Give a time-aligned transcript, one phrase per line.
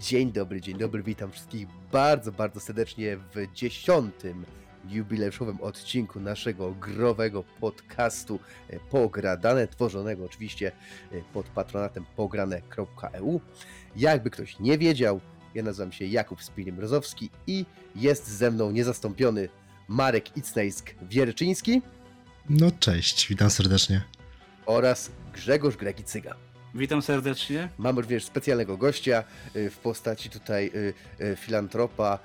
[0.00, 4.44] Dzień dobry, dzień dobry, witam wszystkich bardzo, bardzo serdecznie w dziesiątym
[4.88, 10.72] jubileuszowym odcinku naszego growego podcastu e, Pogradane, tworzonego oczywiście
[11.12, 13.40] e, pod patronatem pograne.eu.
[13.96, 15.20] Jakby ktoś nie wiedział,
[15.54, 17.66] ja nazywam się Jakub Spilim-Brozowski i
[17.96, 19.48] jest ze mną niezastąpiony
[19.88, 21.80] Marek Icnejsk-Wierczyński
[22.50, 24.02] No cześć, witam serdecznie.
[24.66, 26.34] oraz Grzegorz Gregi-Cyga.
[26.74, 27.68] Witam serdecznie.
[27.78, 29.24] Mamy również specjalnego gościa
[29.56, 30.94] y, w postaci tutaj y,
[31.24, 32.18] y, filantropa,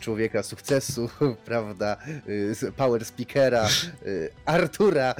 [0.00, 1.10] człowieka sukcesu,
[1.44, 1.96] prawda,
[2.76, 3.68] power speakera,
[4.44, 5.14] Artura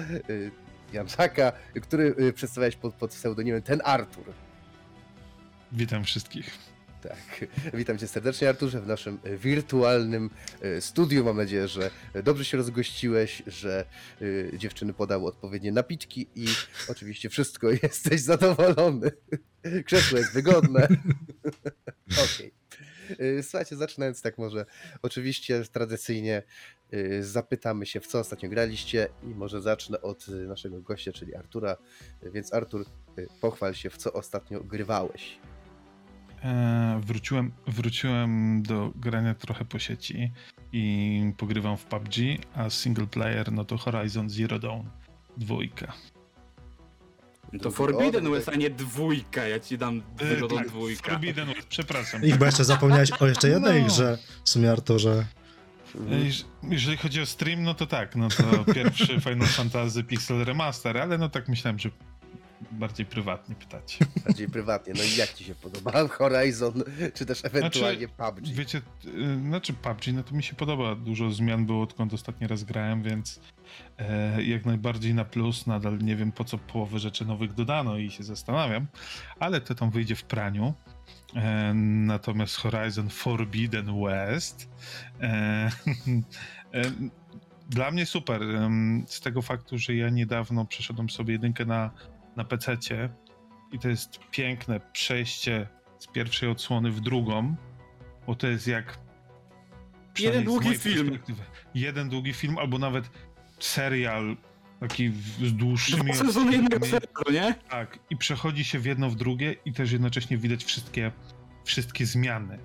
[0.93, 1.53] Janczaka,
[1.83, 4.25] który przedstawiałeś pod, pod pseudonimem ten Artur.
[5.73, 6.76] Witam wszystkich.
[7.03, 10.31] Tak, witam cię serdecznie Arturze w naszym y, wirtualnym
[10.65, 11.25] y, studiu.
[11.25, 11.91] Mam nadzieję, że
[12.25, 13.85] dobrze się rozgościłeś, że
[14.23, 16.47] y, dziewczyny podały odpowiednie napitki i
[16.89, 19.11] oczywiście wszystko jesteś zadowolony.
[19.85, 20.89] Krzesło jest wygodne.
[22.25, 22.53] Okej.
[23.21, 24.67] Y, Słuchajcie, zaczynając tak może,
[25.03, 26.43] oczywiście tradycyjnie
[27.21, 31.77] zapytamy się, w co ostatnio graliście i może zacznę od naszego gościa, czyli Artura.
[32.23, 32.85] Więc Artur,
[33.41, 35.39] pochwal się, w co ostatnio grywałeś.
[36.47, 40.33] E, wróciłem, wróciłem do grania trochę po sieci
[40.73, 42.15] i pogrywam w PUBG,
[42.55, 44.83] a single player no to Horizon Zero Dawn
[45.37, 45.93] dwójka.
[47.63, 49.47] To O, Forbidden to- West, a nie dwójka.
[49.49, 51.11] Ja ci dam E, wygodą tak, dwójka.
[51.11, 52.23] Forbidden West, przepraszam.
[52.25, 53.87] I chyba jeszcze zapomniałeś o jeszcze jednej No.
[53.89, 55.27] grze, w sumie Arturze.
[56.11, 60.45] E, jeż- Jeżeli chodzi o stream, no to tak, no to pierwszy Final Fantasy Pixel
[60.45, 61.91] Remaster, ale no tak myślałem, że
[62.71, 63.99] bardziej prywatnie pytać.
[64.27, 64.95] bardziej prywatnie.
[64.97, 66.73] No i jak ci się podoba Horizon,
[67.15, 68.49] czy też ewentualnie PUBG?
[68.49, 70.95] Wiecie, y, znaczy PUBG, no to mi się podoba.
[70.95, 73.41] Dużo zmian było odkąd ostatni raz grałem, więc
[73.99, 75.67] e, jak najbardziej na plus.
[75.67, 78.87] Nadal nie wiem po co połowę rzeczy nowych dodano i się zastanawiam,
[79.41, 80.75] ale to tam wyjdzie w praniu.
[81.37, 84.69] E, natomiast Horizon Forbidden West
[85.21, 85.27] e,
[86.75, 86.83] e,
[87.71, 88.41] dla mnie super.
[89.07, 91.91] Z tego faktu, że ja niedawno przeszedłem sobie jedynkę na,
[92.37, 93.09] na PC-cie
[93.73, 97.57] i to jest piękne przejście z pierwszej odsłony w drugą,
[98.27, 98.99] bo to jest jak.
[100.19, 101.19] z długi film.
[101.75, 103.11] Jeden długi film, albo nawet
[103.59, 104.37] serial
[104.81, 106.13] taki z dłuższymi.
[106.13, 107.55] Dwa sezony jednego serialu, nie?
[107.55, 111.13] Tak, i przechodzi się w jedno w drugie i też jednocześnie widać wszystkie,
[111.65, 112.59] wszystkie zmiany.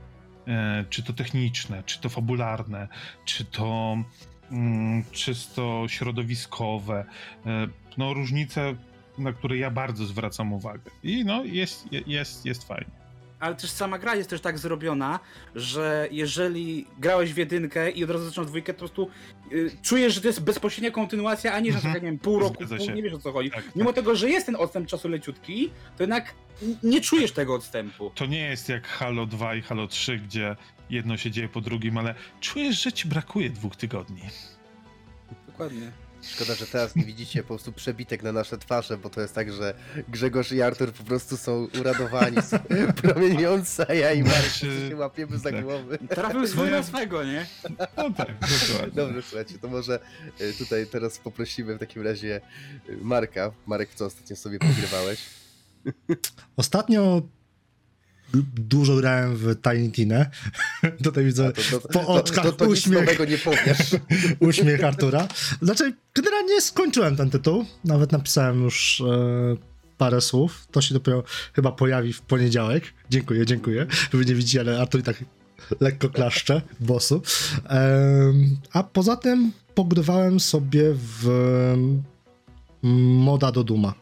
[0.47, 2.87] E, czy to techniczne, czy to fabularne,
[3.25, 3.97] czy to
[4.51, 7.05] mm, czysto środowiskowe.
[7.45, 7.67] E,
[7.97, 8.75] no różnice,
[9.17, 10.91] na które ja bardzo zwracam uwagę.
[11.03, 12.91] I no jest, je- jest, jest fajnie.
[13.39, 15.19] Ale też sama gra jest też tak zrobiona,
[15.55, 19.09] że jeżeli grałeś w jedynkę i od razu zaczynasz dwójkę, to po prostu
[19.51, 21.93] y, czujesz, że to jest bezpośrednia kontynuacja, a nie, że Mhm.
[21.93, 23.51] tak, nie wiem, pół roku, Zgadza pół, nie wiesz o co chodzi.
[23.51, 23.95] Tak, Mimo tak.
[23.95, 26.33] tego, że jest ten odstęp czasu leciutki, to jednak
[26.83, 28.11] nie czujesz tego odstępu.
[28.15, 30.55] To nie jest jak Halo 2 i Halo 3, gdzie
[30.89, 34.21] jedno się dzieje po drugim, ale czujesz, że ci brakuje dwóch tygodni.
[35.47, 35.91] Dokładnie.
[36.21, 39.53] Szkoda, że teraz nie widzicie po prostu przebitek na nasze twarze, bo to jest tak,
[39.53, 39.73] że
[40.07, 42.57] Grzegorz i Artur po prostu są uradowani, są
[43.03, 45.63] promieniące, a ja i Marek Znaczy, się łapiemy za tak.
[45.63, 45.97] głowy.
[46.09, 47.45] Trafił swój na swego, nie?
[47.97, 48.91] No tak, dokładnie.
[48.95, 49.99] Dobrze, słuchajcie, to może
[50.41, 52.41] y, tutaj teraz poprosimy w takim razie
[52.89, 53.51] y, Marka.
[53.67, 55.19] Marek, w co ostatnio sobie pogrywałeś?
[56.57, 57.21] Ostatnio
[58.55, 60.25] dużo grałem w Tiny Tina.
[61.03, 63.19] Tutaj widzę to, to, po oczkach to, to, to uśmiech.
[63.29, 63.95] nie powiesz.
[64.49, 65.27] uśmiech Artura.
[65.61, 67.65] Znaczy, generalnie skończyłem ten tytuł.
[67.85, 69.55] Nawet napisałem już e,
[69.97, 70.67] parę słów.
[70.71, 71.23] To się dopiero
[71.53, 72.83] chyba pojawi w poniedziałek.
[73.09, 73.85] Dziękuję, dziękuję.
[74.13, 75.25] Wy nie widzicie, ale Artur i tak
[75.79, 77.21] lekko klaszcze bossu.
[77.69, 82.03] Em, a poza tym pogrywałem sobie w em,
[83.23, 84.00] moda do Duma.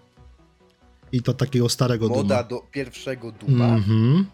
[1.11, 2.43] I to takiego starego Moda Duma.
[2.43, 3.65] do pierwszego Duma.
[3.75, 4.25] Mhm.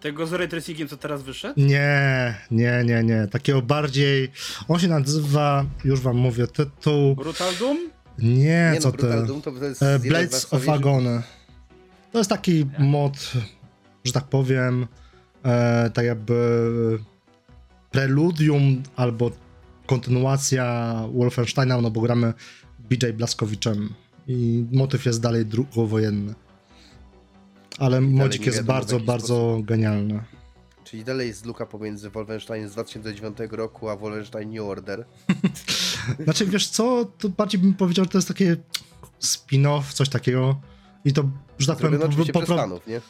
[0.00, 1.60] Tego z Ray Tracingiem, co teraz wyszedł?
[1.60, 3.26] Nie, nie, nie, nie.
[3.30, 4.28] Takiego bardziej.
[4.68, 7.14] On się nazywa, już wam mówię, tytuł.
[7.16, 7.78] Brutal Doom?
[8.18, 9.26] Nie, Nie co no, Brutal ty.
[9.26, 11.22] Doom to, jest E, Blades of Agony.
[12.12, 13.32] To jest taki mod,
[14.04, 14.86] że tak powiem,
[15.44, 16.98] e, tak jakby
[17.90, 19.30] preludium albo
[19.86, 22.32] kontynuacja Wolfensteina, no bo gramy
[22.78, 23.94] BJ Blaskowiczem
[24.26, 26.34] i motyw jest dalej drugowojenny.
[27.78, 30.22] Ale modzik jest wiadomo bardzo, bardzo genialny.
[30.84, 35.04] Czyli dalej jest luka pomiędzy Wolfenstein z 2009 roku, a Wolfenstein New Order.
[36.24, 38.56] Znaczy, wiesz co, to bardziej bym powiedział, że to jest takie
[39.20, 40.60] spin-off, coś takiego.
[41.04, 43.00] I to, że tak powiem, Zrobione oczywiście po- po- fanów, nie?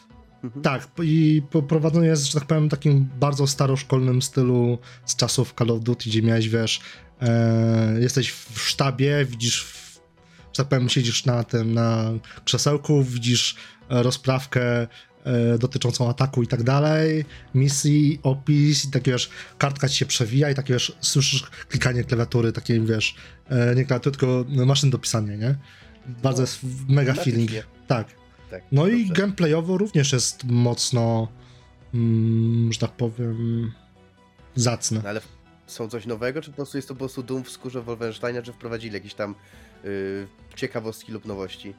[0.63, 5.81] Tak, i poprowadzony jest, że tak powiem, takim bardzo staroszkolnym stylu z czasów Call of
[5.81, 6.81] Duty, gdzie miałeś, wiesz,
[7.21, 9.82] e, jesteś w sztabie, widzisz, w,
[10.53, 12.11] że tak powiem, siedzisz na tym, na
[12.45, 13.57] krzesełku, widzisz
[13.91, 14.63] e, rozprawkę
[15.25, 20.51] e, dotyczącą ataku i tak dalej, misji, opis i takie wiesz, kartka ci się przewija
[20.51, 23.15] i takie wiesz, słyszysz klikanie klawiatury, takie wiesz,
[23.49, 25.55] e, nie klawiatury, tylko maszyn do pisania, nie?
[26.23, 27.51] Bardzo No, jest mega feeling.
[27.87, 28.09] Tak.
[28.51, 29.23] Tak, No i dobrze.
[29.23, 31.29] gameplayowo również jest mocno,
[31.95, 33.73] mm, że tak powiem,
[34.55, 35.01] zacny.
[35.03, 35.21] No ale
[35.67, 38.53] są coś nowego, czy po prostu jest to po prostu Doom w skórze Wolfensteina, czy
[38.53, 39.35] wprowadzili jakieś tam
[39.85, 40.27] y,
[40.57, 41.75] ciekawostki lub nowości?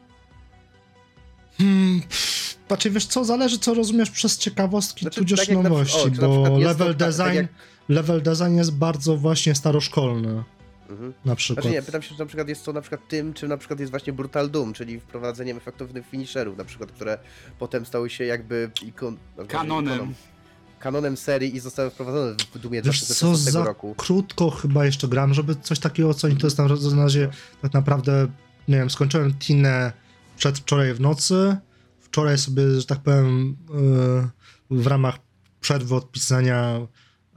[1.58, 5.70] Hmm, pff, znaczy wiesz co, zależy co rozumiesz przez ciekawostki, Znaczy, tudzież tak jak na
[5.70, 7.48] nowości, o, bo level to tak- design, tak jak-
[7.90, 10.44] level design jest bardzo właśnie staroszkolny,
[10.90, 11.14] Mhm.
[11.26, 11.64] na przykład.
[11.64, 13.80] Znaczy nie, pytam się, czy na przykład jest to na przykład tym, czy na przykład
[13.80, 17.18] jest właśnie Brutal Doom, czyli wprowadzeniem efektownych finisherów, na przykład, które
[17.60, 19.18] potem stały się jakby ikon...
[19.38, 20.00] no, Kanonem.
[20.00, 20.14] ikoną-
[20.84, 23.96] Kanonem serii i zostały wprowadzone w Doomie Wiesz co, 2016 za roku.
[23.98, 27.30] krótko chyba jeszcze gram, żeby coś takiego co to jest na razie
[27.62, 28.28] tak naprawdę,
[28.68, 29.94] nie wiem, skończyłem Tinę
[30.38, 31.58] przedwczoraj w nocy,
[32.00, 33.58] wczoraj sobie, że tak powiem,
[34.70, 35.16] yy, w ramach
[35.62, 36.88] przerwy od pisania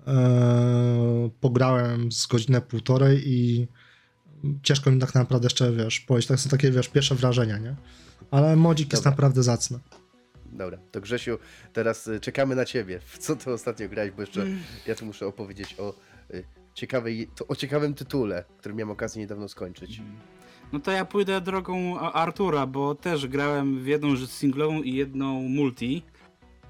[0.07, 0.13] yy,
[1.41, 3.69] pograłem z godzinę półtorej i
[4.63, 7.77] ciężko mi tak naprawdę jeszcze, wiesz, powiedzieć, tak są takie, wiesz, pierwsze wrażenia, nie?
[8.31, 9.11] Ale modzik jest Dobra.
[9.11, 9.79] naprawdę zacny.
[10.57, 11.39] Dobra, to Grzesiu,
[11.73, 13.01] teraz y, czekamy na ciebie.
[13.01, 14.59] W co ty ostatnio grałeś, bo jeszcze Mm.
[14.87, 15.95] ja tu muszę opowiedzieć o
[16.35, 16.45] y,
[16.75, 20.01] ciekawej, to, o ciekawym tytule, który miałem okazję niedawno skończyć.
[20.73, 25.41] No to ja pójdę drogą Artura, bo też grałem w jedną rzecz singlową i jedną
[25.41, 26.03] multi.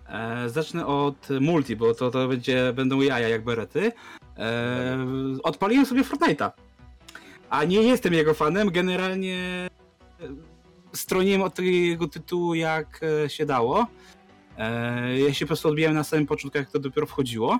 [0.08, 3.92] E, zacznę od multi, bo to, to będzie, będą jaja jak berety.
[4.38, 4.98] E,
[5.42, 6.50] odpaliłem sobie Fortnite'a.
[7.50, 9.68] A nie jestem jego fanem, generalnie
[10.96, 13.86] stroniłem od tego tytułu jak e, się dało.
[14.58, 17.58] E, ja się po prostu odbijałem na samym początku, jak to dopiero wchodziło.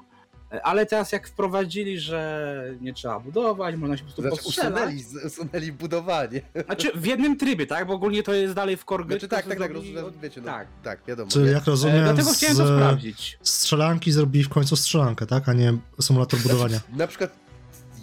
[0.53, 5.05] E, Ale teraz jak wprowadzili, że nie trzeba budować, można się po prostu Znaczy, usunęli,
[5.27, 6.41] usunęli budowanie.
[6.67, 7.87] Znaczy w jednym trybie, tak?
[7.87, 10.21] Bo ogólnie to jest dalej w core gry, Znaczy tak, tak, tak, zrobili rozumiem, od-
[10.21, 10.69] wiecie, no, Tak.
[10.83, 11.31] tak, wiadomo.
[11.31, 13.39] Czyli jak E, rozumiem, dlatego chciałem to z sprawdzić.
[13.43, 15.49] strzelanki zrobili w końcu strzelankę, tak?
[15.49, 16.81] A nie symulator budowania.
[16.97, 17.37] Na przykład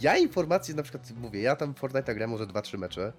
[0.01, 3.13] ja informacje, na przykład mówię, ja tam w Fortnite'a gram może 2-3 mecze,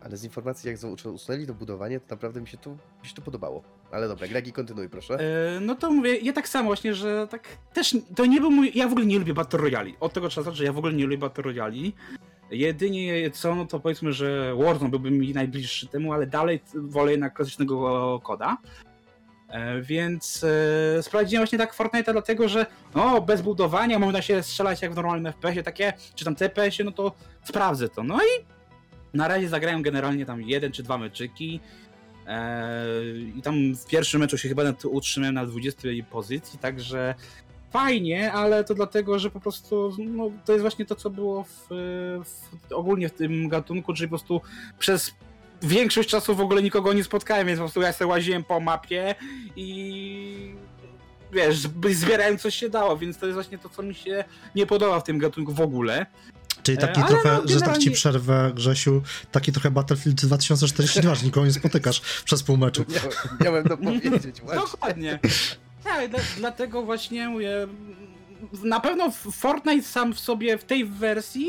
[0.00, 3.22] ale z informacji jak usunęli to budowanie, to naprawdę mi się to, mi się to
[3.22, 3.62] podobało.
[3.90, 5.18] Ale dobra, Gregi, kontynuuj proszę.
[5.56, 8.72] E, no to mówię, ja tak samo właśnie, że tak też to nie był mój.
[8.74, 9.96] Ja w ogóle nie lubię Battle Royali.
[10.00, 11.94] Od tego trzeba zacząć, że ja w ogóle nie lubię Battle Royali.
[12.50, 17.34] Jedynie co, no to powiedzmy, że Warzone byłby mi najbliższy temu, ale dalej wolę jednak
[17.34, 18.56] klasycznego koda.
[19.48, 20.44] E, więc
[20.98, 24.96] e, sprawdziłem właśnie tak Fortnite'a dlatego, że no bez budowania można się strzelać jak w
[24.96, 27.12] normalnym FPS-ie takie, czy tam TPS-ie, no to
[27.44, 28.02] sprawdzę to.
[28.02, 28.57] No i
[29.14, 31.60] na razie zagrałem generalnie tam jeden czy dwa meczyki.
[32.26, 37.14] Eee, I tam w pierwszym meczu się chyba utrzymałem na 20 pozycji, także
[37.70, 41.66] fajnie, ale to dlatego, że po prostu no, to jest właśnie to, co było w,
[42.24, 44.40] w, ogólnie w tym gatunku, czyli po prostu
[44.78, 45.14] przez
[45.62, 49.14] większość czasu w ogóle nikogo nie spotkałem, więc po prostu ja sobie łaziłem po mapie
[49.56, 50.54] i
[51.32, 54.24] wiesz, zbierałem co się dało, więc to jest właśnie to, co mi się
[54.54, 56.06] nie podoba w tym gatunku w ogóle.
[56.68, 60.24] Czyli E, taki ale trochę, no, że tak ci generalnie- przerwę, Grzesiu, taki trochę Battlefield
[60.26, 62.84] 2042, że nikogo nie spotykasz przez pół meczu.
[62.88, 63.10] Miałem,
[63.40, 64.60] miałem to powiedzieć, właśnie.
[64.62, 65.18] Dokładnie.
[65.84, 67.50] Tak, dla, dlatego właśnie mówię,
[68.64, 71.48] na pewno Fortnite sam w sobie w tej wersji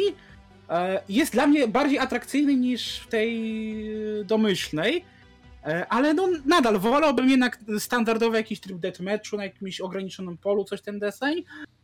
[0.69, 3.45] e, jest dla mnie bardziej atrakcyjny niż w tej
[4.25, 5.05] domyślnej.
[5.65, 10.81] E, Ale no nadal wolałbym jednak standardowy jakiś tryb deathmatchu na jakimś ograniczonym polu, coś
[10.81, 11.43] ten deseń.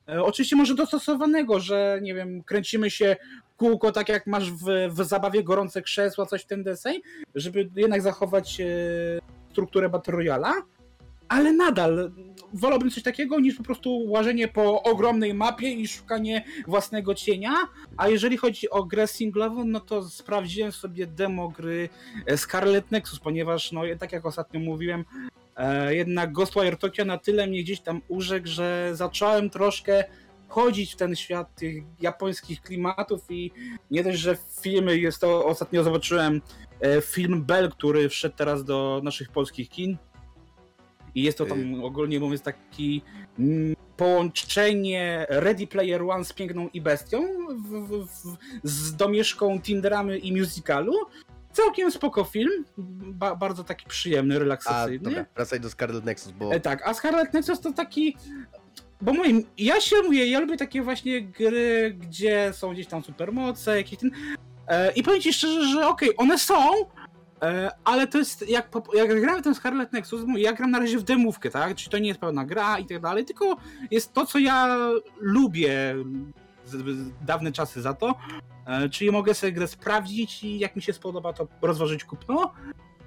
[0.09, 3.15] E, Oczywiście może dostosowanego, że nie wiem, kręcimy się
[3.53, 7.01] w kółko tak jak masz w, w zabawie gorące krzesła, coś ten deseń,
[7.35, 8.65] żeby jednak zachować e,
[9.51, 10.53] strukturę Battle Royala.
[11.27, 12.11] Ale nadal
[12.53, 17.53] wolałbym coś takiego niż po prostu łażenie po ogromnej mapie i szukanie własnego cienia.
[17.97, 21.89] A jeżeli chodzi o grę singlową, no to sprawdziłem sobie demo gry
[22.35, 25.05] Scarlet Nexus, ponieważ, no tak jak ostatnio mówiłem,
[25.89, 30.03] jednak Ghostwire Tokyo na tyle mnie gdzieś tam urzekł, że zacząłem troszkę
[30.47, 33.51] chodzić w ten świat tych japońskich klimatów i
[33.91, 36.41] nie dość, że filmy jest to, ostatnio zobaczyłem
[36.81, 39.97] e, film Bell, który wszedł teraz do naszych polskich kin.
[41.15, 43.01] I jest to tam ogólnie mówiąc taki
[43.39, 50.17] mm, połączenie Ready Player One z piękną i bestią w, w, w, z domieszką Tinderamy
[50.17, 50.93] i musicalu.
[51.55, 54.99] Całkiem spoko film, ba, bardzo taki przyjemny, A, relaksacyjny.
[55.03, 58.17] dobra, wracaj do Scarlet Nexus, bo E, tak, a Scarlet Nexus to taki.
[59.01, 63.77] Bo mówię, ja się mówię, ja lubię takie właśnie gry, gdzie są gdzieś tam supermoce,
[63.77, 64.11] jakieś ten.
[64.67, 66.71] E, I powiem ci szczerze, że okej, one są,
[67.41, 71.03] e, ale to jest jak, jak w ten Scarlet Nexus, ja gram na razie w
[71.03, 71.75] demówkę, tak?
[71.75, 73.57] Czyli to nie jest pełna gra i tak dalej, tylko
[73.91, 74.77] jest to, co ja
[75.19, 75.95] lubię
[77.21, 78.15] dawne czasy za to.
[78.65, 82.53] E, czyli mogę sobie grę sprawdzić i jak mi się spodoba, to rozważyć kupno.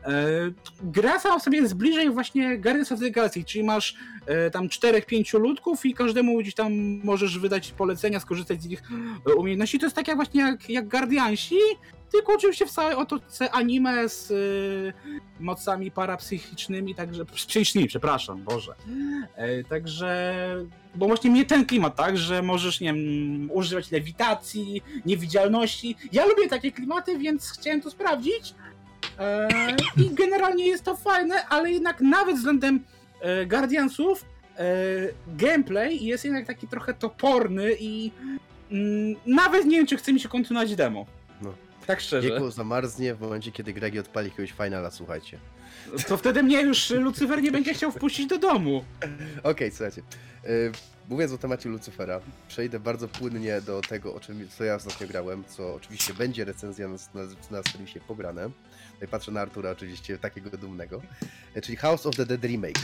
[0.04, 0.50] E,
[0.82, 3.94] gra sama w sobie jest bliżej właśnie Guardians of the Galaxy, czyli masz
[4.26, 6.72] e, tam 4-5 ludków i każdemu gdzieś tam
[7.04, 8.82] możesz wydać polecenia, skorzystać z ich
[9.26, 9.78] e, umiejętności.
[9.78, 11.58] To jest tak jak właśnie jak, jak Guardiansi,
[12.12, 14.32] tylko oczywiście w całej otoczce anime z
[15.40, 18.74] mocami parapsychicznymi, także psychicznymi, przepraszam, Boże.
[19.68, 20.34] Także,
[20.94, 25.96] bo właśnie mnie ten klimat, tak, że możesz, nie wiem, używać lewitacji, niewidzialności.
[26.12, 28.54] Ja lubię takie klimaty, więc chciałem to sprawdzić.
[29.18, 29.48] E,
[29.96, 32.84] I generalnie jest to fajne, ale jednak nawet względem
[33.20, 34.24] e, Guardiansów
[34.56, 34.64] e,
[35.26, 38.12] gameplay jest jednak taki trochę toporny i
[38.70, 41.06] mm, nawet nie wiem, czy chce mi się kontynuować demo.
[41.42, 41.54] No.
[41.86, 42.28] Tak szczerze.
[42.30, 45.38] Piekło zamarznie w momencie, kiedy Gregi odpali jakiegoś finala, słuchajcie.
[46.08, 48.84] To wtedy mnie już Lucyfer nie będzie chciał wpuścić do domu.
[49.42, 50.02] Okej, słuchajcie.
[50.44, 50.72] Y,
[51.08, 55.44] mówiąc o temacie Lucyfera, przejdę bardzo płynnie do tego, o czym co ja ostatnio grałem,
[55.48, 58.50] co oczywiście będzie recenzja na, na, na serwisie pograne.
[58.98, 61.02] Tutaj patrzę na Artura oczywiście, takiego dumnego.
[61.56, 62.80] Y, czyli House of the Dead Remake.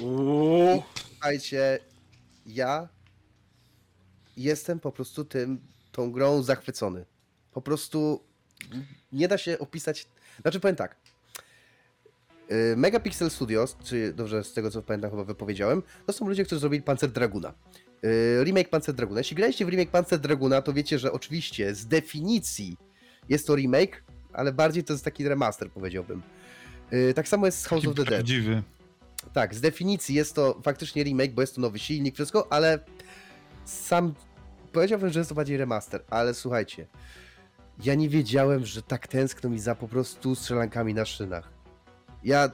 [0.00, 0.82] Uuu.
[1.08, 1.78] Słuchajcie,
[2.46, 2.88] ja
[4.36, 5.60] jestem po prostu tym,
[5.92, 7.04] tą grą zachwycony.
[7.52, 8.24] Po prostu
[9.12, 10.08] nie da się opisać.
[10.42, 10.96] Znaczy powiem tak.
[12.50, 16.60] Y, Megapixel Studios, czy dobrze z tego co pamiętam chyba wypowiedziałem, to są ludzie, którzy
[16.60, 17.54] zrobili Panzer Draguna.
[18.04, 19.20] Y, Remake Panzer Draguna.
[19.20, 22.76] Jeśli graliście w remake Panzer Draguna, to wiecie, że oczywiście z definicji
[23.28, 24.02] jest to remake,
[24.34, 26.22] ale bardziej to jest taki remaster, powiedziałbym.
[26.92, 28.14] Y, Tak samo jest z House Taki of the Dead.
[28.14, 28.62] prawdziwy.
[29.32, 32.78] Tak, z definicji jest to faktycznie remake, bo jest to nowy silnik, wszystko, ale
[33.64, 34.14] sam
[34.72, 36.86] powiedziałbym, że jest to bardziej remaster, ale słuchajcie,
[37.84, 41.48] ja nie wiedziałem, że tak tęskno mi za po prostu strzelankami na szynach.
[42.24, 42.50] Ja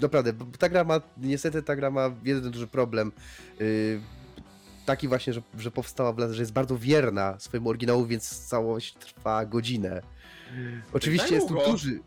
[0.00, 3.12] naprawdę, ta gra ma, niestety ta gra ma jeden duży problem,
[3.60, 4.00] yy,
[4.86, 8.94] taki właśnie, że, że powstała, w lat- że jest bardzo wierna swojemu oryginału, więc całość
[8.94, 10.02] trwa godzinę.
[10.92, 11.70] Oczywiście jest tu długo.
[11.70, 12.00] duży,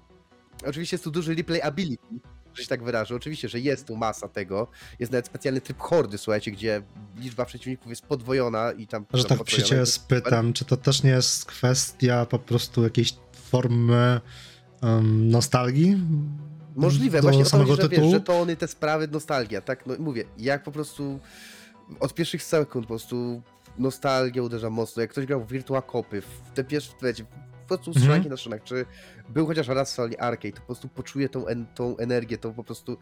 [0.65, 2.07] oczywiście jest tu duży replayability,
[2.53, 3.15] że się tak wyrażę.
[3.15, 4.67] Oczywiście, że jest tu masa tego.
[4.99, 6.81] Jest nawet specjalny tryb hordy, słuchajcie, gdzie
[7.15, 9.05] liczba przeciwników jest podwojona i tam...
[9.13, 14.21] Że tak się cię spytam, czy to też nie jest kwestia po prostu jakiejś formy
[14.81, 15.97] em, nostalgii?
[16.75, 19.61] Możliwe, do właśnie o to samego chodzi, że, wiesz, że to one, te sprawy, nostalgia,
[19.61, 19.85] tak?
[19.85, 21.19] No mówię, jak po prostu
[21.99, 23.41] od pierwszych sekund po prostu
[23.77, 25.01] nostalgia uderza mocno.
[25.01, 27.25] Jak ktoś grał w Virtua Copy, w te pierwsze, wiecie,
[27.67, 28.01] po prostu Mhm.
[28.03, 28.85] strzelanki na szynach, czy
[29.29, 32.51] był chociaż raz w sali arcade, to po prostu poczuje tą, en, tą energię, to
[32.51, 32.97] po prostu,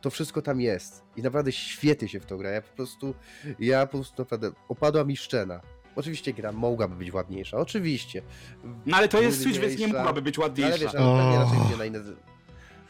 [0.00, 1.02] to wszystko tam jest.
[1.16, 2.50] I naprawdę świetnie się w to gra.
[2.50, 3.14] Ja po prostu,
[3.58, 5.60] ja po prostu naprawdę, opadła mi szczena.
[5.96, 8.22] Oczywiście gra mogłaby być ładniejsza, oczywiście.
[8.86, 10.78] No ale to jest Switch, więc nie mogłaby być Ale ładniejsza.
[10.78, 11.42] wiesz, ale pewnie O.
[11.44, 11.98] raczej idzie na inne...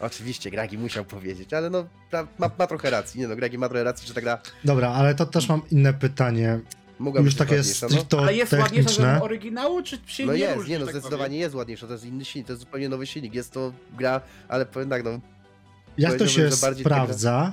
[0.00, 1.84] Oczywiście, Gragi musiał powiedzieć, ale no,
[2.38, 5.14] ma, ma trochę racji, nie no, Gragi ma trochę racji, że ta gra Dobra, ale
[5.14, 6.60] to też mam inne pytanie.
[7.00, 8.18] Mogłaby Już być takie ładniejsza, no.
[8.18, 9.16] Ale jest ładniejsza techniczne.
[9.16, 11.92] od oryginału, czy się No nie jest, różni, nie no, tak zdecydowanie jest ładniejsza, to
[11.92, 15.10] jest inny silnik, to jest zupełnie nowy silnik, jest to gra, ale powiem tak, no,
[15.98, 17.52] Jak to się sprawdza,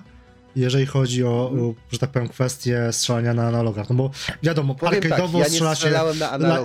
[0.55, 3.89] jeżeli chodzi o, o, że tak powiem, kwestię strzelania na analogach?
[3.89, 4.11] No bo
[4.43, 6.03] wiadomo, powiem tak, arcade'owo ja nie strzela się la,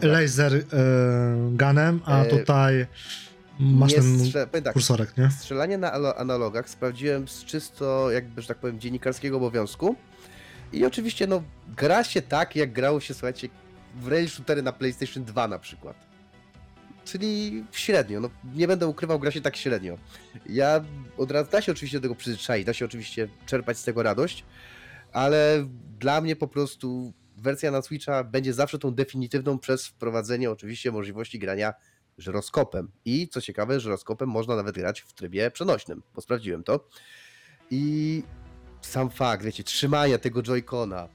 [0.02, 0.60] laser e,
[1.52, 2.86] gunem, a E, tutaj
[3.58, 5.30] masz ten strze- powiem tak, kursorek, nie?
[5.30, 9.96] strzelanie na alo- analogach sprawdziłem z czysto, jakby, że tak powiem, dziennikarskiego obowiązku
[10.72, 11.42] i oczywiście, no,
[11.76, 13.48] gra się tak, jak grało się, słuchajcie,
[13.94, 15.96] w rail shootery na PlayStation 2 na przykład.
[17.04, 19.98] Czyli średnio, no nie będę ukrywał, gra się tak średnio.
[20.46, 20.84] Ja
[21.16, 24.44] od razu, da się oczywiście do tego przyzwyczaić, da się oczywiście czerpać z tego radość,
[25.12, 30.92] ale dla mnie po prostu wersja na Switcha będzie zawsze tą definitywną przez wprowadzenie oczywiście
[30.92, 31.74] możliwości grania
[32.18, 32.90] żyroskopem.
[33.04, 36.88] I co ciekawe, żyroskopem można nawet grać w trybie przenośnym, bo sprawdziłem to.
[37.70, 38.22] I
[38.82, 41.08] sam fakt, wiecie, trzymania tego Joy-Cona,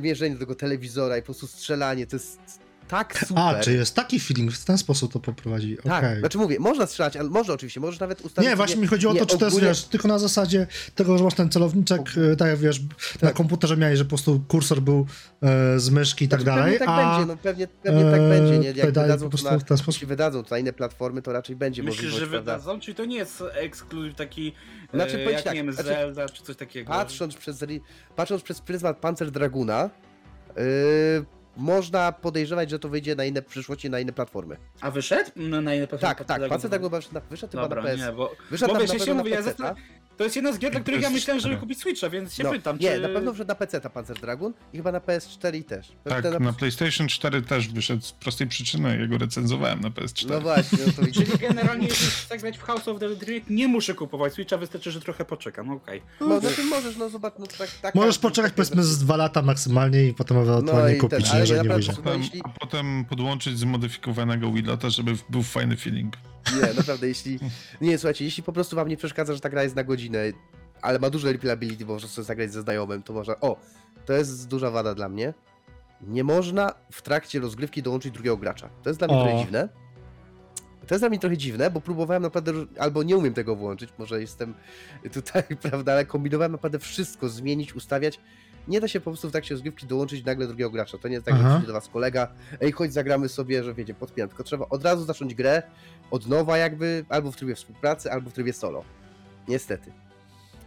[0.00, 2.38] mierzenie do tego telewizora i po prostu strzelanie, to jest
[2.88, 3.42] tak super.
[3.56, 6.18] A, czy jest taki feeling, w ten sposób to poprowadzi, Tak, okej.
[6.20, 9.10] znaczy mówię, można strzelać, ale można oczywiście, możesz nawet ustawić Nie, właśnie sobie- mi chodziło
[9.10, 11.50] o nie, to, czy to jest, ogólnie- wiesz, tylko na zasadzie tego, że masz ten
[11.50, 12.00] celowniczek,
[12.32, 12.80] e, tak jak wiesz,
[13.22, 13.34] na Tak.
[13.34, 15.06] komputerze miałeś, że po prostu kursor był
[15.42, 18.20] e, z myszki i tak Znaczy, dalej, Pewnie tak a będzie, no pewnie, pewnie tak
[18.20, 18.68] e, będzie, nie?
[18.70, 19.94] Jak wydadzą po na, w ten sposób.
[19.94, 22.52] jeśli wydadzą to na inne platformy, to raczej będzie Myślisz, możliwość, że prawda?
[22.58, 22.80] wydadzą?
[22.80, 26.28] Czyli to nie jest ekskluzyw taki, Znaczy, znaczy, powiem jak tak, nie wiem, znaczy, Zelda
[26.28, 26.92] czy coś takiego?
[26.92, 27.64] Patrząc przez,
[28.16, 29.90] patrząc przez pryzmat Panzer Draguna,
[30.56, 31.24] yy,
[31.56, 34.56] można podejrzewać, że to wyjdzie na inne w przyszłości na inne platformy.
[34.80, 35.30] A wyszedł?
[35.36, 36.14] Na, na inne platformy?
[36.14, 36.90] Tak, tak, Panzer Dragon
[37.30, 38.00] wyszedł, chyba na PS.
[38.00, 39.74] nie, bo, Wyszedł bo na, wiesz, na ja pewno się na mówię, ja PC.
[40.16, 42.50] To jest jedna z gier, dla których ja myślałem, żeby kupić Switcha, więc się No,
[42.50, 43.00] pytam, nie, czy...
[43.00, 45.92] na pewno wszedł na PC ta Panzer Dragon i chyba na PS4 i też.
[46.04, 50.30] Tak, Ten na PlayStation 4 też wyszedł z prostej przyczyny, ja go recenzowałem na PS4.
[50.30, 51.26] No właśnie, no to widzicie.
[51.26, 54.90] Czyli generalnie, jeśli chcę grać w House of the Dead, nie muszę kupować Switcha, wystarczy,
[54.90, 56.02] że trochę poczekam, okej.
[56.20, 59.42] No, no ty możesz, no zobacz, no tak, tak możesz poczekać powiedzmy z dwa lata
[59.42, 61.92] maksymalnie i potem ewentualnie No kupić, ten, nie, ale jeżeli nie wyjdzie.
[62.04, 62.12] No
[62.44, 66.16] A potem podłączyć zmodyfikowanego Willota, żeby był fajny feeling.
[66.52, 67.38] Nie, naprawdę, jeśli...
[67.80, 70.18] Nie, słuchajcie, jeśli po prostu wam nie przeszkadza, że ta gra jest na godzinę,
[70.82, 73.40] ale ma duże replayability, bo można sobie zagrać ze znajomym, to można...
[73.40, 73.56] O,
[74.06, 75.34] to jest duża wada dla mnie.
[76.00, 78.68] Nie można w trakcie rozgrywki dołączyć drugiego gracza.
[78.82, 79.24] To jest dla mnie O.
[79.24, 79.68] trochę dziwne.
[80.86, 84.20] To jest dla mnie trochę dziwne, bo próbowałem naprawdę, albo nie umiem tego włączyć, może
[84.20, 84.54] jestem
[85.12, 88.20] tutaj, prawda, ale kombinowałem naprawdę wszystko, zmienić, ustawiać.
[88.68, 90.98] Nie da się po prostu w trakcie rozgrywki dołączyć nagle drugiego gracza.
[90.98, 91.50] To nie jest tak, że Aha.
[91.50, 92.28] przyjdzie do was kolega,
[92.60, 95.62] ej, chodź zagramy sobie, że wiecie, podpinam, tylko trzeba od razu zacząć grę
[96.10, 98.84] od nowa jakby, albo w trybie współpracy, albo w trybie solo.
[99.48, 99.92] Niestety.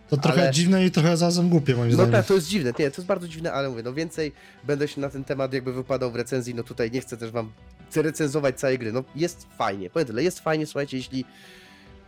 [0.09, 2.11] To trochę Ale- dziwne i trochę zarazem głupie moim No zdaniem.
[2.11, 4.31] tak, to jest dziwne, nie, to jest bardzo dziwne, ale mówię, no więcej
[4.63, 7.51] będę się na ten temat jakby wypadał w recenzji, no tutaj nie chcę też wam
[7.95, 11.25] recenzować całej gry, no jest fajnie, powiem tyle, jest fajnie, słuchajcie, jeśli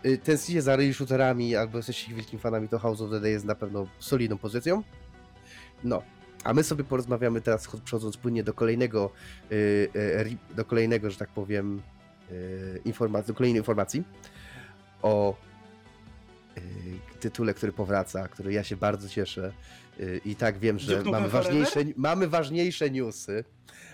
[0.05, 3.45] y, tęsknicie za rail shooterami albo jesteście wielkimi fanami, to House of the Dead jest
[3.45, 4.83] na pewno solidną pozycją.
[5.83, 6.03] No,
[6.43, 9.11] a my sobie porozmawiamy teraz, chod- przechodząc płynnie do kolejnego,
[9.51, 9.55] y,
[9.95, 11.81] y, do kolejnego, że tak powiem,
[12.31, 14.03] y, informacji, do kolejnej informacji
[15.01, 15.35] o
[17.19, 19.53] tytule, który powraca, który ja się bardzo cieszę.
[20.25, 21.31] I tak wiem, że mamy Forever?
[21.31, 23.43] ważniejsze, mamy ważniejsze newsy,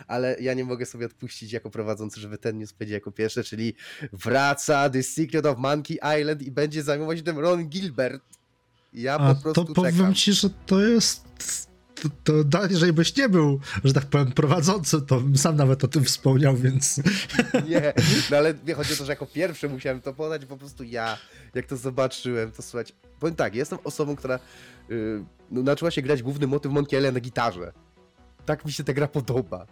[0.07, 3.73] ale ja nie mogę sobie odpuścić jako prowadzący, żeby ten news powiedział jako pierwszy, czyli
[4.13, 8.23] wraca The Secret of Monkey Island i będzie zajmować się tym Ron Gilbert.
[8.93, 10.13] Ja A po prostu to powiem czekam.
[10.13, 11.25] ci, że to jest.
[12.23, 16.03] To, dalej, jeżeli byś nie był, że tak powiem, prowadzący, to sam nawet o tym
[16.03, 17.01] wspomniał, więc.
[17.69, 17.93] Nie,
[18.31, 21.17] no ale nie chodzi o to, że jako pierwszy musiałem to podać, po prostu ja,
[21.55, 22.93] jak to zobaczyłem, to słuchać.
[23.19, 24.39] Powiem tak, jestem osobą, która
[24.91, 27.73] y, no, nauczyła się grać główny motyw Monkey Island na gitarze.
[28.45, 29.65] Tak mi się ta gra podoba.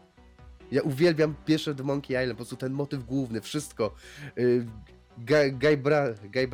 [0.72, 3.96] Ja uwielbiam pierwsze do Monkey Island, po prostu ten motyw główny, wszystko.
[4.38, 4.65] Y,
[5.17, 6.48] Guy, Bra, Guy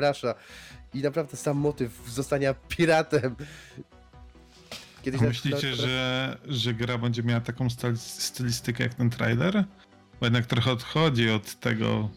[0.93, 3.35] i naprawdę sam motyw zostania piratem.
[5.11, 9.63] Kiedyś Myślicie, że, że gra będzie miała taką styl- stylistykę jak ten trailer?
[10.19, 12.09] Bo jednak trochę odchodzi od tego.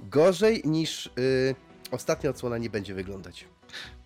[0.00, 1.54] Gorzej niż y,
[1.90, 3.44] ostatnia odsłona nie będzie wyglądać.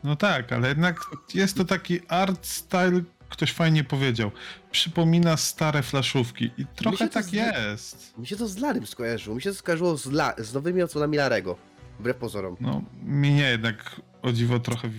[0.04, 1.00] No tak, ale jednak
[1.34, 4.30] jest to taki art style, ktoś fajnie powiedział.
[4.70, 8.18] Przypomina stare flaszówki i trochę tak zda- jest.
[8.18, 9.36] Mi się to z Larym skojarzyło.
[9.36, 11.56] Mi się to skojarzyło z, La, z nowymi odsłonami Larego.
[12.00, 12.56] Wbrew pozorom.
[12.60, 14.90] No, mi nie, jednak o dziwo trochę,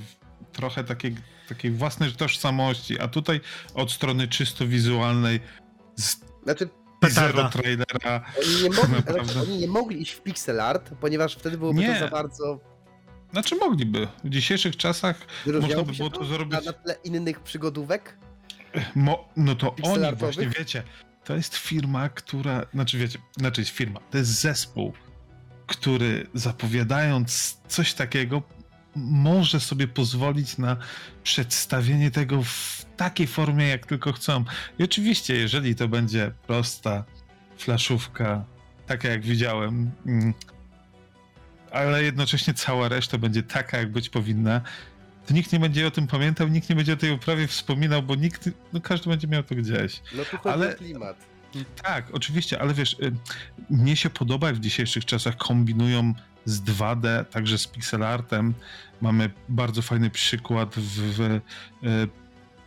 [0.52, 1.16] trochę takiej,
[1.50, 3.42] takiej własnej tożsamości, a tutaj
[3.74, 5.40] od strony czysto wizualnej
[5.96, 7.28] z Znaczy, Petarda.
[7.38, 8.26] zero trailera.
[8.46, 9.26] oni nie, mogli, Naprawdę.
[9.34, 11.94] znaczy, oni nie mogli iść w pixel art, ponieważ wtedy byłoby Nie.
[11.94, 12.60] to za bardzo...
[13.32, 14.08] Znaczy mogliby.
[14.24, 18.18] W dzisiejszych czasach Wyróżniałoby by się było to Na, zrobić- na tle innych przygodówek.
[18.96, 20.84] Mo, no to oni właśnie, wiecie,
[21.24, 24.94] to jest firma, która, znaczy wiecie, znaczy jest firma, to jest zespół,
[25.68, 28.42] który zapowiadając coś takiego
[28.96, 30.78] może sobie pozwolić na
[31.24, 34.44] przedstawienie tego w takiej formie, jak tylko chcą.
[34.80, 37.04] I oczywiście, jeżeli to będzie prosta
[37.58, 38.46] flaszówka,
[38.88, 40.34] taka jak widziałem, mm,
[41.72, 44.62] ale jednocześnie cała reszta będzie taka, jak być powinna,
[45.28, 48.16] to nikt nie będzie o tym pamiętał, nikt nie będzie o tej uprawie wspominał, bo
[48.16, 50.02] nikt, no każdy będzie miał to gdzieś.
[50.16, 51.30] No tu chodzi Ale- o klimat.
[51.84, 53.12] Tak, oczywiście, ale wiesz, y,
[53.70, 56.14] mnie się podoba, jak w dzisiejszych czasach kombinują
[56.50, 58.54] z 2D, także z pixelartem.
[59.02, 61.40] Mamy bardzo fajny przykład w, w y,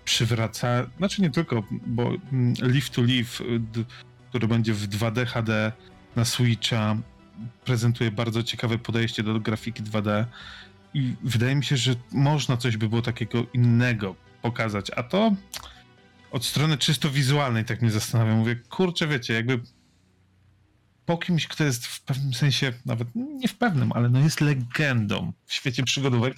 [0.04, 3.42] przywraca, znaczy nie tylko, bo mm, Live to Live,
[4.28, 5.72] który będzie w 2D HD
[6.16, 6.96] na Switcha,
[7.64, 10.24] prezentuje bardzo ciekawe podejście do grafiki 2D
[10.94, 15.32] i wydaje mi się, że można coś by było takiego innego pokazać, a to
[16.30, 18.34] od strony czysto wizualnej tak mnie zastanawia.
[18.34, 19.60] Mówię, kurczę, wiecie, jakby
[21.06, 25.32] po kimś, kto jest w pewnym sensie, nawet nie w pewnym, ale no jest legendą
[25.46, 26.34] w świecie przygodówek,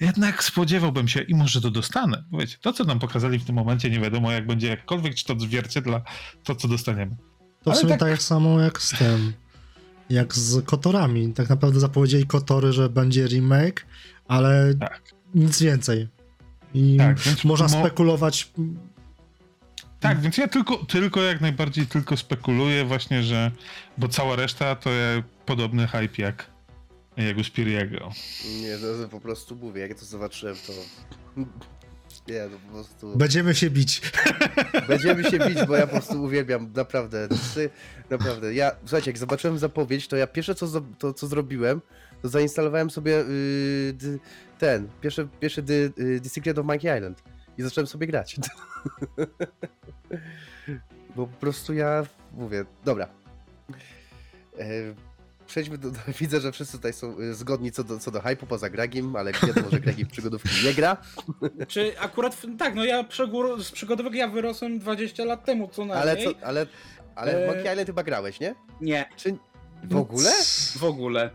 [0.00, 2.24] jednak spodziewałbym się i może to dostanę.
[2.30, 5.24] Bo Wiecie, to co nam pokazali w tym momencie, nie wiadomo jak będzie jakkolwiek, czy
[5.24, 6.02] to odzwierciedla
[6.44, 7.16] to, co dostaniemy.
[7.62, 8.22] To w Ale sumie tak- tak...
[8.22, 9.32] samo jak z tym.
[10.10, 11.32] Jak z Kotorami.
[11.32, 13.86] Tak naprawdę zapowiedzieli Kotory, że będzie remake,
[14.28, 15.02] ale Tak.
[15.34, 16.08] nic więcej.
[16.74, 18.52] I Tak, można mo- spekulować.
[20.00, 23.50] Tak, więc ja tylko, tylko jak najbardziej tylko spekuluję właśnie, że,
[23.98, 24.90] bo cała reszta to
[25.46, 26.50] podobny hype jak
[27.16, 28.10] jego Spiriego.
[28.60, 30.72] Nie, no, to po prostu mówię, jak to zobaczyłem, to...
[32.28, 33.16] Nie, no po prostu...
[33.16, 34.02] Będziemy się bić.
[34.88, 37.28] Będziemy się bić, bo ja po prostu uwielbiam, naprawdę.
[37.54, 37.70] Ty,
[38.10, 38.54] naprawdę.
[38.54, 41.80] Ja, słuchajcie, jak zobaczyłem zapowiedź, to ja pierwsze co, to, co zrobiłem,
[42.22, 44.18] to zainstalowałem sobie yy,
[44.58, 47.22] ten, pierwszy, pierwszy the, yy, the Secret of Monkey Island
[47.58, 48.36] i zacząłem sobie grać.
[51.16, 53.08] bo po prostu ja mówię, dobra.
[54.58, 54.94] E,
[55.48, 58.70] Przejdźmy do, widzę, że wszyscy tutaj są y, zgodni co do, co do hype'u, poza
[58.70, 60.96] Gragiem, ale wiadomo, że Gregi w przygodówki nie gra.
[61.68, 63.04] Czy akurat, tak, no ja
[63.58, 66.02] z przygodówek ja wyrosłem 20 lat temu co najmniej.
[66.02, 66.66] Ale, co, ale,
[67.14, 68.54] ale w E, Monkey Island chyba grałeś, nie?
[68.80, 69.36] Nie, Czy
[69.84, 70.30] w ogóle?
[70.76, 71.30] w ogóle.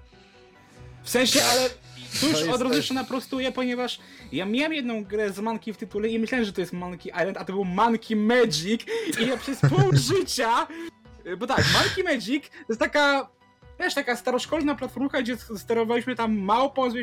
[1.04, 1.70] W sensie, ale
[2.19, 3.99] tu już od razu jeszcze naprostuję, ponieważ
[4.32, 7.38] ja miałem jedną grę z Monkey w tytule i myślałem, że to jest Monkey Island,
[7.38, 8.82] a to był Monkey Magic
[9.21, 10.67] i ja przez pół życia...
[11.38, 13.30] Bo tak, Monkey Magic to jest taka...
[13.80, 16.95] Wiesz, taka staroszkolna platformka, gdzie sterowaliśmy tam małpą z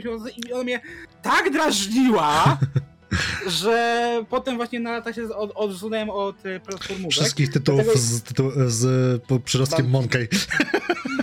[0.46, 0.80] i ona mnie
[1.22, 2.58] tak drażniła,
[3.60, 7.12] że potem właśnie na lata się od, odsunąłem od e, platformówek.
[7.12, 10.28] Wszystkich tytułów Dlatego- z, tytuł, z po przyrostkiem Monkey.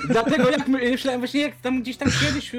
[0.09, 2.51] Dlatego jak my- myślałem właśnie jak tam gdzieś tam kiedyś,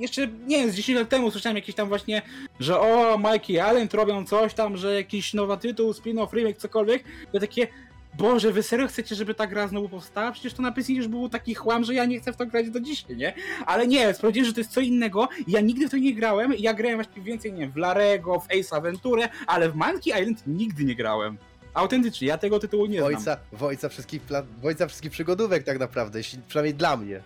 [0.00, 2.22] jeszcze nie wiem, z 10 lat temu słyszałem jakieś tam właśnie,
[2.60, 7.04] że o, Mikey Allen robią coś tam, że jakiś nowy tytuł, spin-off, remake, cokolwiek.
[7.32, 7.66] Ja takie,
[8.18, 10.32] Boże, wy serio chcecie, żeby ta gra znowu powstała?
[10.32, 12.70] Przecież to na PC już był taki chłam, że ja nie chcę w to grać
[12.70, 13.32] do dzisiaj, nie?
[13.66, 15.28] Ale nie, sprawdziłem, że to jest co innego.
[15.48, 16.54] Ja nigdy w to nie grałem.
[16.58, 20.42] Ja grałem właśnie więcej, nie wiem, w Larego, w Ace Aventurę, ale w Monkey Island
[20.46, 21.38] nigdy nie grałem.
[21.74, 23.14] Autentycznie, ja tego tytułu nie znam.
[23.14, 24.22] Ojca, w ojca wszystkich,
[24.88, 27.22] wszystkich przygodówek tak naprawdę, jeśli, przynajmniej dla mnie.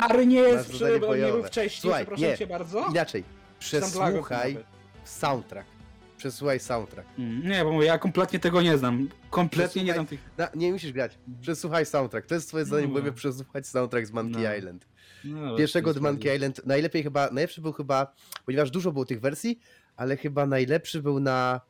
[0.00, 2.38] Larry nie jest, przy, nie był wcześniej, Słuchaj, przepraszam nie.
[2.38, 2.86] cię bardzo.
[2.90, 3.24] Inaczej,
[3.58, 4.58] przesłuchaj
[5.04, 5.68] soundtrack.
[6.16, 7.08] Przesłuchaj soundtrack.
[7.18, 9.08] Mm, Nie, bo ja kompletnie tego nie znam.
[9.30, 10.20] Kompletnie nie znam tych.
[10.38, 11.18] Na, nie musisz grać.
[11.40, 12.26] Przesłuchaj soundtrack.
[12.26, 13.02] To jest twoje zadanie, No.
[13.02, 14.54] bo przesłuchać soundtrack z Monkey No.
[14.54, 14.86] Island.
[15.24, 18.14] No, Pierwszego The Monkey Island, najlepiej chyba, najlepszy był chyba,
[18.46, 19.60] ponieważ dużo było tych wersji,
[19.96, 21.60] ale chyba najlepszy był na,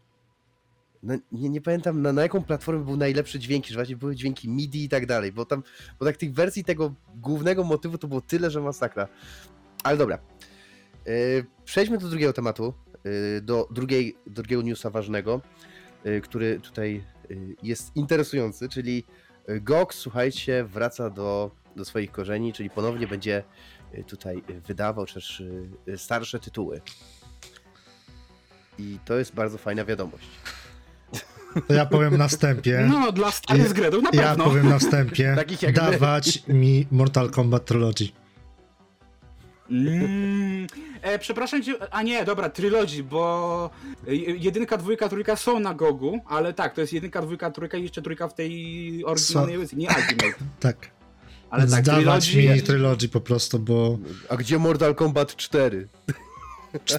[1.03, 4.49] na nie, nie pamiętam na, na jaką platformę był najlepszy dźwięki, że właśnie były dźwięki
[4.49, 5.63] MIDI i tak dalej, bo tam,
[6.01, 9.09] bo tak tych wersji tego głównego motywu to było tyle, że masakra.
[9.85, 10.19] Ale dobra.
[11.07, 15.41] Yy, przejdźmy do drugiego tematu, yy, do drugiej, drugiego newsa ważnego,
[16.05, 17.05] yy, który tutaj
[17.63, 19.05] jest interesujący, czyli
[19.61, 23.45] GOG, słuchajcie, wraca do, do swoich korzeni, czyli ponownie będzie
[24.07, 25.43] tutaj wydawał też
[25.97, 26.81] starsze tytuły.
[28.79, 30.29] I to jest bardzo fajna wiadomość.
[31.69, 32.87] To ja powiem na wstępie.
[32.91, 34.45] No, dla starych zgredów na Ja pewno.
[34.45, 35.33] powiem na wstępie.
[35.37, 35.91] Takich jak my.
[35.91, 38.09] dawać mi Mortal Kombat Trilogy.
[39.71, 40.67] Mm,
[41.03, 43.71] e, przepraszam cię, a nie, dobra, Trilogy, bo
[44.39, 48.03] jedynka, dwójka, trójka są na Gogu, ale tak, to jest jedynka, dwójka, trójka i jeszcze
[48.03, 50.45] trójka w tej oryginalnej wersji, nie Ultimate.
[50.61, 50.91] Tak.
[51.51, 55.89] Ale tak, dawać Trilogy, mi Trilogy po prostu, bo A gdzie Mortal Kombat 4?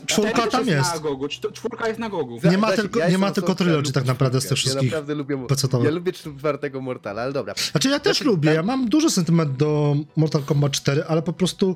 [0.06, 1.00] Czwórka tam na jest.
[1.02, 2.40] Gogu, cz- czwórka jest na Gogu.
[2.52, 5.16] Nie ma tylko- nie jestem ma tylko Trilogy tak naprawdę z tych wszystkich Ja naprawdę
[5.16, 5.86] lubię, pecetowych.
[5.86, 7.54] ja lubię czwartego Mortala, ale dobra.
[7.72, 11.22] Znaczy ja też Znaczy, lubię, tak- ja mam duży sentyment do Mortal Kombat 4, ale
[11.22, 11.76] po prostu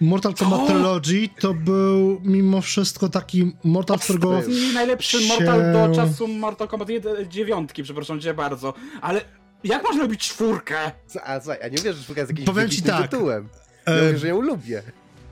[0.00, 0.66] Mortal Kombat Co?
[0.66, 4.42] Trilogy to był mimo wszystko taki Mortal, którego...
[4.74, 8.74] Najlepszy się- Mortal do czasu Mortal Kombat 1, dziewiątki, przepraszam cię bardzo.
[9.00, 9.20] Ale
[9.64, 10.76] jak można robić czwórkę?
[11.24, 13.48] A słuchaj, a nie wiesz, że czwórka jest jakimś Powiem ci tak, tytułem.
[13.86, 14.82] Ja E, mówię, że ją lubię.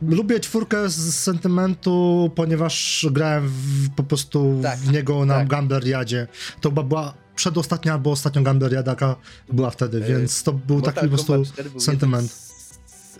[0.03, 5.49] Lubię czwórkę z sentymentu, ponieważ grałem w, po prostu Tak, w niego na tak.
[5.49, 6.27] Gamberiadzie.
[6.61, 9.17] To chyba była przedostatnia albo ostatnia Gamberiada, jaka
[9.53, 12.49] była wtedy, E, więc to był taki po prostu Kombat 4 był sentyment.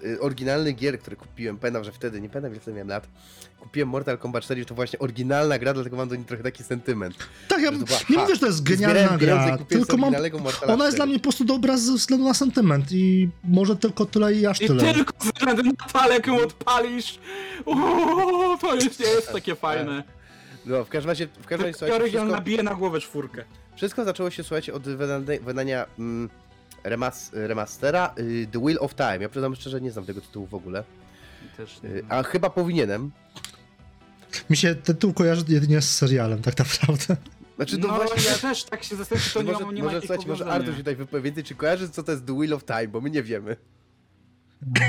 [0.01, 3.09] Z, y, oryginalnych gier, które kupiłem, pamiętam, że wtedy, nie pamiętam ile wtedy miałem lat,
[3.61, 6.65] kupiłem Mortal Kombat 4 i to właśnie oryginalna gra, dlatego mam do niej trochę taki
[6.65, 7.15] sentyment.
[7.49, 10.25] Tak, ja była- nie ha, mówię, że to jest genialna i gra, tylko mam, ona
[10.25, 10.97] jest 4.
[10.97, 14.63] dla mnie po prostu dobra ze względu na sentyment i może tylko tyle i aż
[14.63, 14.95] I tyle.
[14.95, 17.19] tylko ze względu na to, jak ją odpalisz.
[17.65, 20.05] Uuu, to już nie jest takie fajne.
[20.67, 23.45] No, w każdym razie, w każdym razie słuchajcie, wszystko, nabije na głowę czwórkę.
[23.77, 26.29] wszystko zaczęło się, słuchajcie, od wydania, wydania mm,
[26.85, 29.19] remas, remastera y, The Wheel of Time.
[29.19, 30.85] Ja przyznam szczerze, nie znam tego tytułu w ogóle,
[31.57, 33.11] Też y, a chyba powinienem.
[34.51, 37.17] Mi się tytuł kojarzy jedynie z serialem, tak naprawdę.
[37.57, 39.83] Znaczy, No no, właśnie ja też tak się zastanawiam, czy to nie może, ma, nie
[39.83, 40.47] ma może, słuchajcie, może.
[40.47, 43.01] Artur się tutaj wypowie więcej, czy kojarzy, co to jest The Wheel of Time, bo
[43.01, 43.57] my nie wiemy.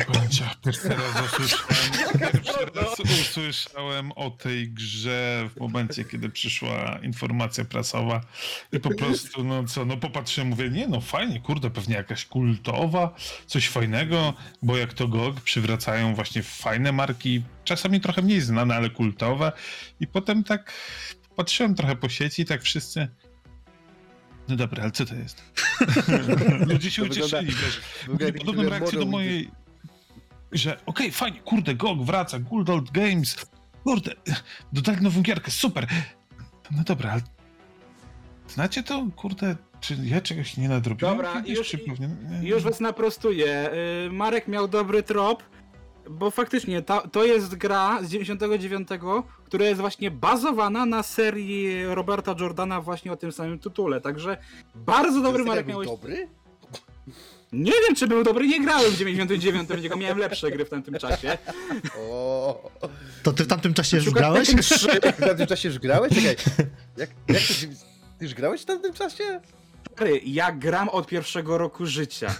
[0.07, 0.55] Pojęcia.
[0.65, 8.21] Pierwszy raz usłyszałem, pierwszy raz usłyszałem o tej grze w momencie, kiedy przyszła informacja prasowa
[8.73, 13.15] i po prostu, no co, no popatrzyłem, mówię, nie no fajnie, kurde, pewnie jakaś kultowa,
[13.45, 18.89] coś fajnego, bo jak to GOG przywracają właśnie fajne marki, czasami trochę mniej znane, ale
[18.89, 19.51] kultowe
[19.99, 20.73] i potem tak
[21.35, 23.07] patrzyłem trochę po sieci i tak wszyscy
[24.49, 25.43] no dobra, ale co to jest?
[26.73, 27.81] Ludzie się To ucieszyli, wiesz.
[28.37, 29.51] Podobną reakcję do mojej,
[30.51, 33.45] że okej, fajnie, kurde, GOG wraca, Good Old Games,
[33.83, 34.11] kurde,
[34.73, 35.87] dodali nową gierkę, super.
[36.71, 37.21] No dobra, ale
[38.47, 41.17] znacie to, kurde, czy ja czegoś nie nadrobiłem?
[41.17, 42.09] Dobra, kiedyś, już- czy pewnie...
[42.41, 42.49] nie?
[42.49, 43.69] Już was naprostuję.
[44.07, 45.43] Y, Marek miał dobry trop,
[46.09, 48.87] bo faktycznie ta, to jest gra z 99,
[49.45, 54.37] która jest właśnie bazowana na serii Roberta Jordana właśnie o tym samym tytule, także
[54.75, 55.87] bardzo dobry Marek był miałeś.
[55.89, 56.27] dobry?
[57.51, 60.93] Nie wiem czy był dobry, nie grałem w 99, tylko miałem lepsze gry w tamtym
[60.99, 61.37] czasie.
[61.99, 62.71] O,
[63.23, 64.47] To ty w tamtym czasie już grałeś?
[64.47, 64.99] Tekken 3.
[65.03, 66.09] jak w tamtym czasie już grałeś?
[66.13, 66.35] Czekaj,
[66.97, 67.53] jak, jak to,
[68.19, 69.41] ty już grałeś w tamtym czasie?
[69.95, 72.35] Stary, Ja gram od pierwszego roku życia.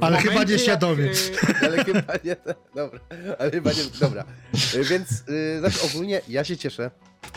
[0.00, 1.04] Ale momencie, chyba nieświadomie.
[1.04, 2.36] jak, y, Ale chyba nie,
[2.74, 3.00] dobra,
[3.38, 4.24] ale chyba nie, dobra.
[4.74, 6.90] Y, Więc y, znaczy ogólnie ja się cieszę,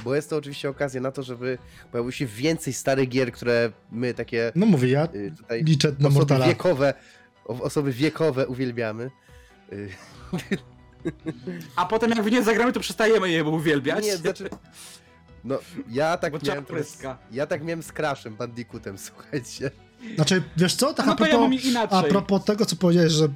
[0.03, 1.57] bo jest to oczywiście okazja na to, żeby
[1.91, 5.95] pojawiło się więcej starych gier, które my takie No mówię, ja y, tutaj liczę na
[5.95, 6.47] osoby Mortala.
[6.47, 6.93] wiekowe,
[7.45, 9.11] osoby wiekowe uwielbiamy.
[9.73, 9.89] Y,
[11.75, 14.05] A potem jak w nie zagramy, to przestajemy je uwielbiać.
[14.05, 14.49] Nie, znaczy.
[15.43, 16.65] No, ja tak Bo miałem.
[17.31, 19.71] Ja tak miałem z Crashem Bandicootem, słuchajcie.
[20.15, 23.27] Znaczy, wiesz co, tak No a, ja propos, a propos tego, co powiedziałeś, że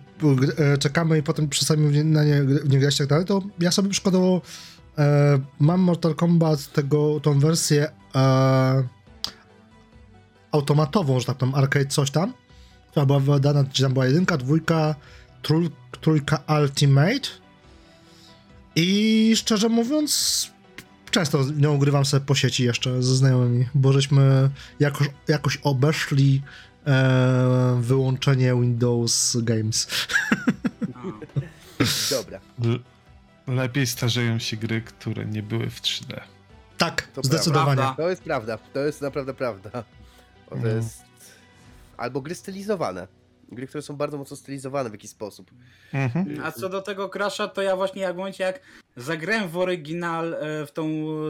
[0.58, 3.72] e, czekamy i potem przestaniemy na nie, w nie grać i tak dalej, to ja
[3.72, 4.42] sobie przykładowo
[4.98, 8.84] e, mam Mortal Kombat, tego, tą wersję e,
[10.52, 12.34] automatową, że tak powiem, arcade coś tam,
[12.92, 14.96] która była wydana, gdzie tam była jedynka, dwójka,
[15.42, 15.70] trój,
[16.02, 17.30] trójka Ultimate.
[18.76, 20.50] I szczerze mówiąc
[21.12, 26.42] często nią ugrywam sobie po sieci jeszcze ze znajomymi, bo żeśmy jakoś, jakoś obeszli
[26.88, 29.88] e, wyłączenie Windows Games.
[32.12, 32.40] Dobra.
[33.48, 36.20] Lepiej starzeją się gry, które nie były w 3D.
[36.78, 37.76] Tak, To zdecydowanie.
[37.76, 38.04] prawda.
[38.04, 38.58] To jest prawda.
[38.74, 39.70] To jest naprawdę prawda.
[40.50, 40.68] To No.
[40.68, 41.04] jest.
[41.98, 43.08] Albo gry stylizowane.
[43.52, 45.52] Gry, które są bardzo mocno stylizowane w jakiś sposób.
[45.94, 46.42] Mhm.
[46.44, 48.60] A co do tego Crasha, to ja właśnie jak w momencie jak
[49.00, 50.86] zagrałem w oryginal e, w tą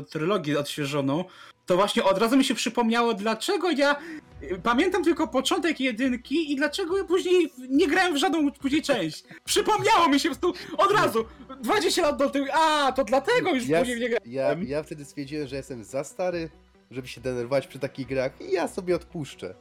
[0.09, 1.23] trylogię odświeżoną,
[1.65, 3.95] to właśnie od razu mi się przypomniało, dlaczego ja
[4.41, 9.23] e, pamiętam tylko początek jedynki i dlaczego ja później nie grałem w żadną później część.
[9.45, 11.25] Przypomniało mi się po od razu,
[11.61, 14.23] 20 lat do tyłu, a to dlatego już Ja, później nie grałem.
[14.25, 16.49] ja, ja wtedy stwierdziłem, że jestem za stary,
[16.91, 19.55] żeby się denerwować przy takich grach i ja sobie odpuszczę.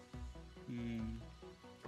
[0.69, 1.18] Mm.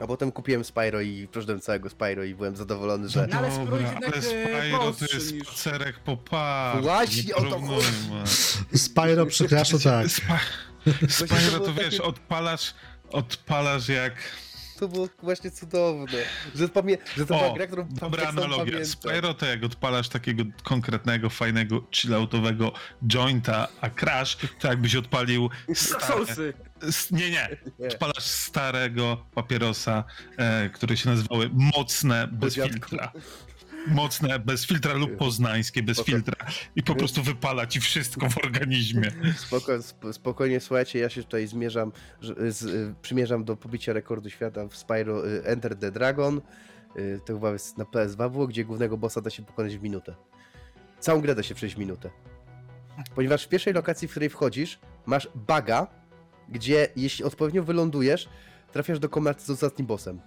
[0.00, 3.26] A potem kupiłem Spyro i przeszedłem całego Spyro i byłem zadowolony, że.
[3.30, 6.82] No ale Spyro Dobra, jednak, ale e, Spyro to prostszy jest niż- spacerek po parku.
[6.82, 8.26] Właśnie nie o to porównujmy.
[8.76, 10.06] Spyro przy Crashu, tak.
[10.10, 10.40] Spa-
[11.08, 12.74] Spyro to wiesz, odpalasz,
[13.10, 14.14] odpalasz jak...
[14.80, 16.18] To było właśnie cudowne.
[16.54, 16.98] Że, pamię...
[17.16, 18.84] że to była O, gra, którą dobra tak analogia.
[18.84, 22.72] Spyro to jak odpalasz takiego konkretnego, fajnego, chilloutowego
[23.06, 26.24] jointa, a Crash to jakbyś odpalił stare,
[27.10, 27.56] nie, nie,
[27.88, 30.04] odpalasz starego papierosa,
[30.36, 33.12] e, które się nazywały mocne, bez filtra.
[33.86, 36.10] Mocne, bez filtra lub poznańskie, bez Spoko.
[36.12, 36.46] filtra.
[36.76, 39.10] I po prostu wypala ci wszystko w organizmie.
[39.36, 41.92] Spoko, sp- spokojnie, słuchajcie, ja się tutaj zmierzam,
[42.48, 46.40] z, przymierzam do pobicia rekordu świata w Spyro y, Enter the Dragon.
[46.96, 50.14] Y, To chyba jest na PS2 było, gdzie głównego bossa da się pokonać w minutę.
[51.00, 52.10] Całą grę da się przejść w minutę.
[53.14, 55.86] Ponieważ w pierwszej lokacji, w której wchodzisz, masz baga,
[56.48, 58.28] gdzie jeśli odpowiednio wylądujesz,
[58.72, 60.20] trafiasz do komnaty z ostatnim bossem.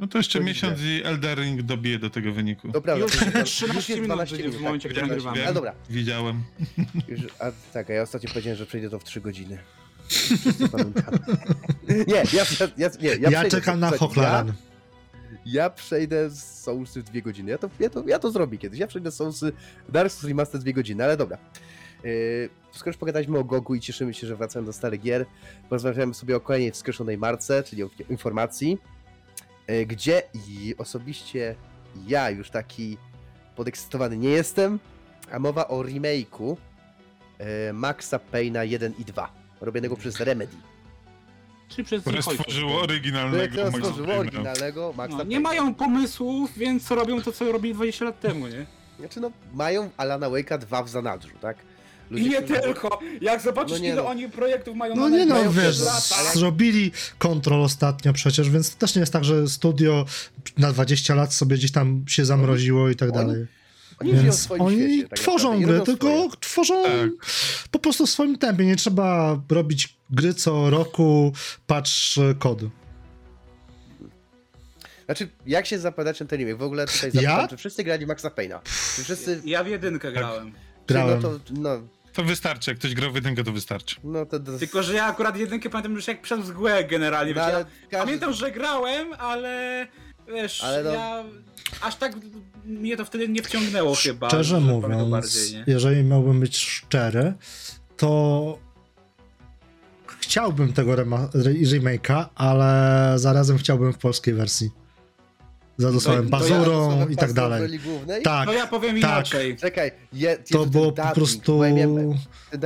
[0.00, 2.72] No to jeszcze To miesiąc i Elden Ring dobije do tego wyniku.
[2.72, 4.94] To prawda, Już to jest- 13 już jest minut 12 będzie w minut, momencie, tak,
[4.96, 5.44] kiedy nagrywamy.
[5.44, 6.42] Ale dobra, Widziałem.
[7.08, 9.58] Już, a tak, a ja ostatnio powiedziałem, że przejdę to w 3 godziny.
[11.88, 12.44] Nie, ja, ja,
[12.76, 14.48] ja, nie, ja, Ja, przejdę czekam to- na Hochland.
[14.50, 17.50] Ja, ja przejdę z Soulsy w 2 godziny.
[17.50, 18.78] Ja to, ja, to, ja to zrobię kiedyś.
[18.80, 19.52] Ja przejdę z Soulsy
[19.88, 21.38] Dark Souls Remastered 2 godziny, ale dobra.
[22.04, 25.26] Yy, skoro już pogadaliśmy o Gogu i cieszymy się, że wracamy do starych gier,
[25.68, 28.78] porozmawiamy sobie o kolejnej wskrzeszonej marce, czyli o informacji,
[29.86, 31.54] gdzie i osobiście
[32.06, 32.96] ja już taki
[33.56, 34.78] podekscytowany nie jestem,
[35.32, 36.56] a mowa o remake'u
[37.38, 40.56] e, Maxa Payna 1 i 2, robionego przez Remedy.
[41.68, 47.22] Czy przez Które stworzyło oryginalnego Maxa stworzyło oryginalnego Maxa No, nie mają pomysłów, więc robią
[47.22, 48.66] to, co robili 20 lat temu, nie?
[48.98, 51.56] Znaczy no, mają Alana Wake'a 2 w zanadrzu, tak?
[52.10, 53.00] Ludzie, I nie którzy- tylko!
[53.20, 54.08] Jak zobaczysz, No nie ile no.
[54.08, 56.32] oni projektów mają No na nie no, najbliższe wiesz, lata.
[56.34, 60.04] zrobili kontrol ostatnio przecież, więc to też nie jest tak, że studio
[60.58, 63.46] na 20 lat sobie gdzieś tam się zamroziło i tak Oni- dalej.
[64.00, 66.30] Oni żyją w Więc swoim oni świecie, tak tworzą naprawdę, i gry, robią tylko swoje.
[66.40, 67.10] tworzą Tak.
[67.70, 68.64] po prostu w swoim tempie.
[68.66, 71.32] Nie trzeba robić gry co roku,
[71.66, 72.60] patrz e, kod.
[75.04, 76.58] Znaczy, jak się zapadacie na ten remake?
[76.58, 77.20] W ogóle tutaj Ja?
[77.22, 78.60] zapytam, czy wszyscy grali w Maxa Payna?
[78.96, 79.42] Czy wszyscy...
[79.44, 80.52] Ja w jedynkę grałem.
[80.86, 81.22] Czy Grałem.
[81.22, 81.70] No to, no,
[82.18, 83.96] To wystarczy, jak ktoś grał w jedynkę, to wystarczy.
[84.04, 84.40] no to...
[84.40, 87.34] to Tylko, że ja akurat jedynkę pamiętam już jak przez mgłę generalnie.
[87.34, 89.86] no, wiecie, ale ja każdy- Pamiętam, że grałem, ale
[90.28, 91.24] wiesz, Ale no- ja
[91.80, 92.12] aż tak
[92.64, 94.28] mnie to wtedy nie wciągnęło chyba.
[94.28, 95.64] Szczerze że pamiętam mówiąc, bardziej, nie?
[95.66, 97.34] jeżeli miałbym być szczery,
[97.96, 98.58] to
[100.06, 104.70] chciałbym tego rema- re- remake'a, ale zarazem chciałbym w polskiej wersji.
[105.78, 107.80] Za dosłowem to ja bazurą Słowem i tak dalej.
[108.24, 109.10] Tak, No ja powiem tak.
[109.10, 109.56] inaczej.
[109.56, 111.64] Czekaj, je, to Jezu, było po prostu...
[111.64, 111.86] ja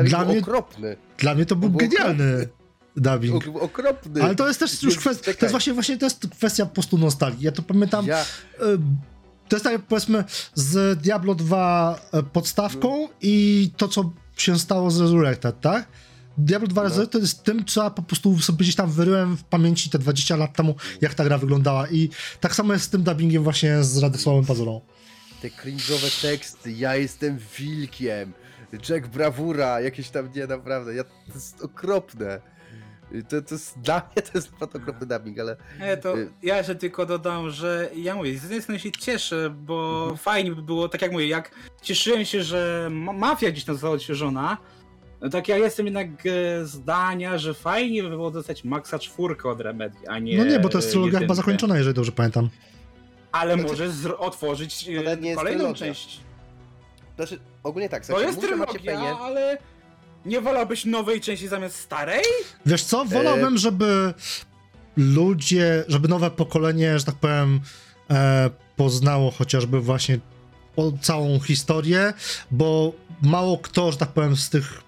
[0.02, 0.96] Dla mnie- okropny.
[1.18, 2.48] Dla mnie to był był genialny
[2.96, 3.34] dubbing.
[3.48, 4.22] Ok- Okropny.
[4.22, 6.98] Ale to jest też już kwestia, to jest właśnie, właśnie to jest kwestia po prostu
[6.98, 7.44] nostalgii.
[7.44, 8.24] Ja to pamiętam, Ja, y,
[9.48, 12.00] to jest tak jak powiedzmy z Diablo 2
[12.32, 13.08] podstawką No.
[13.20, 15.86] i to, co się stało z Resurrected, tak?
[16.38, 17.06] Diablo 2 No.
[17.06, 20.36] To jest tym, co ja po prostu sobie gdzieś tam wyryłem w pamięci te 20
[20.36, 22.08] lat temu, jak ta gra wyglądała i
[22.40, 24.80] tak samo jest z tym dubbingiem właśnie z Radosławem Pazurą.
[25.42, 28.32] Te cringe'owe teksty, ja jestem wilkiem,
[28.88, 32.40] Jack Brawura, jakieś tam, nie, naprawdę, ja, to jest okropne.
[33.28, 36.56] To, to jest, dla mnie to jest naprawdę okropny dubbing, ale Nie, to Y- ja
[36.58, 40.88] jeszcze tylko dodam, że ja mówię, z jednej strony się cieszę, bo fajnie by było,
[40.88, 41.50] tak jak mówię, jak
[41.82, 44.56] cieszyłem się, że ma- mafia gdzieś tam została odświeżona,
[45.22, 49.60] no tak ja jestem jednak e, zdania, że fajnie by było dostać Maxa czwórkę od
[49.60, 52.48] Remedy, a nie No nie, bo to jest e, trylogia chyba zakończona, jeżeli dobrze pamiętam.
[53.32, 56.20] Ale Znaczy- może zr- otworzyć e, To kolejną część.
[57.16, 59.58] znaczy, ogólnie tak, To słuchajcie, jest trylogia, ale
[60.26, 62.22] nie wolałbyś nowej części zamiast starej?
[62.66, 64.14] Wiesz co, wolałbym, żeby
[64.96, 67.60] ludzie, żeby nowe pokolenie, że tak powiem,
[68.10, 70.18] e, poznało chociażby właśnie
[71.00, 72.12] całą historię,
[72.50, 74.82] bo mało kto, że tak powiem, z tych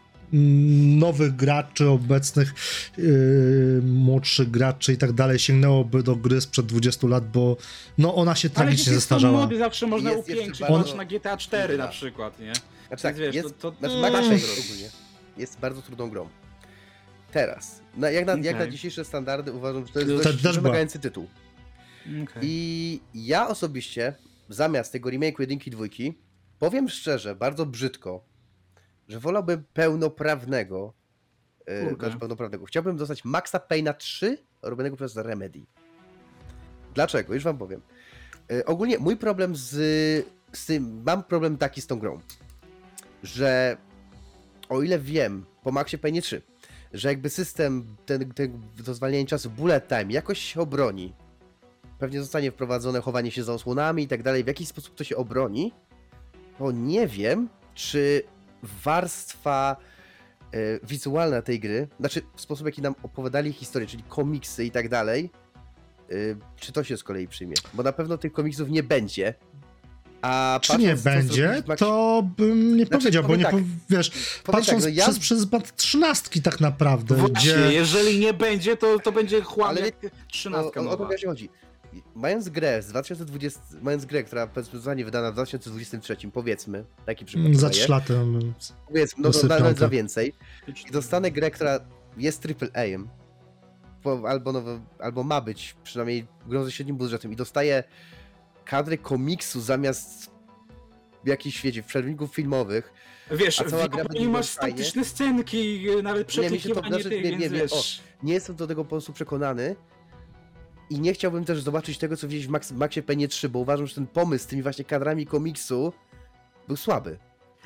[0.99, 2.55] nowych graczy, obecnych
[2.99, 7.57] yy, młodszych graczy i tak dalej sięgnęłoby do gry sprzed 20 lat, bo
[7.99, 9.41] no ona się Ale tragicznie zestarzała.
[9.41, 12.53] mody, zawsze można Jest upiększyć, patrz na GTA 4 na przykład, nie?
[12.89, 14.45] Znaczy tak, wiesz, jest, to- to- znaczy Payne zrobić.
[14.65, 14.89] ogólnie
[15.37, 16.29] jest bardzo trudną grą.
[17.33, 20.57] Teraz, na, jak, na, jak na dzisiejsze standardy uważam, że to jest To dość też
[20.57, 21.29] wymagający tytuł.
[22.23, 22.43] Okay.
[22.43, 24.15] I ja osobiście,
[24.49, 26.19] zamiast tego remake jedynki dwójki,
[26.59, 28.25] powiem szczerze, bardzo brzydko,
[29.09, 30.93] że wolałbym pełnoprawnego,
[31.67, 32.07] e, Kurka.
[32.07, 35.61] znaczy pełnoprawnego, chciałbym dostać Maxa Payna 3 robionego przez Remedy.
[36.95, 37.35] Dlaczego?
[37.35, 37.81] Już wam powiem.
[38.51, 39.71] E, ogólnie mój problem z,
[40.53, 42.21] z tym, mam problem taki z tą grą,
[43.23, 43.77] że
[44.69, 46.43] o ile wiem, po Maxie Payne 3,
[46.93, 51.13] że jakby system ten, ten do zwalniania czasu bullet time jakoś się obroni,
[51.99, 55.17] pewnie zostanie wprowadzone chowanie się za osłonami i tak dalej, w jaki sposób to się
[55.17, 55.73] obroni,
[56.59, 58.23] to nie wiem, czy
[58.85, 59.77] warstwa
[60.53, 64.89] e, wizualna tej gry, znaczy w sposób jaki nam opowiadali historię, czyli komiksy i tak
[64.89, 65.31] dalej,
[66.11, 66.15] e,
[66.57, 67.55] czy to się z kolei przyjmie?
[67.75, 69.35] Bo na pewno tych komiksów nie będzie.
[70.23, 73.59] A Czy nie będzie, Maxie- to bym nie Znaczy, powiedział, bo nie tak, po,
[73.91, 74.11] wiesz,
[74.45, 77.73] patrząc tak, no ja- przez, przez pryzmat trzynastki tak naprawdę, Właśnie, gdzie...
[77.73, 81.49] jeżeli nie będzie, to, to będzie chłam Ale jak O, 13 o, o to chodzi.
[82.15, 87.47] Mając grę z 2020, mając grę, która powiedzmy zostanie wydana w 2023, powiedzmy, taki przykład
[87.47, 88.15] Mm, Za podaję, trzy lata.
[88.15, 88.55] mm,
[88.89, 89.59] powiedzmy, no to dosypiąca.
[89.65, 90.33] nawet za więcej,
[90.89, 91.81] i dostanę grę, która
[92.17, 92.81] jest triple A,
[94.03, 97.85] po- albo, nowe, albo ma być przynajmniej grą ze średnim budżetem i dostaję
[98.65, 100.31] kadry komiksu zamiast
[101.25, 102.93] w jakimś świecie, w przerwników filmowych,
[103.31, 107.09] Wiesz, A cała w będzie masz statyczne scenki, nawet Nie, mi się to- przeklikiwanie znaczy,
[107.11, 108.03] tych, nie, nie, nie, wiesz...
[108.23, 109.77] nie jestem do tego po prostu przekonany
[110.95, 113.87] i nie chciałbym też zobaczyć tego, co widzieć w Max, Maxie Payne 3, bo uważam,
[113.87, 115.93] że ten pomysł z tymi właśnie kadrami komiksu
[116.69, 117.19] był słaby.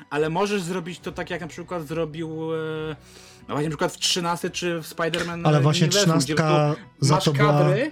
[0.09, 2.53] Ale możesz zrobić to tak, jak na przykład zrobił...
[2.55, 2.95] E...
[3.47, 6.75] No właśnie na przykład w 13 czy w Spider-Man Ale właśnie Uniwersum, gdzie po trzynastka
[6.75, 7.51] prostu za masz to była...
[7.53, 7.91] kadry,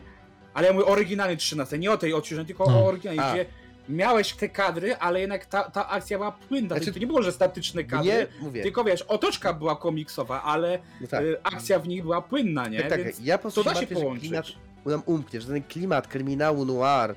[0.53, 2.79] ale ja mówię oryginalny 13, nie o tej odświeżonej, tylko No.
[2.79, 3.33] o oryginalnej, A.
[3.33, 3.45] gdzie
[3.89, 7.31] miałeś te kadry, ale jednak ta, ta akcja była płynna, Znaczy- to nie było, że
[7.31, 11.23] statyczne kadry, Nie, mówię, tylko wiesz, otoczka była komiksowa, ale no tak.
[11.23, 12.79] e, akcja w nich była płynna, nie?
[12.79, 14.23] tak, tak, Więc ja po prostu to się da się połączyć.
[14.23, 14.45] klimat
[14.91, 17.15] nam umknie, że ten klimat kryminału noir,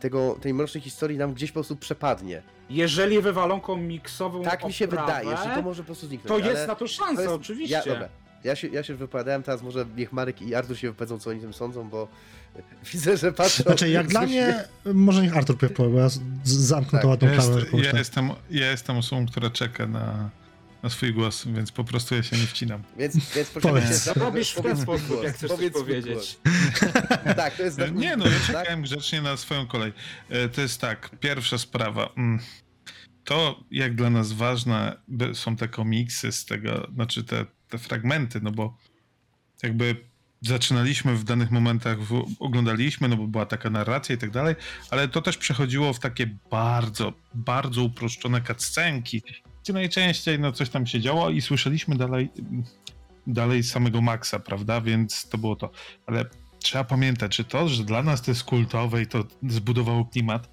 [0.00, 2.42] tego, tej mrocznej historii nam gdzieś po prostu przepadnie.
[2.70, 6.42] Jeżeli wywalą komiksową Tak mi się oprawę, wydaje, że to może po prostu zniknąć.
[6.44, 7.74] to jest na to szansa, to jest- oczywiście.
[7.74, 8.08] Ja, dobra,
[8.44, 11.30] ja się, ja się już wypowiadałem, teraz może niech Marek i Artur się wypowiedzą, co
[11.30, 12.08] oni tym sądzą, bo
[12.92, 13.62] widzę, że patrzą...
[13.62, 14.64] Znaczy, jak dla mnie,
[14.94, 16.08] może niech Artur powie, bo ja
[16.44, 20.30] zamknę Tak, tą ładną jest, ja, jestem, ja jestem osobą, która czeka na,
[20.82, 22.82] na swój głos, więc po prostu ja się nie wcinam.
[22.98, 24.04] Więc, więc Powiedz.
[24.04, 26.38] cię, Robisz w ten sposób, głos, jak chcesz powiedz powiedzieć.
[27.36, 27.78] Tak, to jest...
[27.78, 28.46] E, Nie no, ja tak?
[28.46, 29.92] czekałem grzecznie na swoją kolej.
[30.28, 32.08] E, To jest tak, pierwsza sprawa.
[32.16, 32.38] mm,
[33.24, 34.96] To, jak dla nas ważne
[35.34, 38.76] są te komiksy z tego, znaczy te, te fragmenty, no bo
[39.62, 39.96] jakby
[40.40, 44.54] zaczynaliśmy w danych momentach, w, oglądaliśmy, no bo była taka narracja i tak dalej,
[44.90, 49.22] ale to też przechodziło w takie bardzo, bardzo uproszczone cutscenki,
[49.62, 52.30] gdzie najczęściej no coś tam się działo i słyszeliśmy dalej,
[53.26, 55.70] dalej samego Maxa, prawda, więc to było to.
[56.06, 56.24] Ale
[56.58, 60.50] trzeba pamiętać, że to, że dla nas to jest kultowe i to zbudowało klimat,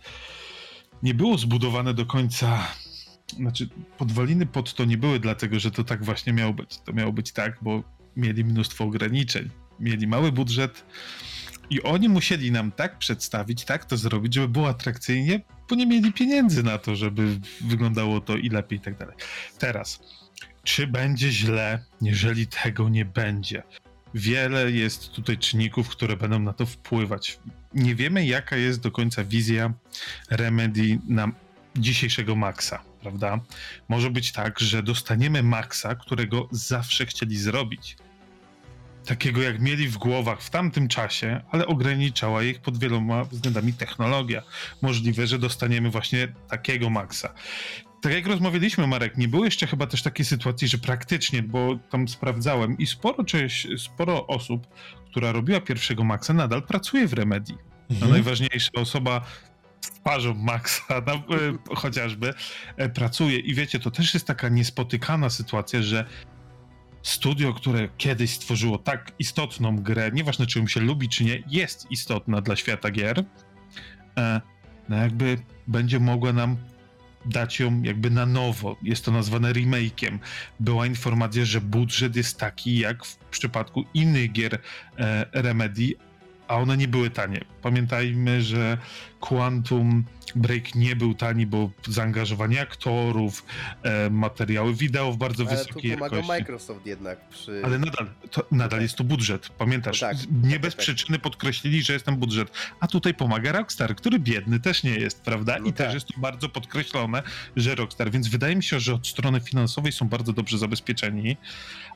[1.04, 2.68] nie było zbudowane do końca.
[3.36, 6.78] Znaczy, podwaliny pod to nie były dlatego, że to tak właśnie miało być.
[6.78, 7.84] To miało być tak, bo
[8.16, 9.50] mieli mnóstwo ograniczeń.
[9.80, 10.86] Mieli mały budżet
[11.70, 16.14] i oni musieli nam tak przedstawić, tak to zrobić, żeby było atrakcyjnie, bo nie mieli
[16.14, 19.16] pieniędzy na to, żeby wyglądało to i lepiej i tak dalej.
[19.60, 20.00] Teraz,
[20.64, 23.64] czy będzie źle, jeżeli tego nie będzie?
[24.14, 27.40] Wiele jest tutaj czynników, które będą na to wpływać.
[27.74, 29.74] Nie wiemy, jaka jest do końca wizja
[30.30, 31.32] Remedy na
[31.76, 32.82] dzisiejszego Maxa.
[33.02, 33.40] prawda?
[33.90, 37.98] Może być tak, że dostaniemy Maxa, którego zawsze chcieli zrobić.
[39.10, 44.42] Takiego jak mieli w głowach w tamtym czasie, ale ograniczała ich pod wieloma względami technologia.
[44.82, 47.34] Możliwe, że dostaniemy właśnie takiego Maxa.
[48.02, 52.08] Tak jak rozmawialiśmy, Marek, nie było jeszcze chyba też takiej sytuacji, że praktycznie, bo tam
[52.08, 54.68] sprawdzałem i sporo, czyś, sporo osób,
[55.12, 57.54] która robiła pierwszego Maxa, nadal pracuje w Remedy.
[57.90, 58.12] No Mhm.
[58.12, 59.22] najważniejsza osoba
[59.82, 62.34] twarzą Maxa no, e, chociażby
[62.78, 66.06] e, pracuje i wiecie, to też jest taka niespotykana sytuacja, że
[67.04, 71.92] studio, które kiedyś stworzyło tak istotną grę, nieważne czy ją się lubi czy nie, jest
[71.92, 73.24] istotna dla świata gier,
[74.18, 74.42] e,
[74.90, 75.38] no jakby
[75.68, 76.58] będzie mogła nam
[77.26, 78.78] dać ją jakby na nowo.
[78.84, 80.20] Jest to nazwane remake'iem.
[80.60, 84.60] Była informacja, że budżet jest taki jak w przypadku innych gier
[84.98, 85.94] e, Remedy,
[86.50, 87.42] a one nie były tanie.
[87.62, 88.78] Pamiętajmy, że
[89.20, 90.04] Quantum
[90.36, 93.46] Break nie był tani, bo zaangażowanie aktorów,
[93.84, 96.42] e, materiały wideo w bardzo Ale tu wysokiej pomagał jakości.
[96.42, 97.62] Microsoft jednak przy...
[97.66, 100.02] Ale nadal, to, nadal jest to budżet, pamiętasz?
[100.02, 100.82] No tak, nie tak, bez tak.
[100.82, 102.52] przyczyny podkreślili, że jest ten budżet.
[102.80, 105.58] A tutaj pomaga Rockstar, który biedny też nie jest, prawda?
[105.60, 105.94] No I też tak.
[105.94, 107.24] jest to bardzo podkreślone,
[107.56, 111.38] że Rockstar, więc wydaje mi się, że od strony finansowej są bardzo dobrze zabezpieczeni,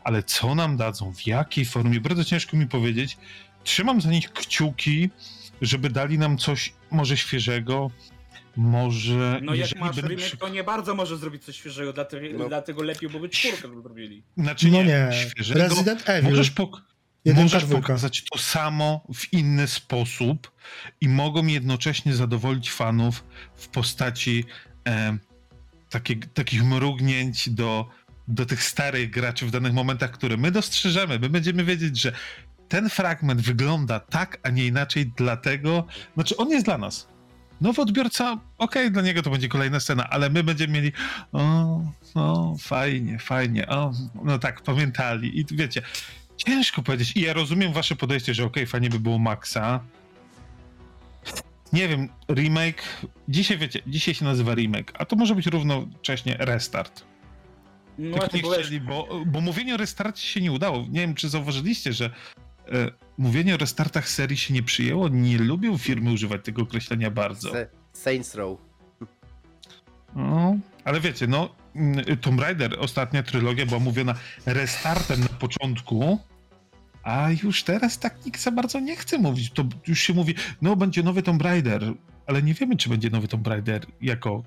[0.03, 3.17] ale co nam dadzą, w jakiej formie, bardzo ciężko mi powiedzieć.
[3.63, 5.09] Trzymam za nich kciuki,
[5.61, 7.91] żeby dali nam coś może świeżego,
[8.55, 9.39] może...
[9.43, 12.47] No jak masz remake, przy- to nie bardzo możesz zrobić coś świeżego, dlatego, No.
[12.47, 14.23] dlatego lepiej byłoby czwórkę zrobili.
[14.37, 15.59] Znaczy No nie, nie, świeżego.
[15.59, 16.29] Resident Evil.
[16.29, 16.81] Możesz, pok-
[17.35, 20.51] możesz pokazać to samo w inny sposób
[21.01, 23.23] i mogą jednocześnie zadowolić fanów
[23.55, 24.45] w postaci
[24.87, 25.17] e,
[25.89, 27.89] takie, takich mrugnięć do,
[28.27, 31.19] do tych starych graczy w danych momentach, które my dostrzeżemy.
[31.19, 32.13] My będziemy wiedzieć, że
[32.73, 37.07] ten fragment wygląda tak, a nie inaczej, dlatego, znaczy on jest dla nas.
[37.61, 40.91] Nowy odbiorca, okej, dla niego to będzie kolejna scena, ale my będziemy mieli,
[41.31, 41.81] o,
[42.15, 43.91] o, fajnie, fajnie, o,
[44.23, 45.39] no tak, pamiętali.
[45.39, 45.81] I wiecie,
[46.37, 47.15] ciężko powiedzieć.
[47.15, 49.79] I ja rozumiem wasze podejście, że okej, fajnie by było Maxa.
[51.73, 52.83] Nie wiem, remake.
[53.27, 57.03] Dzisiaj wiecie, dzisiaj się nazywa remake, a to może być równocześnie restart.
[57.97, 60.85] No właśnie, nie chcieli, bo, bo mówienie o restarcie się nie udało.
[60.89, 62.09] Nie wiem, czy zauważyliście, że
[63.17, 65.07] mówienie o restartach serii się nie przyjęło.
[65.09, 67.51] Nie lubią firmy używać tego określenia bardzo.
[67.51, 68.59] Se- Saints Row.
[70.15, 76.19] No, ale wiecie, no, mm, Tomb Raider, ostatnia trylogia była mówiona restartem na początku,
[77.03, 79.51] a już teraz tak nikt za bardzo nie chce mówić.
[79.51, 81.93] To już się mówi, no będzie nowy Tomb Raider,
[82.27, 84.43] ale nie wiemy, czy będzie nowy Tomb Raider jako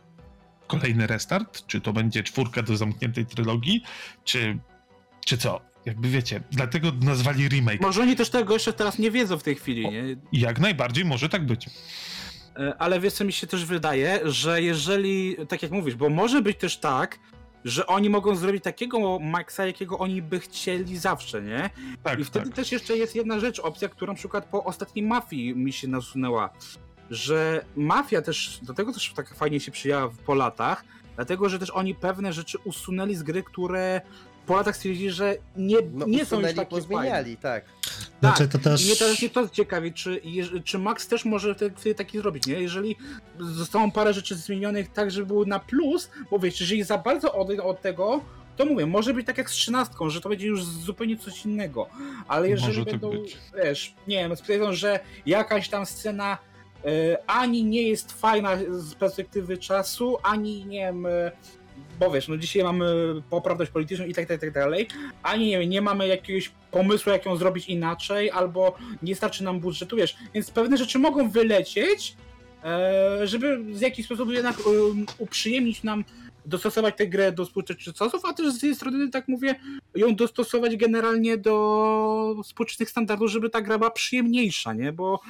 [0.66, 3.82] kolejny restart, czy to będzie czwórka do zamkniętej trylogii,
[4.24, 4.58] czy,
[5.24, 5.60] czy co.
[5.86, 7.80] Jakby wiecie, dlatego nazwali remake.
[7.80, 10.16] może oni też tego jeszcze teraz nie wiedzą w tej chwili, nie?
[10.32, 11.66] I jak najbardziej może tak być.
[12.56, 16.42] E, Ale wiesz co mi się też wydaje, że jeżeli, tak jak mówisz, bo może
[16.42, 17.18] być też tak,
[17.64, 21.70] że oni mogą zrobić takiego Maxa, jakiego oni by chcieli zawsze, nie?
[22.02, 22.54] Tak, I wtedy tak.
[22.56, 26.50] też jeszcze jest jedna rzecz, opcja, która na przykład po ostatniej Mafii mi się nasunęła,
[27.10, 30.84] że Mafia też, do tego też tak fajnie się przyjęła po latach,
[31.16, 34.00] dlatego, że też oni pewne rzeczy usunęli z gry, które
[34.46, 37.64] po latach stwierdzili, że nie, No, nie są już takie pozmieniali, tak.
[38.20, 38.82] Znaczy to też...
[38.82, 40.20] I mnie teraz nie to ciekawi, czy,
[40.64, 42.60] czy Max też może te- taki zrobić, nie?
[42.60, 42.96] Jeżeli
[43.38, 47.50] zostało parę rzeczy zmienionych tak, żeby były na plus, bo wiesz, jeżeli za bardzo od,
[47.60, 48.20] od tego,
[48.56, 51.88] to mówię, może być tak jak z trzynastką, że to będzie już zupełnie coś innego.
[52.28, 53.38] Ale jeżeli Może tak będą, być.
[53.64, 56.38] wiesz, nie wiem, stwierdzą, że jakaś tam scena
[56.84, 61.32] e, ani nie jest fajna z perspektywy czasu, ani nie wiem, e,
[61.98, 62.86] bo wiesz, no dzisiaj mamy
[63.30, 64.88] poprawność polityczną i tak, tak, tak dalej,
[65.22, 69.96] ani nie nie mamy jakiegoś pomysłu, jak ją zrobić inaczej, albo nie starczy nam budżetu,
[69.96, 72.16] wiesz, więc pewne rzeczy mogą wylecieć,
[72.64, 76.04] e, żeby w jakiś sposób jednak um, uprzyjemnić nam
[76.46, 79.54] dostosować tę grę do współczesnych czasów, a też z tej strony, tak mówię,
[79.94, 84.92] ją dostosować generalnie do współczesnych standardów, żeby ta gra była przyjemniejsza, nie?
[84.92, 85.20] Bo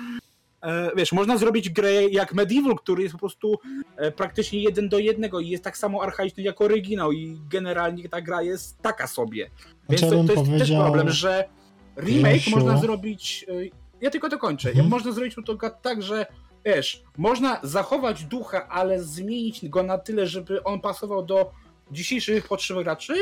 [0.96, 3.58] wiesz, można zrobić grę jak Medieval, który jest po prostu
[3.96, 8.20] e, praktycznie jeden do jednego i jest tak samo archaiczny jak oryginał i generalnie ta
[8.20, 9.50] gra jest taka sobie.
[9.88, 11.44] Więc to, to jest też problem, że
[11.96, 12.50] remake Grzesiu.
[12.50, 13.46] można zrobić.
[13.48, 13.52] e,
[14.00, 14.68] Ja tylko to kończę.
[14.68, 14.88] Mhm.
[14.88, 16.26] Można zrobić to tak, że
[16.64, 21.50] wiesz, można zachować ducha, ale zmienić go na tyle, żeby on pasował do
[21.90, 23.14] dzisiejszych potrzeb graczy,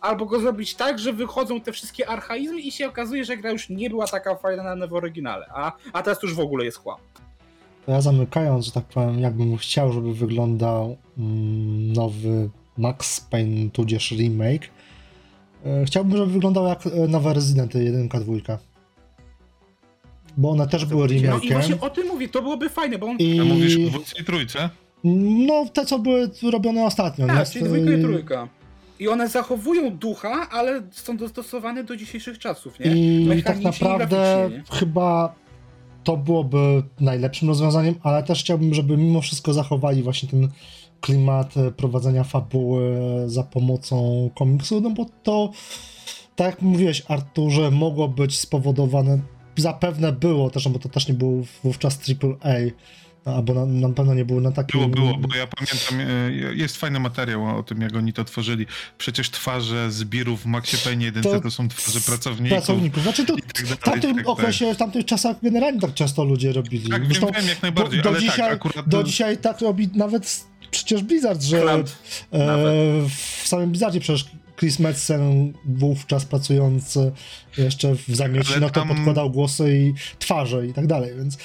[0.00, 3.68] albo go zrobić tak, że wychodzą te wszystkie archaizmy i się okazuje, że gra już
[3.68, 6.78] nie była taka fajna na w oryginale, a, a teraz już w ogóle jest.
[7.86, 14.10] To ja zamykając, że tak powiem, jakbym chciał, żeby wyglądał mm, nowy Max Payne, tudzież
[14.10, 14.70] remake,
[15.66, 18.58] e, chciałbym, żeby wyglądał jak e, nowe Resident 1, 2.
[20.36, 23.16] Bo one też były No i właśnie o tym mówię, to byłoby fajne, bo on
[23.16, 23.40] I...
[23.40, 24.70] A mówisz o dwójce i trójce?
[25.04, 27.26] No, te co były robione ostatnio.
[27.26, 27.32] nie?
[27.32, 28.48] Tak, czyli dwójka I- trójka.
[28.98, 32.86] I one zachowują ducha, ale są dostosowane do dzisiejszych czasów, nie?
[33.36, 34.62] I tak i naprawdę nie?
[34.78, 35.34] chyba
[36.04, 40.48] to byłoby najlepszym rozwiązaniem, ale też chciałbym, żeby mimo wszystko zachowali właśnie ten
[41.00, 42.90] klimat e, prowadzenia fabuły
[43.26, 45.50] za pomocą komiksu, no bo to,
[46.36, 49.18] tak jak mówiłeś Arturze, mogło być spowodowane,
[49.56, 52.54] zapewne było też, no bo to też nie był wówczas AAA,
[53.36, 54.80] albo na, na pewno nie było na takim...
[54.80, 58.66] Było, było, bo ja pamiętam, e, jest fajny materiał o tym, jak oni to tworzyli.
[58.98, 62.58] Przecież twarze zbirów w Maxie Payne 1 To to, są twarze pracowników.
[62.58, 63.02] Pracowników.
[63.02, 66.24] Znaczy to i tak dalej, w tamtym tak okresie, w tamtych czasach generalnie tak często
[66.24, 66.88] ludzie robili.
[66.88, 68.88] Tak, Zresztą wiem, jak najbardziej, do, do ale dzisiaj, tak, akurat...
[68.88, 71.84] do dzisiaj tak robi nawet przecież Blizzard, że e,
[73.08, 74.24] w samym Blizzardzie przecież
[74.58, 77.12] Chris Metzen wówczas pracujący
[77.58, 81.38] jeszcze w zamieci, no to podkładał głosy i twarze i tak dalej, więc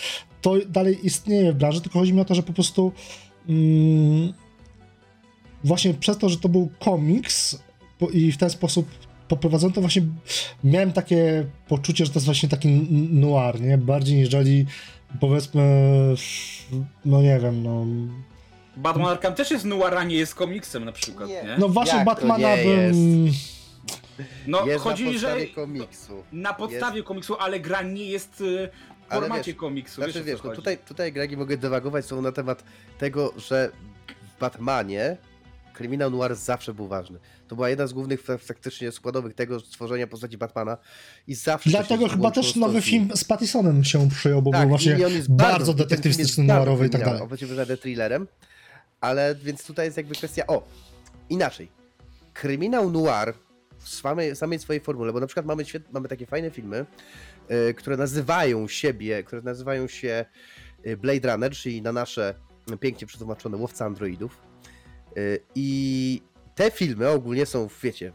[0.44, 2.92] to dalej istnieje w branży, tylko chodzi mi o to, że po prostu
[3.50, 4.34] mm,
[5.64, 7.60] właśnie przez to, że to był komiks
[8.00, 8.88] po- i w ten sposób
[9.28, 10.02] poprowadzono, to właśnie
[10.64, 12.70] miałem takie poczucie, że to jest właśnie taki
[13.12, 13.78] noir, nie?
[13.78, 14.66] Bardziej niżeli
[15.20, 15.64] powiedzmy,
[17.06, 17.86] no nie wiem, no...
[18.78, 21.44] Batman Arkham też jest noir, a nie jest komiksem na przykład, Nie.
[21.44, 21.56] nie?
[21.60, 23.32] No właśnie Jak Batmana bym...
[24.48, 26.24] No, jest chodzi na mi, że podstawie komiksu.
[26.32, 28.70] na podstawie komiksu, ale gra nie jest y,
[29.14, 29.96] Ale formacie wiesz, komiksu.
[29.96, 32.64] Znaczy wiesz, wiesz, no tutaj, tutaj Gregi mogę dywagować są na temat
[32.98, 33.72] tego, że
[34.36, 35.18] w Batmanie
[35.74, 37.20] kryminał noir zawsze był ważny.
[37.48, 40.78] To była jedna z głównych fa- faktycznie składowych tego stworzenia postaci Batmana
[41.28, 44.98] i zawsze Dlatego chyba też nowy film z Pattisonem się przyjął, bo Tak, był właśnie
[44.98, 47.28] i on jest bardzo film detektywistyczny, bardzo noirowy i tak dalej.
[47.28, 48.28] Będzie wyżadę thrillerem,
[49.02, 50.64] ale więc tutaj jest jakby kwestia, o,
[51.30, 51.72] inaczej.
[52.34, 53.34] Kryminał noir
[53.80, 56.86] w samej, samej swojej formule, bo na przykład mamy, świet, mamy takie fajne filmy,
[57.78, 60.26] które nazywają siebie, które nazywają się
[60.88, 62.36] y, Blade Runner, czyli na nasze
[62.80, 64.42] pięknie przetłumaczone łowca androidów.
[65.18, 66.22] Y, I
[66.56, 68.14] te filmy ogólnie są, wiecie,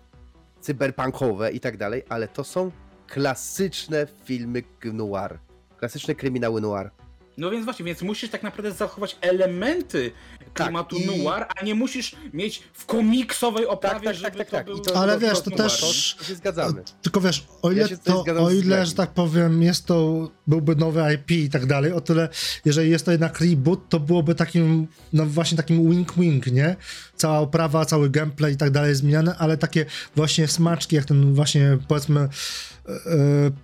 [0.61, 2.70] cyberpunkowe i tak dalej, ale to są
[3.07, 4.62] klasyczne filmy
[4.93, 5.39] noir.
[5.76, 6.91] Klasyczne kryminały noir.
[7.39, 10.12] No więc właśnie, więc musisz tak naprawdę zachować elementy
[10.55, 14.47] klimatu Tak, i- noir, a nie musisz mieć w komiksowej oprawie, tak, żeby tak, tak,
[14.51, 14.66] to tak.
[14.66, 14.76] był...
[14.78, 16.16] I to- Ale to- wiesz, to też...
[16.18, 16.82] To się zgadzamy.
[17.03, 21.14] Tylko wiesz, o ile, Ja to, o ile że tak powiem, jest to, byłby nowy
[21.14, 22.28] IP i tak dalej, o tyle,
[22.64, 26.76] jeżeli jest to jednak reboot, to byłoby takim, no właśnie takim wink-wink, nie?
[27.16, 29.86] Cała oprawa, cały gameplay i tak dalej zmieniane, ale takie
[30.16, 32.28] właśnie smaczki, jak ten właśnie, powiedzmy, e,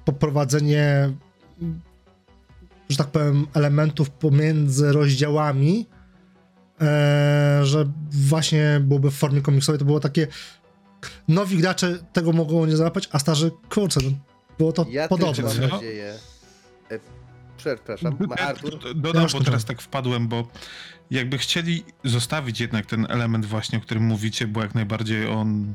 [0.04, 1.12] poprowadzenie,
[2.88, 5.86] że tak powiem, elementów pomiędzy rozdziałami,
[6.80, 10.26] e, że właśnie byłoby w formie komiksowej, to było takie
[11.28, 14.10] nowi gracze tego mogą nie załapać, a starzy, kurczę, no,
[14.58, 15.54] było to Ja podobne.
[15.54, 15.60] nie?
[15.60, 16.14] mam nadzieję.
[16.90, 16.98] E,
[17.56, 18.78] Przepraszam, Artur.
[18.86, 20.48] Ja Dodam, bo teraz tak wpadłem, bo
[21.10, 25.74] jakby chcieli zostawić jednak ten element właśnie, o którym mówicie, bo jak najbardziej on,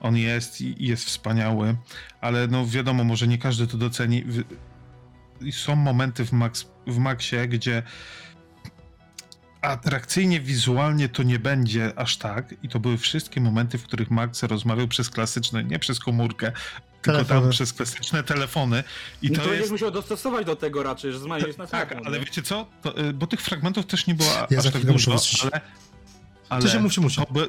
[0.00, 1.76] on jest i i jest wspaniały,
[2.20, 4.24] ale no wiadomo, może nie każdy to doceni.
[5.52, 7.82] Są momenty w, Max, w Maxie, gdzie
[9.62, 14.42] atrakcyjnie wizualnie to nie będzie aż tak i to były wszystkie momenty, w których Max
[14.42, 16.52] rozmawiał przez klasyczne, nie przez komórkę,
[17.02, 17.50] tylko tam Telefony.
[17.52, 18.84] przez klasyczne telefony
[19.22, 19.70] i I to, to jest...
[19.70, 22.24] musiał dostosować do tego raczej, że zmienić na Tak, telefon, ale nie?
[22.24, 22.66] wiecie co?
[22.82, 25.60] To, y, bo tych fragmentów też nie było Ja aż tak dużo, ale,
[26.48, 27.48] ale Co się to, by,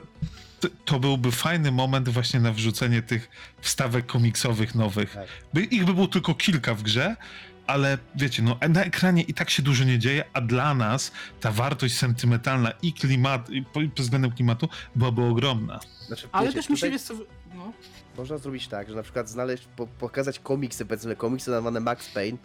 [0.59, 3.29] to, to byłby fajny moment właśnie na wrzucenie tych
[3.61, 5.13] wstawek komiksowych nowych.
[5.13, 5.27] Tak.
[5.53, 7.15] By, ich by było tylko kilka w grze,
[7.67, 11.11] ale wiecie, no na ekranie i tak się dużo nie dzieje, a dla nas
[11.41, 15.79] ta wartość sentymentalna i klimat, i po- pod względem klimatu byłaby ogromna.
[16.07, 17.13] Znaczy, Ale wiecie, też mi się co...
[17.55, 17.73] No.
[18.17, 22.37] Można zrobić tak, że na przykład znaleźć, po, pokazać komiksy, powiedzmy komiksy nazwane Max Payne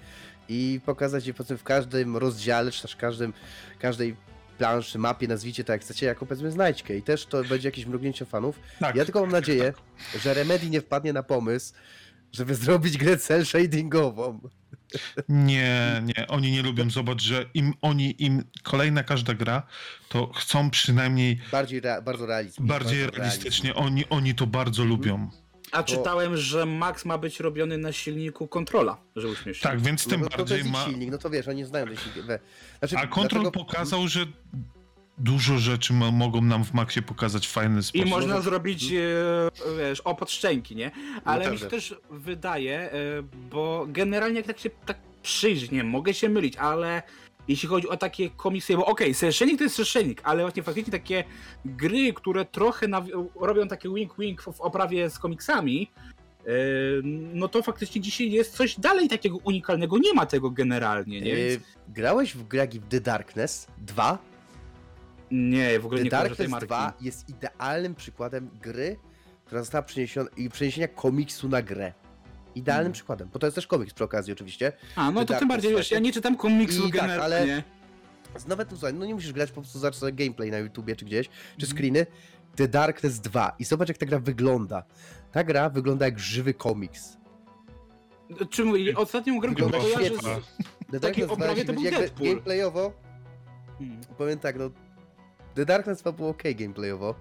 [0.48, 3.32] i pokazać je powiedzmy w każdym rozdziale, czy też w każdym,
[3.78, 4.16] każdej
[4.58, 8.24] planszy, mapie, nazwijcie to jak chcecie, jako powiedzmy znajdźkę i też to będzie jakieś mrugnięcie
[8.24, 8.60] fanów.
[8.80, 8.96] Tak.
[8.96, 9.72] Ja tylko mam nadzieję,
[10.20, 11.74] że Remedy nie wpadnie na pomysł,
[12.32, 14.40] żeby zrobić grę cel shadingową.
[15.28, 16.90] Nie, nie, oni nie lubią.
[16.90, 19.62] Zobacz, że im oni, im kolejna każda gra,
[20.08, 22.66] to chcą przynajmniej Bardziej rea- bardzo realizm.
[22.66, 23.74] bardziej bardzo realistycznie.
[23.74, 25.30] Oni, oni to bardzo lubią.
[25.72, 29.70] A czytałem, że Max ma być robiony na silniku kontrola, żeby śmiesznie.
[29.70, 30.84] Tak, więc No, tym no, to, to bardziej jest ich ma.
[30.84, 32.24] silnik, no to wiesz, oni znają ten silnik.
[32.26, 32.38] we-
[32.78, 34.26] Znaczy, A kontrol dlatego- pokazał, że
[35.18, 38.08] dużo rzeczy mo- mogą nam w Maxie pokazać w fajny I sposób.
[38.08, 38.96] można Może- zrobić, e,
[39.78, 40.90] wiesz, opod szczęki, nie?
[41.24, 41.76] Ale mi się Naprawdę.
[41.76, 42.92] też wydaje, e,
[43.50, 47.02] bo generalnie jak tak się tak przyjrzeć, nie wiem, mogę się mylić, ale
[47.48, 51.24] jeśli chodzi o takie komisje, bo okej, okay, to jest seszenik, ale właśnie faktycznie takie
[51.64, 55.90] gry, które trochę nawi- robią takie wink-wink w oprawie z komiksami,
[56.46, 56.50] e,
[57.34, 61.36] no to faktycznie dzisiaj jest coś dalej takiego unikalnego, nie ma tego generalnie, nie?
[61.36, 64.18] Więc, Yy, grałeś w gragi w The Darkness 2?
[65.32, 66.66] Nie, w ogóle The nie Darkness marki.
[66.66, 68.96] 2 jest idealnym przykładem gry,
[69.44, 71.92] która została przeniesiona i przeniesienia komiksu na grę.
[72.54, 72.92] Idealnym Hmm.
[72.92, 74.72] przykładem, bo to jest też komiks przy okazji oczywiście.
[74.96, 77.62] A, no The to tym Darkness bardziej, wiesz, ja nie czytam komiksu I tak, ale-
[78.36, 80.96] Z Nawet no, słuchaj, no nie musisz grać, po prostu zacznij sobie gameplay na YouTubie
[80.96, 81.70] czy gdzieś, czy Mhm.
[81.78, 82.06] screeny.
[82.56, 84.82] The Darkness 2 i zobacz jak ta gra wygląda.
[85.32, 87.16] Ta gra wygląda jak żywy komiks.
[88.50, 90.22] Czym ostatnią grę, którą kojarzę z...
[90.22, 92.28] Takiej Darkness 2 oprawie to był Deadpool.
[92.28, 92.92] gameplayowo,
[93.78, 94.00] Hmm.
[94.18, 94.70] powiem tak, no
[95.54, 97.14] The Darkness 2 było ok gameplayowo.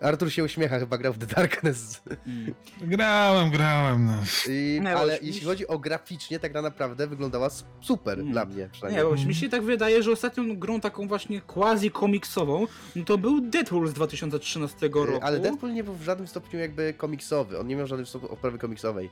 [0.00, 2.02] Artur się uśmiecha, chyba grał w The Darkness.
[2.26, 2.54] Mm.
[2.80, 4.06] Grałem, grałem.
[4.06, 4.12] No.
[4.52, 7.48] I, Nie, ale jeśli chodzi o graficznie, ta gra naprawdę wyglądała
[7.80, 8.32] super Mm.
[8.32, 9.04] dla mnie Nie, przynajmniej.
[9.04, 13.88] bo mi się tak wydaje, że ostatnią grą taką właśnie quasi-komiksową, no to był Deadpool
[13.88, 15.12] z 2013 roku.
[15.12, 17.58] Y, Ale Deadpool nie był w żadnym stopniu jakby komiksowy.
[17.58, 19.10] On nie miał żadnej stopniu oprawy komiksowej.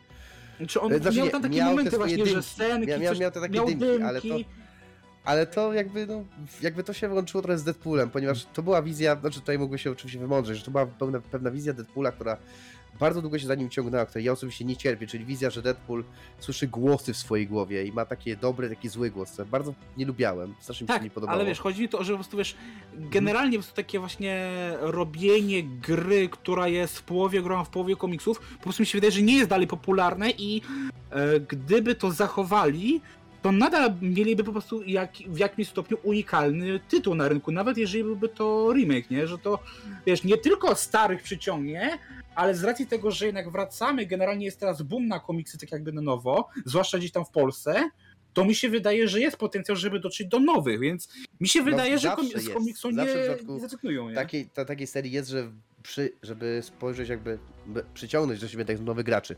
[0.68, 2.49] Czy on znaczy miał nie, tam takie miał momenty właśnie, że dymki.
[2.49, 4.45] scenki, Miał- miał- coś, miał te takie miał dymki, ale to- dymki.
[5.25, 6.25] Ale to jakby, no,
[6.62, 9.91] jakby to się łączyło trochę z Deadpoolem, ponieważ to była wizja, znaczy tutaj mógłby się
[9.91, 12.37] oczywiście wymądrzeć, że to była pewna, pewna wizja Deadpoola, która
[13.01, 16.05] bardzo długo się za nim ciągnęła, której ja osobiście nie cierpię, czyli wizja, że Deadpool
[16.39, 20.07] słyszy głosy w swojej głowie i ma takie dobry, taki zły głos, co bardzo nie
[20.07, 21.39] lubiałem, strasznie mi się Tak, nie podobało.
[21.39, 22.57] ale wiesz, chodzi mi to, że po prostu wiesz,
[22.95, 24.51] generalnie po prostu takie właśnie
[24.81, 29.12] robienie gry, która jest w połowie grą, w połowie komiksów, po prostu mi się wydaje,
[29.12, 30.62] że nie jest dalej popularne i
[31.11, 33.01] e, gdyby to zachowali,
[33.45, 38.05] to nadal mieliby po prostu jak, w jakimś stopniu unikalny tytuł na rynku, nawet jeżeli
[38.05, 39.26] byłby to remake, nie?
[39.26, 39.59] Że to,
[40.07, 41.99] wiesz, nie tylko starych przyciągnie,
[42.34, 45.92] ale z racji tego, że jednak wracamy, generalnie jest teraz boom na komiksy tak jakby
[45.92, 47.90] na nowo, zwłaszcza gdzieś tam w Polsce,
[48.32, 51.09] to mi się wydaje, że jest potencjał, żeby dotrzeć do nowych, więc
[51.40, 54.09] mi się wydaje, że No, komi- z komiksu nie, nie zrezygnują.
[54.09, 54.14] Nie?
[54.14, 58.80] Takiej, ta, takiej serii jest, że przy, żeby spojrzeć jakby, by przyciągnąć do siebie tak
[58.80, 59.36] nowych graczy.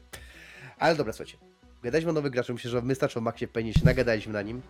[0.79, 1.56] Ale dobra, słuchajcie.
[1.87, 4.63] Gadaliśmy o nowych graczach, myślę, że my starczy o Maxie Payne się nagadaliśmy na nim.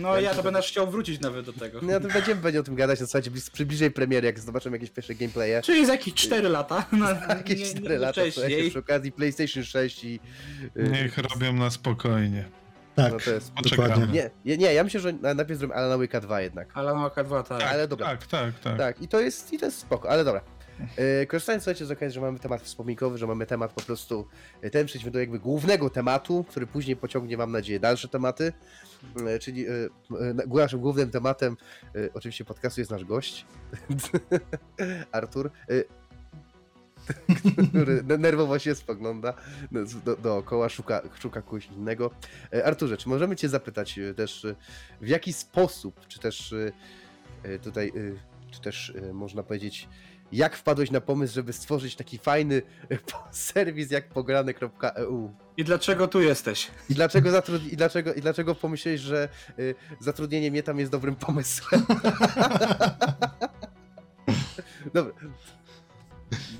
[0.00, 1.78] No ja myślę, to będę chciał wrócić nawet do tego.
[1.82, 4.76] No to będziemy, będzie o tym gadać, no słuchajcie, blis- przy bliżej premiery, jak zobaczymy
[4.76, 5.62] jakieś pierwsze gameplaye.
[5.62, 6.84] Czyli za jakieś 4 lata.
[6.92, 8.70] No, Jakieś nie- 4 nie lata, wcześniej.
[8.70, 10.20] przy okazji PlayStation 6 i...
[10.76, 12.44] y, Niech robią na spokojnie.
[12.96, 13.52] Tak, No to jest...
[13.70, 14.06] Dokładnie.
[14.06, 16.68] Nie, nie, nie, ja myślę, że na- najpierw zrobimy Alana Wake'a 2 jednak.
[16.74, 17.62] Ale no AK2 tak.
[17.62, 18.06] Ale dobra.
[18.06, 18.78] Tak, tak, tak.
[18.78, 20.40] Tak, i to jest, i to jest spoko, ale dobra.
[20.96, 24.26] E, korzystając słuchajcie, z okazji, że mamy temat wspominkowy, że mamy temat po prostu,
[24.62, 28.52] e, ten przejdźmy do jakby głównego tematu, który później pociągnie, mam nadzieję, dalsze tematy,
[29.26, 29.66] e, czyli
[30.34, 31.56] na- naszym głównym tematem
[32.14, 33.46] oczywiście podcastu jest nasz gość,
[35.12, 35.50] Artur,
[37.68, 39.34] który ne- nerwowo się spogląda
[39.72, 42.10] do, do, dookoła, szuka, szuka kogoś innego.
[42.64, 44.46] Arturze, czy możemy cię zapytać też,
[45.00, 46.54] w jaki sposób, czy też
[47.62, 47.92] tutaj,
[48.50, 49.88] czy też można powiedzieć,
[50.32, 52.62] jak wpadłeś na pomysł, żeby stworzyć taki fajny
[53.30, 55.34] serwis jak pograne.eu?
[55.56, 56.70] I dlaczego tu jesteś?
[56.90, 59.28] I dlaczego, zatrudni- i dlaczego, I dlaczego pomyślałeś, że
[59.58, 61.86] y, zatrudnienie mnie tam jest dobrym pomysłem?
[64.94, 65.12] Dobra,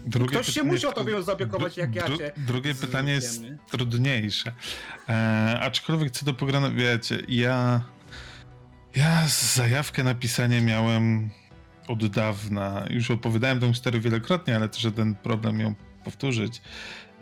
[0.07, 4.53] Drugie Ktoś się pytanie- musiał tobie zaopiekować, jak ja cię Drugie pytanie jest trudniejsze.
[5.09, 7.81] E, aczkolwiek co do pograne, wiecie, ja
[8.97, 9.23] ja
[9.55, 11.31] zajawkę na pisanie miałem
[11.91, 12.85] od dawna.
[12.91, 15.75] Już opowiadałem tę historię wielokrotnie, ale też ten problem ją
[16.05, 16.63] powtórzyć.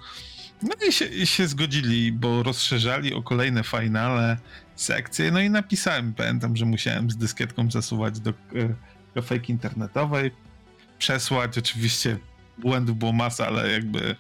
[0.63, 4.37] no i się, i się zgodzili, bo rozszerzali o kolejne finale
[4.77, 8.35] sekcje, no i napisałem, pamiętam, że musiałem z dyskietką zasuwać do e,
[9.15, 10.31] grafiki internetowej,
[10.99, 12.19] przesłać, oczywiście
[12.59, 14.17] błędów było masa, ale jakby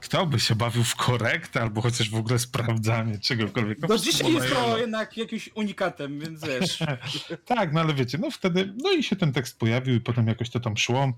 [0.00, 3.78] kto by się bawił w korektę, albo chociaż w ogóle sprawdzanie czegokolwiek.
[3.88, 6.78] No dzisiaj jest to jednak jakimś unikatem, więc wiesz.
[7.44, 10.50] Tak, no ale wiecie, no wtedy, no i się ten tekst pojawił i potem jakoś
[10.50, 11.12] to tam szło.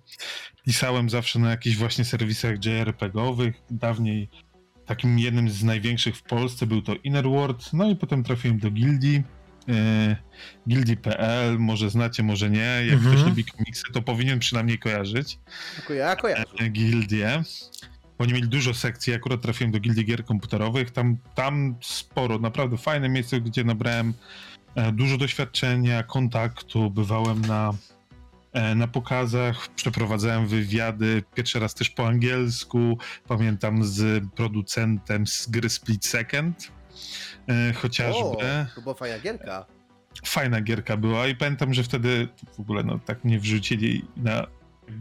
[0.67, 3.55] Pisałem zawsze na jakichś właśnie serwisach JRPG-owych.
[3.71, 4.29] Dawniej
[4.87, 9.23] takim jednym z największych w Polsce był to Innerworld, no i potem trafiłem do Gildii.
[9.67, 10.17] Yy,
[10.69, 12.59] Gildii.pl, może znacie, może nie.
[12.87, 13.15] Jak Mhm.
[13.15, 15.39] ktoś lubi komiksy, to powinien przynajmniej kojarzyć.
[15.77, 16.45] Dziękuję, ja kojarzę.
[16.61, 17.43] e, gildię.
[18.19, 20.91] Oni mieli dużo sekcji, akurat trafiłem do gildii gier komputerowych.
[20.91, 24.15] Tam, tam sporo, naprawdę fajne miejsce, gdzie nabrałem
[24.75, 26.91] e, dużo doświadczenia, kontaktu.
[26.91, 27.73] Bywałem na,
[28.53, 32.99] e, na pokazach, przeprowadzałem wywiady, pierwszy raz też po angielsku.
[33.29, 36.73] Pamiętam z producentem z gry Split Second.
[37.49, 38.67] E, O, chociażby.
[38.75, 39.67] to była fajna gierka.
[40.25, 44.47] fajna gierka była i pamiętam, że wtedy w ogóle no tak mnie wrzucili na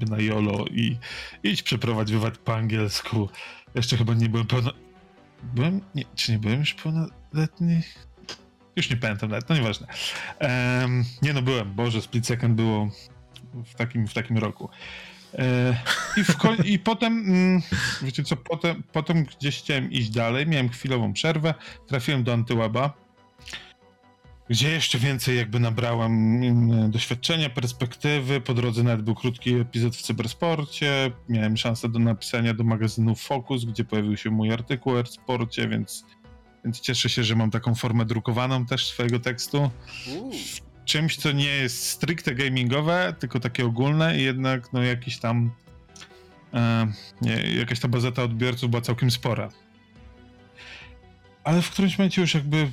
[0.10, 0.98] na YOLO i
[1.44, 3.30] idź przeprowadź wywad po angielsku.
[3.76, 4.72] Jeszcze chyba nie byłem pełno...
[5.44, 5.82] Byłem?
[5.96, 7.82] Nie, czy nie byłem już pełnoletni?
[8.76, 9.88] Już nie pamiętam nawet, no nieważne.
[10.40, 12.92] Em, nie no, byłem, Boże, Split Second było
[13.66, 14.70] w takim, w takim roku.
[15.34, 15.78] E,
[16.18, 17.62] I, koń- I potem, mm,
[18.02, 21.54] wiecie co, potem, potem gdzieś chciałem iść dalej, miałem chwilową przerwę,
[21.88, 22.94] trafiłem do Antyweba,
[24.50, 26.42] gdzie jeszcze więcej jakby nabrałem
[26.92, 32.64] doświadczenia, perspektywy, po drodze nawet był krótki epizod w cybersporcie, miałem szansę do napisania do
[32.64, 36.06] magazynu Focus, gdzie pojawił się mój artykuł o sporcie, więc,
[36.64, 39.72] więc cieszę się, że mam taką formę drukowaną też swojego tekstu.
[40.18, 40.32] Uuu,
[40.86, 45.52] czymś, co nie jest stricte gamingowe, tylko takie ogólne i jednak no jakiś tam
[46.54, 46.88] e,
[47.22, 49.50] nie, jakaś ta bazeta odbiorców była całkiem spora.
[51.44, 52.72] Ale w którymś momencie już jakby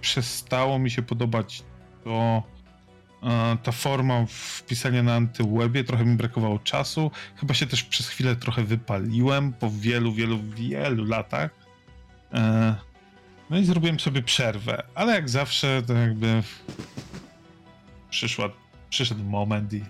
[0.00, 1.64] przestało mi się podobać
[2.04, 2.42] to
[3.22, 7.10] e, ta forma wpisania na antywebie, trochę mi brakowało czasu.
[7.36, 11.50] Chyba się też przez chwilę trochę wypaliłem po wielu, wielu, wielu latach.
[12.32, 12.74] E,
[13.50, 16.42] no i zrobiłem sobie przerwę, ale jak zawsze to jakby
[18.10, 18.48] przyszła,
[18.90, 19.84] przyszedł moment i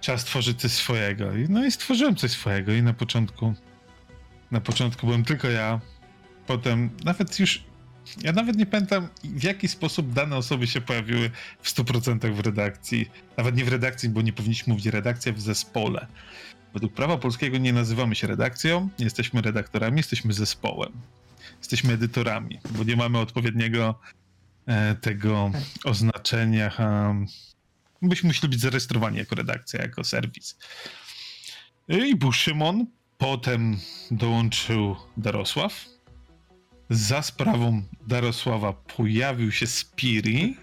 [0.00, 1.24] trzeba stworzyć coś swojego.
[1.48, 3.54] No i stworzyłem coś swojego i na początku
[4.52, 5.80] na początku byłem tylko ja,
[6.46, 7.64] potem nawet już
[8.22, 11.30] ja nawet nie pamiętam w jaki sposób dane osoby się pojawiły
[11.62, 13.10] w 100% w redakcji.
[13.36, 16.06] Nawet nie w redakcji, bo nie powinniśmy mówić redakcja w zespole.
[16.74, 20.92] Według prawa polskiego nie nazywamy się redakcją, nie jesteśmy redaktorami, jesteśmy zespołem.
[21.58, 24.00] Jesteśmy edytorami, bo nie mamy odpowiedniego
[24.66, 25.50] e, tego
[25.84, 26.72] oznaczenia.
[26.78, 27.26] Um,
[28.02, 30.58] byśmy musieli być zarejestrowani jako redakcja, jako serwis.
[31.88, 32.86] I był Szymon,
[33.18, 33.78] potem
[34.10, 35.91] dołączył Darosław.
[36.90, 40.56] Za sprawą Darosława pojawił się Spiri.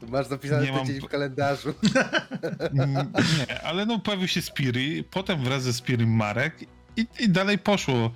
[0.00, 1.74] to masz zapisane Nie mam- dzień w kalendarzu.
[3.48, 6.54] Nie, ale no pojawił się Spiri, potem wraz ze Spiri Marek
[6.96, 8.10] i, i dalej poszło.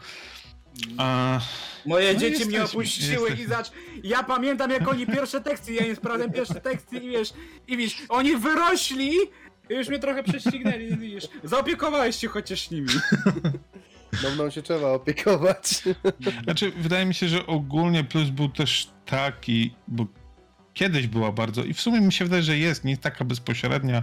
[0.98, 1.40] A,
[1.86, 3.44] Moje No dzieci mnie jesteśmy, opuściły jesteśmy.
[3.44, 3.72] i zacz.
[4.04, 7.32] Ja pamiętam jak oni pierwsze teksty, ja im sprawdzam pierwsze teksty i wiesz,
[7.68, 9.10] i wiesz, oni wyrośli
[9.70, 11.24] i już mnie trochę prześcignęli, widzisz.
[11.44, 12.88] Zaopiekowałeś się chociaż nimi.
[14.22, 15.82] No mną się trzeba opiekować.
[16.44, 20.06] Znaczy, wydaje mi się, że ogólnie plus był też taki, bo
[20.74, 24.02] kiedyś była bardzo, i w sumie mi się wydaje, że jest, nie taka bezpośrednia,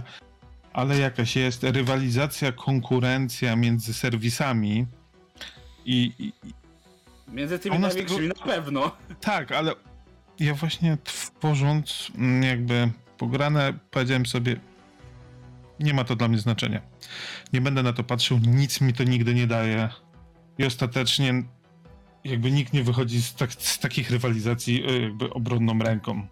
[0.72, 4.86] ale jakaś jest rywalizacja, konkurencja między serwisami.
[5.84, 6.32] I, i
[7.28, 8.96] Między tymi największymi tego- na pewno.
[9.20, 9.72] tak, ale
[10.40, 14.56] ja właśnie tworząc mm, jakby pograne, powiedziałem sobie,
[15.80, 16.80] nie ma to dla mnie znaczenia.
[17.52, 19.88] Nie będę na to patrzył, nic mi to nigdy nie daje.
[20.58, 21.42] I ostatecznie
[22.24, 26.26] jakby nikt nie wychodzi z, tak, z takich rywalizacji y, jakby obronną ręką.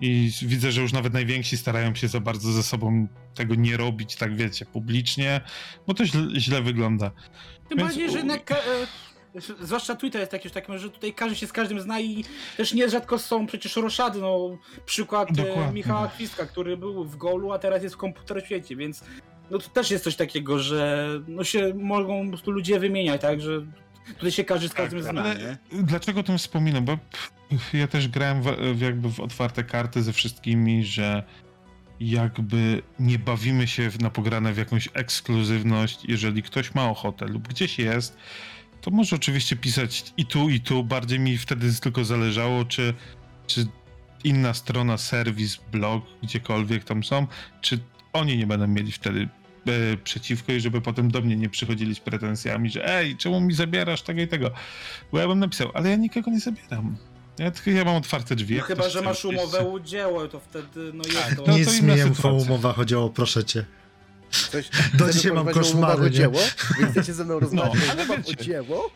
[0.00, 4.16] I widzę, że już nawet najwięksi starają się za bardzo ze sobą tego nie robić,
[4.16, 5.40] tak wiecie, publicznie,
[5.86, 7.10] bo to źle, źle wygląda.
[7.68, 8.56] Tym Więc bardziej, że jednak, e,
[9.60, 12.24] zwłaszcza Twitter jest taki już takim, że tutaj każdy się z każdym zna i
[12.56, 15.72] też nierzadko są przecież roszady, no przykład e, Dokładnie.
[15.72, 19.04] Michała Kwiska, który był w Golu, a teraz jest w komputer świecie, więc
[19.50, 23.40] no to też jest coś takiego, że no się mogą po prostu ludzie wymieniać, tak,
[23.40, 23.66] że
[24.14, 25.20] tutaj się każdy z każdym zna, nie?
[25.20, 26.84] Ale dlaczego o tym wspominam?
[26.84, 31.22] Bo pff, ja też grałem w, w jakby w otwarte karty ze wszystkimi, że
[32.00, 36.04] jakby nie bawimy się w- na pograne w jakąś ekskluzywność.
[36.04, 38.16] Jeżeli ktoś ma ochotę lub gdzieś jest,
[38.86, 40.84] to może oczywiście pisać i tu, i tu.
[40.84, 42.94] Bardziej mi wtedy tylko zależało, czy,
[43.46, 43.66] czy
[44.24, 47.26] inna strona, serwis, blog, gdziekolwiek tam są,
[47.60, 47.78] czy
[48.12, 49.28] oni nie będą mieli wtedy
[49.66, 53.54] e, przeciwko i żeby potem do mnie nie przychodzili z pretensjami, że ej, czemu mi
[53.54, 54.50] zabierasz tego i tego?
[55.12, 56.96] Bo ja bym napisał, ale ja nikogo nie zabieram.
[57.38, 58.56] Ja tylko ja mam otwarte drzwi.
[58.56, 61.42] No chyba, że masz umowę udzieło, to wtedy no jest Tak, to...
[61.42, 62.30] to- Nic mi inna nie sytuacja.
[62.32, 63.64] umowa chodziło, proszę cię.
[64.50, 66.38] Coś, Do dzisiaj mam koszmary, dzieło?
[66.80, 68.90] Wy chcecie ze mną rozmawiać No, ale o dzieło?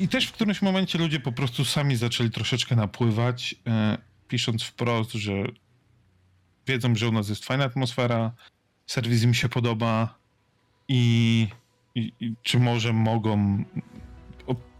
[0.00, 5.12] I też w którymś momencie ludzie po prostu sami zaczęli troszeczkę napływać, e, pisząc wprost,
[5.12, 5.32] że
[6.66, 8.32] wiedzą, że u nas jest fajna atmosfera,
[8.86, 10.18] serwis im się podoba
[10.88, 11.48] i,
[11.94, 13.64] i, i czy może mogą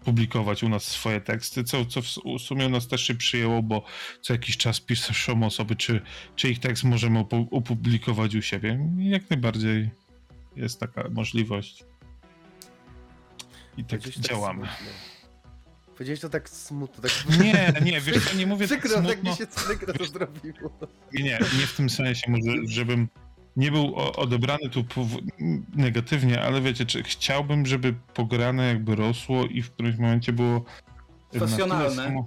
[0.03, 3.15] opublikować u nas swoje teksty, co, co w su- w sumie u nas też się
[3.15, 3.85] przyjęło, bo
[4.21, 6.01] co jakiś czas piszą osoby, czy,
[6.37, 8.89] czy ich tekst możemy opu- opublikować u siebie.
[8.99, 9.91] Jak najbardziej
[10.57, 11.85] jest taka możliwość.
[13.77, 14.67] I tak Powiedziałeś działamy.
[14.67, 14.93] smutno.
[15.95, 17.13] Powiedziałeś to tak smutno, tak
[17.45, 19.31] Nie, nie, wiesz co, nie mówię tak przykro, tak smutno.
[19.31, 20.71] mi się przykro to zrobiło.
[21.13, 23.09] Nie, nie w tym sensie, może żebym
[23.57, 24.85] nie był odebrany tu
[25.75, 30.65] negatywnie, ale wiecie, czy chciałbym, żeby pograne jakby rosło i w którymś momencie było
[31.37, 31.91] Stacjonalne.
[32.05, 32.27] samo-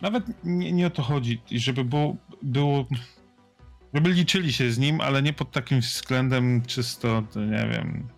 [0.00, 2.86] Nawet nie, nie o to chodzi, i żeby było, było.
[3.94, 8.08] Żeby liczyli się z nim, ale nie pod takim względem czysto, to nie wiem.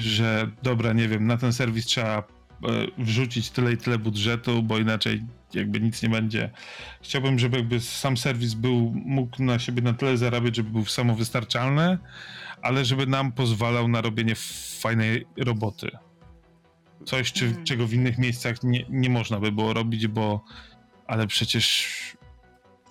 [0.00, 2.22] Że dobra, nie wiem, na ten serwis trzeba e,
[2.98, 5.22] wrzucić tyle i tyle budżetu, bo inaczej
[5.54, 6.50] jakby nic nie będzie.
[7.02, 11.98] Chciałbym, żeby jakby sam serwis był, mógł na siebie na tyle zarabiać, żeby był samowystarczalny,
[12.62, 14.34] ale żeby nam pozwalał na robienie
[14.80, 15.90] fajnej roboty.
[17.06, 17.64] Coś, czy, Mhm.
[17.64, 20.44] czego w innych miejscach nie, nie można by było robić, bo
[21.06, 21.86] ale przecież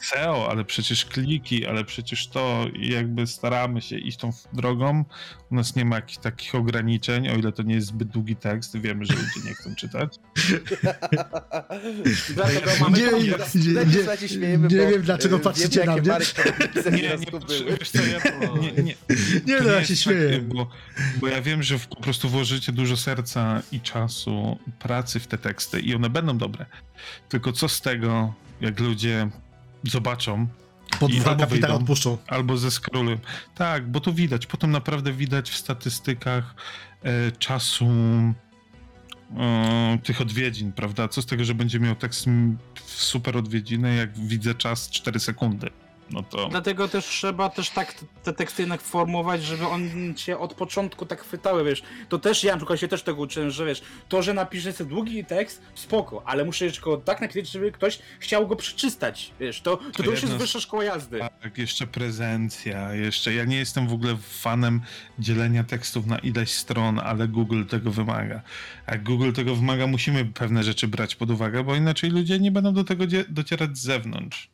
[0.01, 5.05] SEO, ale przecież kliki, ale przecież to i jakby staramy się iść tą drogą.
[5.51, 8.77] U nas nie ma jakichś takich ograniczeń, o ile to nie jest zbyt długi tekst.
[8.77, 10.15] Wiemy, że ludzie nie chcą czytać.
[12.35, 13.11] Dlatego mamy Nie, nie,
[14.21, 16.01] nie, śmiejemy, nie bo, wiem, dlaczego patrzycie na mnie.
[16.91, 17.17] Nie, nie, nie,
[18.61, 18.95] nie, nie,
[19.47, 20.41] Nie to no, ja jest się śmieję.
[21.19, 25.79] bo, ja wiem, że po prostu włożycie dużo serca i czasu, pracy w te teksty
[25.79, 26.65] i one będą dobre.
[27.29, 29.29] Tylko co z tego, jak ludzie
[29.83, 30.47] zobaczą
[30.99, 31.67] Pod i albo wyjdą.
[31.75, 32.17] odpuszczą.
[32.27, 33.19] albo ze scrollem.
[33.55, 34.45] Tak, bo to widać.
[34.45, 36.55] Potem naprawdę widać w statystykach
[37.03, 37.85] e, czasu
[39.37, 41.07] e, tych odwiedzin, prawda?
[41.07, 45.69] Co z tego, że będzie miał tekst m, super odwiedziny, jak widzę czas 4 sekundy.
[46.11, 46.47] No to.
[46.49, 51.05] Dlatego też trzeba też tak te- te teksty jednak formułować, żeby on cię od początku
[51.05, 51.83] tak chwytały, wiesz.
[52.09, 54.89] To też ja na przykład się też tego uczyłem, że wiesz, to, że napiszę sobie
[54.89, 59.61] długi tekst, spoko, ale muszę jeszcze go tak napisać, żeby ktoś chciał go przeczytać, wiesz,
[59.61, 61.19] to, to, to już jest wyższa szkoła jazdy.
[61.41, 63.33] Tak, jeszcze prezencja, jeszcze.
[63.33, 64.81] Ja nie jestem w ogóle fanem
[65.19, 68.41] dzielenia tekstów na ileś stron, ale Google tego wymaga.
[68.87, 72.73] Jak Google tego wymaga, musimy pewne rzeczy brać pod uwagę, bo inaczej ludzie nie będą
[72.73, 74.49] do tego docierać z zewnątrz.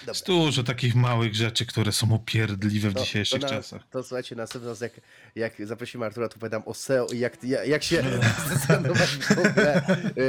[0.00, 0.12] Dobra.
[0.12, 3.82] Jest dużo takich małych rzeczy, które są upierdliwe w To- dzisiejszych to na, czasach.
[3.90, 4.92] To słuchajcie, następny raz jak,
[5.34, 8.04] jak zaprosimy Artura, to opowiadam o SEO i jak, jak, jak się
[8.46, 9.86] zdecydować w ogóle.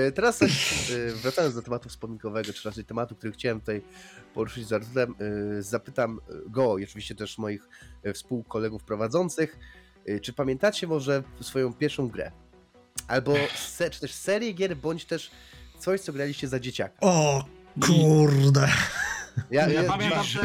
[0.08, 0.48] E, Teraz e,
[1.22, 3.82] wracając do tematu wspomninkowego, czy raczej tematu, który chciałem tutaj
[4.34, 5.16] poruszyć z Arturem,
[5.58, 7.70] e, zapytam go i oczywiście też moich
[8.14, 9.60] współkolegów prowadzących,
[10.22, 12.32] czy pamiętacie może swoją pierwszą grę?
[13.08, 15.32] Albo se, czy też serię gier, bądź też
[15.80, 16.98] coś, co graliście za dzieciaka.
[17.02, 17.46] O
[17.82, 18.62] kurde.
[18.62, 18.74] Ja,
[19.52, 20.42] Ja ja, pamiętam, że-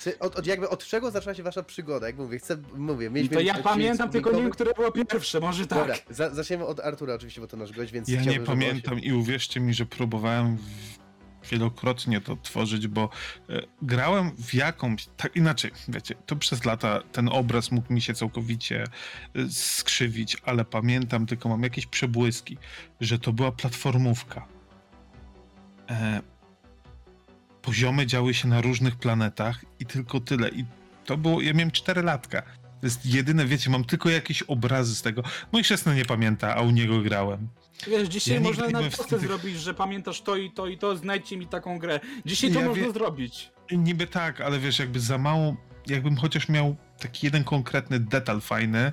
[0.00, 2.06] czy- od, od, jakby od czego zaczęła się wasza przygoda?
[2.06, 3.36] Jak mówię, chcę, mówię, mieliśmy...
[3.36, 5.78] To ja pamiętam, tylko nie wiem, które było pierwsze, może tak.
[5.78, 8.40] Dobra, za, zaczniemy od Artura oczywiście, bo to nasz gość, więc Ja nie on się-
[8.40, 10.58] pamiętam i uwierzcie mi, że próbowałem
[11.50, 13.08] wielokrotnie to tworzyć, bo
[13.48, 18.14] e, grałem w jakąś, tak inaczej, wiecie, to przez lata ten obraz mógł mi się
[18.14, 22.58] całkowicie e, skrzywić, ale pamiętam, tylko mam jakieś przebłyski,
[23.00, 24.46] że to była platformówka.
[25.90, 26.20] E,
[27.62, 30.48] poziomy działy się na różnych planetach i tylko tyle.
[30.48, 30.64] I
[31.04, 32.42] to było, ja miałem 4 latka.
[32.80, 35.22] To jest jedyne, wiecie, mam tylko jakieś obrazy z tego.
[35.52, 37.48] Mój chrzestny nie pamięta, a u niego grałem.
[37.86, 41.36] Wiesz, dzisiaj Ja można na tych- zrobić, że pamiętasz to i to i to, znajdźcie
[41.36, 42.00] mi taką grę.
[42.26, 43.50] Dzisiaj to Ja można wie- zrobić.
[43.72, 45.56] Niby tak, ale wiesz, jakby za mało,
[45.86, 48.92] jakbym chociaż miał taki jeden konkretny detal fajny,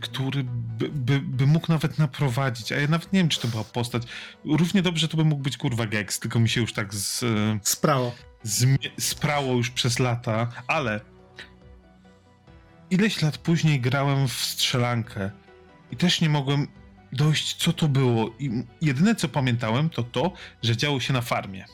[0.00, 3.64] który by, by, by mógł nawet naprowadzić, a ja nawet nie wiem, czy to była
[3.64, 4.02] postać.
[4.44, 7.24] Równie dobrze to by mógł być kurwa Gex, tylko mi się już tak z,
[7.68, 8.14] Sprało.
[8.44, 11.00] zmie- sprało już przez lata, ale
[12.90, 15.30] ileś lat później grałem w strzelankę
[15.90, 16.66] i też nie mogłem
[17.12, 18.30] dojść, co to było.
[18.38, 20.32] I jedyne, co pamiętałem, to to,
[20.62, 21.64] że działo się na farmie.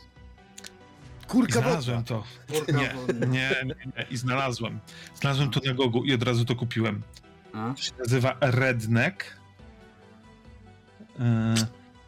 [1.22, 2.25] I Kurka znalazłem to.
[2.53, 2.95] Kurka Nie,
[3.27, 4.07] nie, nie, nie.
[4.11, 4.81] I znalazłem.
[5.20, 7.03] Znalazłem to na Gogu i od razu to kupiłem.
[7.55, 7.74] A?
[7.76, 9.24] To się nazywa Redneck.
[11.20, 11.55] E,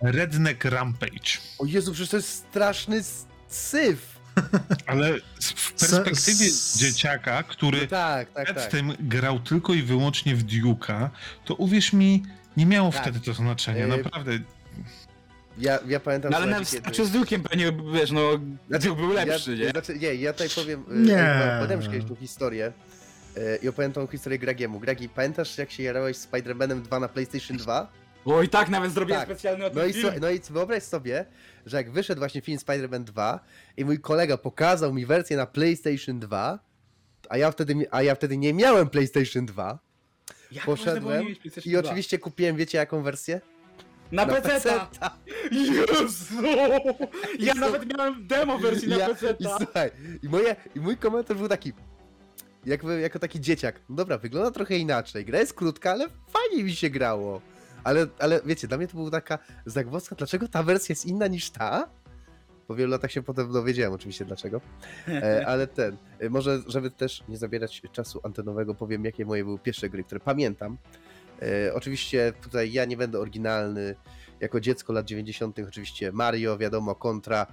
[0.02, 1.38] Redneck Rampage.
[1.58, 3.02] O Jezu, przecież to jest straszny
[3.48, 4.16] syf.
[4.86, 8.70] Ale w perspektywie s- dzieciaka, który No tak, tak, przed tak.
[8.70, 11.08] tym grał tylko i wyłącznie w Duke'a,
[11.44, 12.22] to uwierz mi,
[12.56, 13.02] nie miało Tak.
[13.02, 13.84] wtedy to znaczenia.
[13.84, 14.32] E, Naprawdę.
[15.58, 16.30] Ja, ja pamiętam...
[16.30, 18.30] No ale nawet kiedy- starczy z Duke'iem pewnie, wiesz, no,
[18.68, 19.70] Znaczy, Duke był lepszy, ja, nie?
[19.70, 20.84] Znaczy, nie, ja tutaj powiem...
[20.90, 20.94] e,
[21.68, 21.76] Nie.
[21.76, 22.72] już kiedyś tą historię.
[23.36, 24.80] E, I opowiem tą historię Gragiemu.
[24.80, 27.92] Gragi, pamiętasz jak się jarałeś z Spider-Manem 2 na PlayStation 2?
[28.24, 29.28] Bo i tak nawet zrobiłem Tak.
[29.28, 30.14] specjalny o tym No i, film.
[30.20, 31.24] no i wyobraź sobie,
[31.66, 33.40] że jak wyszedł właśnie film Spider-Man 2
[33.76, 36.58] i mój kolega pokazał mi wersję na PlayStation 2,
[37.28, 39.78] a ja wtedy, a ja wtedy nie miałem PlayStation 2
[40.52, 41.78] Jak poszedłem PlayStation i 2?
[41.80, 43.40] oczywiście kupiłem, wiecie jaką wersję?
[44.12, 44.80] Na, na PC!
[45.52, 46.42] Jezu!
[47.38, 49.36] Ja nawet miałem demo wersji na Ja- PC.
[49.38, 49.90] I słuchaj,
[50.22, 51.72] i, moje, i mój komentarz był taki,
[52.66, 53.80] jakby jako taki dzieciak.
[53.88, 55.24] No dobra, wygląda trochę inaczej.
[55.24, 57.40] Gra jest krótka, ale fajnie mi się grało.
[57.84, 61.50] Ale, ale wiecie, dla mnie to była taka zagwozdka, dlaczego ta wersja jest inna niż
[61.50, 61.88] ta?
[62.66, 64.60] Po wielu latach się potem dowiedziałem oczywiście dlaczego.
[65.08, 69.58] E, ale ten, e, może żeby też nie zabierać czasu antenowego, powiem jakie moje były
[69.58, 70.78] pierwsze gry, które pamiętam.
[71.42, 73.94] E, oczywiście tutaj ja nie będę oryginalny
[74.40, 75.58] jako dziecko lat 90.
[75.58, 77.46] oczywiście Mario, wiadomo, kontra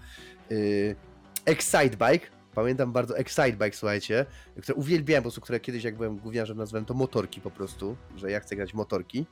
[1.46, 2.43] Excitebike.
[2.56, 4.26] Pamiętam bardzo Excitebike, słuchajcie,
[4.62, 8.32] które uwielbiałem, po prostu, które kiedyś jak byłem gówniarzem nazwałem to motorki po prostu, że
[8.32, 9.26] ja chcę grać motorki.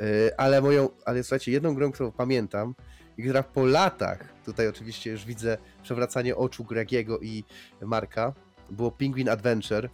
[0.00, 2.74] Y, ale moją, ale słuchajcie, jedną grą, którą pamiętam
[3.18, 7.44] i która po latach, tutaj oczywiście już widzę przewracanie oczu Gregiego i
[7.82, 8.32] Marka,
[8.70, 9.90] było Penguin Adventure,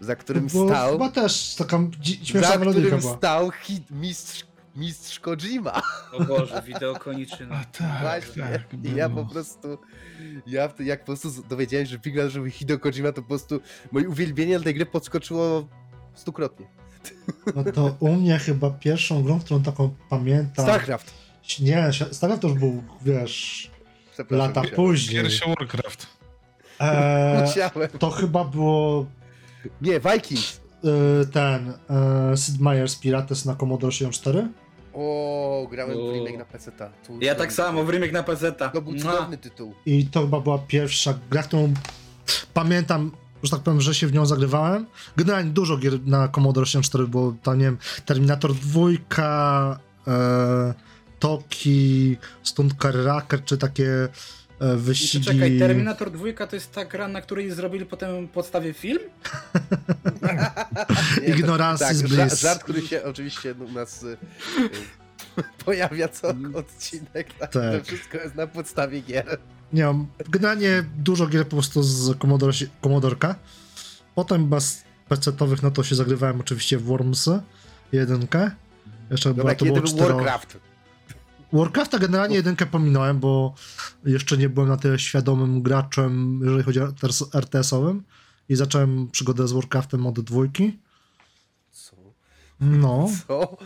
[0.00, 1.78] za którym Bo stał Chyba też taka
[2.22, 3.16] śmieszna za którym była.
[3.16, 4.46] stał hit, mistrz,
[4.76, 5.82] mistrz Kojima.
[6.12, 7.54] O Boże, wideo koniczyna.
[7.56, 8.42] A tak, Właśnie.
[8.42, 8.84] tak.
[8.84, 9.24] I ja było.
[9.24, 9.78] po prostu,
[10.46, 13.60] ja jak po prostu dowiedziałem się, że Big że Hideo Kojima, to po prostu
[13.92, 15.68] moje uwielbienie dla tej gry podskoczyło
[16.14, 16.66] stukrotnie.
[17.56, 20.64] No to u mnie chyba pierwszą grą, którą taką pamiętam...
[20.64, 21.14] StarCraft.
[21.60, 23.70] Nie, StarCraft to już był, wiesz,
[24.30, 24.76] lata musiałem.
[24.76, 25.22] później.
[25.22, 26.06] Pierwszy Warcraft.
[26.80, 27.88] Eee, Musiałem.
[27.98, 29.06] to chyba było
[29.82, 30.60] Nie, Vikings.
[31.22, 31.72] e, ten
[32.32, 34.48] e, Sid Meier's Pirates na Commodore 64.
[34.94, 36.10] O, grałem O.
[36.10, 36.72] w remake na PC.
[37.20, 38.58] Ja tak samo, w remake na PZ.
[38.72, 39.74] To był cudowny tytuł.
[39.86, 41.74] I to chyba była pierwsza gra, którą
[42.54, 43.10] pamiętam,
[43.42, 44.86] że tak powiem, że się w nią zagrywałem.
[45.16, 48.80] Generalnie dużo gier na Commodore 64 było, tam nie wiem, Terminator 2,
[50.08, 50.74] e,
[51.18, 54.08] Toki, Stunt Car Racker, czy takie
[54.76, 55.24] wyścigi...
[55.24, 58.98] Czekaj, Terminator 2 to jest ta gra, na której zrobili potem podstawie film?
[61.22, 62.40] Nie, Ignorance tak, bliss.
[62.40, 64.16] żart, który się oczywiście u nas y,
[65.38, 67.34] y, pojawia co odcinek.
[67.38, 67.78] Tak, Tak.
[67.78, 69.38] To wszystko jest na podstawie gier.
[69.72, 72.52] Nie wiem, generalnie dużo gier po prostu z Commodore,
[72.82, 73.34] Commodorka.
[74.14, 77.40] Potem bez PC-owych, no to się zagrywałem oczywiście w Wormsy,
[77.92, 78.50] jedynkę.
[79.10, 80.14] Jeszcze Dobra, była, to kiedy było był cztero...
[80.14, 80.58] Warcraft?
[81.54, 83.54] Warcrafta generalnie jedynkę pominąłem, bo
[84.04, 86.88] jeszcze nie byłem na tyle świadomym graczem, jeżeli chodzi o
[87.34, 88.02] RTS-owym.
[88.48, 90.78] I zacząłem przygodę z Warcraftem od dwójki.
[91.70, 91.96] Co?
[92.60, 93.08] No.
[93.28, 93.56] Co?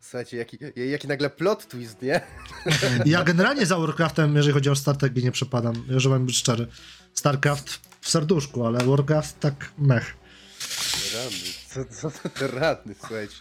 [0.00, 2.20] Słuchajcie, jaki, jaki nagle plot twist, nie?
[3.04, 6.66] Ja generalnie za Warcraftem, jeżeli chodzi o strategię, nie przepadam, jeżeli mam być szczery.
[7.14, 10.16] Starcraft w serduszku, ale Warcraft tak mech.
[11.14, 13.36] Rany, co, co to rany, słuchajcie.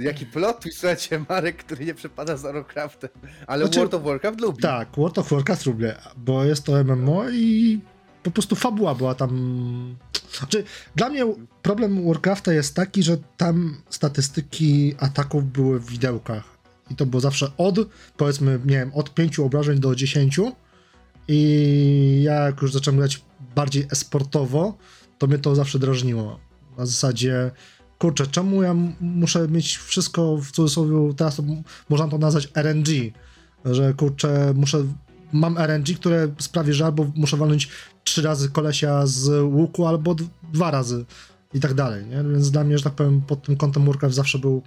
[0.00, 3.10] Jaki plot słuchajcie, Marek, który nie przepada za Warcraftem.
[3.46, 4.62] Ale Znaczy- World of Warcraft lubi.
[4.62, 7.80] Tak, World of Warcraft lubię, bo jest to MMO i
[8.22, 9.96] po prostu fabuła była tam...
[10.38, 10.64] Znaczy,
[10.96, 11.24] dla mnie
[11.62, 16.44] problem Warcrafta jest taki, że tam statystyki ataków były w widełkach.
[16.90, 17.76] I to było zawsze od,
[18.16, 20.40] powiedzmy, nie wiem, od 5 obrażeń do 10.
[21.28, 23.22] I ja jak już zacząłem grać
[23.54, 24.78] bardziej esportowo,
[25.18, 26.40] to mnie to zawsze drażniło.
[26.78, 27.50] Na zasadzie,
[28.00, 31.42] kurczę, czemu ja muszę mieć wszystko w cudzysłowie, teraz to
[31.88, 32.88] można to nazwać RNG,
[33.64, 34.78] że kurczę, muszę,
[35.32, 37.68] mam RNG, które sprawi, że albo muszę walnąć
[38.04, 40.16] trzy razy kolesia z łuku, albo
[40.52, 41.04] dwa razy
[41.54, 42.16] i tak dalej, nie?
[42.16, 44.62] Więc dla mnie, że tak powiem, pod tym kątem Warcraft zawsze był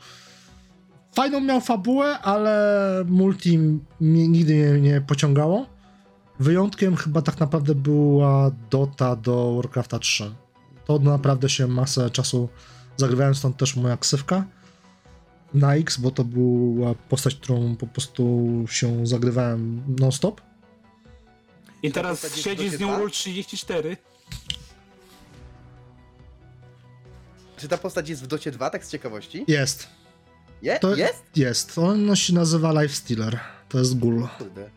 [1.16, 3.60] fajną miał fabułę, ale multi
[4.00, 5.66] mnie nigdy nie, nie pociągało.
[6.40, 10.32] Wyjątkiem chyba tak naprawdę była Dota do Warcrafta 3.
[10.86, 12.50] To naprawdę się masę czasu
[12.98, 14.46] zagrywałem, stąd też moja ksywka
[15.54, 20.42] na X, bo to była postać, którą po prostu się zagrywałem non-stop.
[21.84, 23.98] I teraz siedzi z nią Rule 34.
[27.58, 29.46] Czy ta postać jest w Docie 2, tak z ciekawości?
[29.48, 29.88] Jest.
[30.62, 30.80] Je?
[30.80, 31.24] To Jest?
[31.36, 31.78] Jest.
[31.78, 33.40] On się nazywa Lifestealer.
[33.70, 34.28] To jest gul.
[34.38, 34.70] Kurde.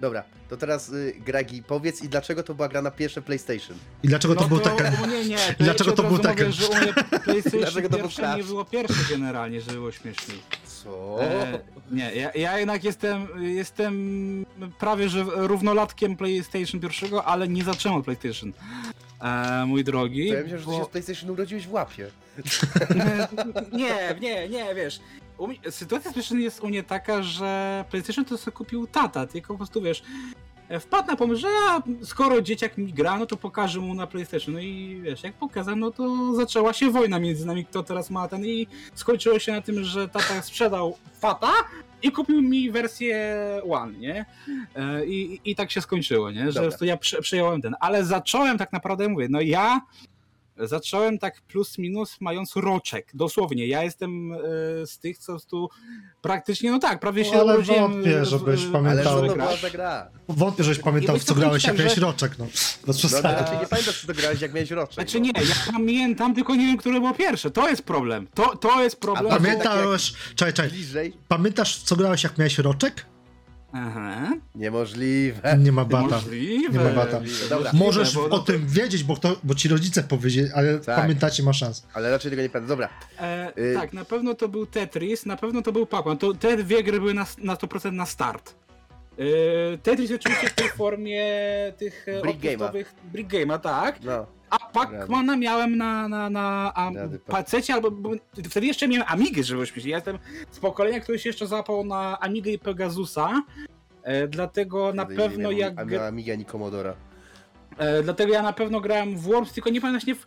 [0.00, 3.76] Dobra, to teraz y, Gragi, powiedz i dlaczego to była gra na pierwsze PlayStation?
[4.02, 4.94] I dlaczego to no był to, Tekken?
[5.04, 6.12] o Nie, nie, to Dlaczego to był?
[6.12, 6.92] Mówię, że u mnie
[7.24, 10.38] PlayStation Dlaczego to był nie było pierwsze generalnie, że było śmieszniej.
[10.66, 11.22] Co?
[11.22, 11.58] E,
[11.90, 14.46] nie, ja, ja jednak jestem, jestem
[14.78, 18.52] prawie że równolatkiem PlayStation pierwszego, ale nie zacząłem od PlayStation.
[19.22, 20.28] E, mój drogi.
[20.28, 22.10] To ja myślę, że ty bo- się z PlayStation urodziłeś w łapie.
[23.72, 25.00] nie, nie, nie, wiesz.
[25.40, 29.56] Mnie, sytuacja PlayStation jest u mnie taka, że PlayStation to sobie kupił tata, tylko po
[29.56, 30.02] prostu wiesz.
[30.68, 34.06] e, Wpadł na pomysł, że a, skoro dzieciak mi gra, no to pokażę mu na
[34.06, 34.54] PlayStation.
[34.54, 38.28] No i wiesz, jak pokazałem, no to zaczęła się wojna między nami, kto teraz ma
[38.28, 41.52] ten i skończyło się na tym, że tata sprzedał Fata
[42.02, 43.36] i kupił mi wersję
[43.70, 44.24] One, nie?
[44.76, 46.40] E, I, i tak się skończyło, nie?
[46.40, 46.60] Że Dobra.
[46.62, 47.74] po prostu ja prze, przejąłem ten.
[47.80, 49.80] Ale zacząłem tak naprawdę, mówię, no ja
[50.58, 53.66] zacząłem tak plus minus mając roczek, dosłownie.
[53.66, 54.36] Ja jestem e,
[54.86, 55.68] z tych, co tu
[56.22, 57.92] praktycznie, no tak, prawie się No, ale urodziłem.
[57.92, 59.18] wątpię, żebyś pamiętał.
[59.18, 60.10] Ale była za gra?
[60.28, 62.44] Wątpię, żeś pamiętał, w co grałeś, jak tak, miałeś że- roczek, no.
[62.86, 64.94] No, no, znaczy nie pamiętasz, co to grałeś, jak miałeś roczek.
[64.94, 65.24] Znaczy no.
[65.26, 67.50] nie, ja pamiętam, tylko nie wiem, które było pierwsze.
[67.50, 68.26] To jest problem.
[68.34, 69.26] To, to jest problem.
[69.26, 71.12] A Pamiętasz, czekaj, czekaj, Bliżej.
[71.28, 73.06] pamiętasz, w co grałeś, jak miałeś roczek?
[73.72, 74.32] Aha.
[74.54, 75.58] Niemożliwe.
[75.58, 76.08] Nie ma bata.
[76.16, 76.72] Możliwe.
[76.78, 77.20] Nie ma bata.
[77.50, 80.96] Dobra, Możesz bo- o tym wiedzieć, bo, kto, bo ci rodzice powiedzieli, ale Tak.
[80.96, 81.86] pamiętacie, ma szans.
[81.94, 82.68] ale raczej tego nie pamiętam.
[82.68, 82.88] Dobra,
[83.20, 86.16] E, Y- Tak, na pewno to był Tetris, na pewno to był Pac-Man.
[86.18, 88.54] To te dwie gry były na, na 100% na start.
[89.18, 91.24] E, Tetris oczywiście w tej formie
[91.78, 92.84] tych e, Brick Game'a.
[93.12, 94.00] Brick Game'a, tak.
[94.02, 94.26] no.
[94.60, 96.72] A Pac-Mana miałem na, na, na
[97.26, 98.10] pacecie, albo bo-
[98.50, 99.88] wtedy jeszcze miałem Amigę, żebyśmy się.
[99.88, 100.18] Ja jestem
[100.50, 103.42] z pokolenia, które się jeszcze załapał na Amigę i Pegasusa.
[104.02, 105.78] E, dlatego na Wtedy nie pewno miałem jak.
[105.78, 106.94] ani Amiga, ani Commodora.
[107.78, 110.26] E, dlatego ja na pewno grałem w Worms, tylko nie pamiętam właśnie w,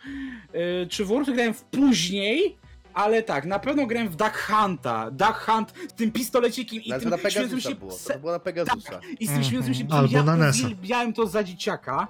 [0.83, 2.57] e, czy w Worms grałem w później,
[2.93, 5.11] ale tak, na pewno grałem w Duck Hunta.
[5.11, 7.91] Duck Hunt z tym pistolecikiem i No, tym na śmiejącym się było.
[8.07, 8.99] To było na Pegasusa.
[9.19, 12.07] i z tym śmiejącym się Albo ja na uwielbiałem to za dzieciaka.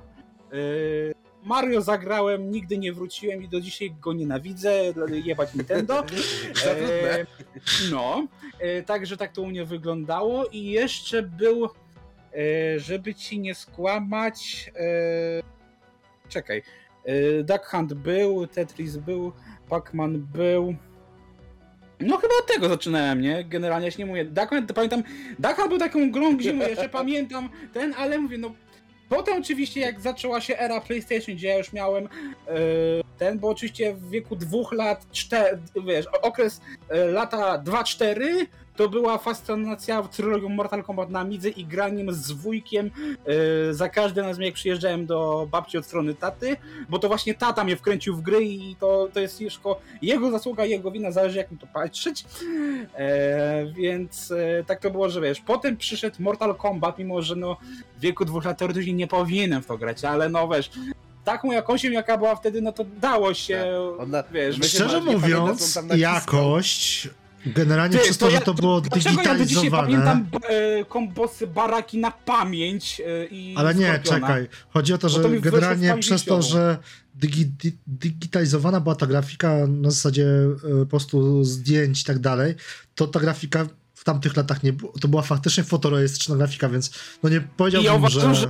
[0.51, 0.55] E,
[1.43, 6.03] Mario zagrałem, nigdy nie wróciłem i do dzisiaj go nienawidzę, jebać Nintendo.
[6.65, 7.25] E,
[7.91, 8.27] no,
[8.59, 14.71] e, także tak to u mnie wyglądało i jeszcze był, e, żeby ci nie skłamać,
[14.75, 16.63] e, czekaj,
[17.05, 19.31] e, Duck Hunt był, Tetris był,
[19.69, 20.75] Pac-Man był,
[21.99, 23.43] no chyba od tego zaczynałem, nie?
[23.43, 24.25] Generalnie ja się nie mówię.
[24.25, 25.03] Duck Hunt, pamiętam,
[25.39, 28.51] Duck Hunt był taką grą, gdzie mówię, jeszcze pamiętam ten, ale mówię, no
[29.09, 32.09] Potem oczywiście jak zaczęła się era PlayStation, gdzie ja już miałem e,
[33.17, 38.45] ten, bo oczywiście w wieku dwóch lat, czter, wiesz, okres e, lata 2-4
[38.79, 42.91] to była fascynacja trylogią Mortal Kombat na Midze i graniem z wujkiem
[43.69, 46.57] e, za każdym razem jak przyjeżdżałem do babci od strony taty,
[46.89, 50.31] bo to właśnie tata mnie wkręcił w gry i to, to jest już tylko jego
[50.31, 52.25] zasługa, jego wina, zależy jak mi to patrzeć.
[52.95, 57.57] E, więc e, tak to było, że wiesz, potem przyszedł Mortal Kombat, mimo że no
[57.97, 60.71] w wieku dwóch lat teoretycznie nie powinienem w to grać, ale no wiesz,
[61.23, 63.65] taką jakością jaka była wtedy, no to dało się,
[63.99, 67.09] On na- wiesz, Szczerze mówiąc, jakość,
[67.45, 69.87] generalnie Ty, przez to, to że ja- to było Dlaczego ja do dzisiaj digitalizowane.
[69.87, 74.19] pamiętam e, kombosy baraki na pamięć e, i Ale nie, Skorpiona?
[74.19, 74.47] czekaj.
[74.69, 76.77] Chodzi o to, że to generalnie przez to, że
[77.15, 82.55] digi, di, digitalizowana była ta grafika na zasadzie e, po prostu zdjęć i tak dalej,
[82.95, 84.73] to ta grafika w tamtych latach nie.
[85.01, 86.91] To była faktycznie fotorejestryczna grafika, więc
[87.23, 88.49] no nie I ja powiedziałbym, uważam, że...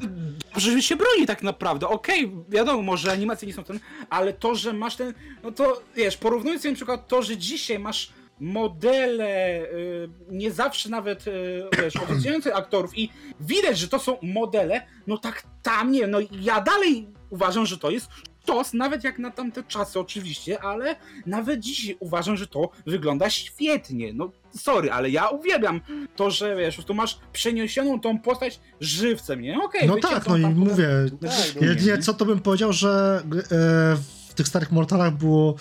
[0.58, 1.88] że się broni tak naprawdę.
[1.88, 3.80] Okej, wiadomo, może animacje nie są ten,
[4.10, 5.14] ale to, że masz ten,
[5.44, 8.10] no to wiesz, porównując na przykład to, że dzisiaj masz
[8.40, 13.10] modele, y, nie zawsze nawet, y, wiesz, oficjalnych aktorów i
[13.40, 17.90] widać, że to są modele, no tak tam, nie, no ja dalej uważam, że to
[17.90, 18.10] jest
[18.50, 20.96] sztos, nawet jak na tamte czasy oczywiście, ale
[21.26, 25.82] nawet dzisiaj uważam, że to wygląda świetnie, no sorry, ale ja uwielbiam
[26.16, 29.64] to, że wiesz, tu masz przeniesioną tą postać żywcem, nie?
[29.64, 30.90] Okej, No tak, no i mówię,
[31.22, 33.98] Tak, no, jedynie co to bym powiedział, że e,
[34.30, 35.56] w tych starych Mortalach było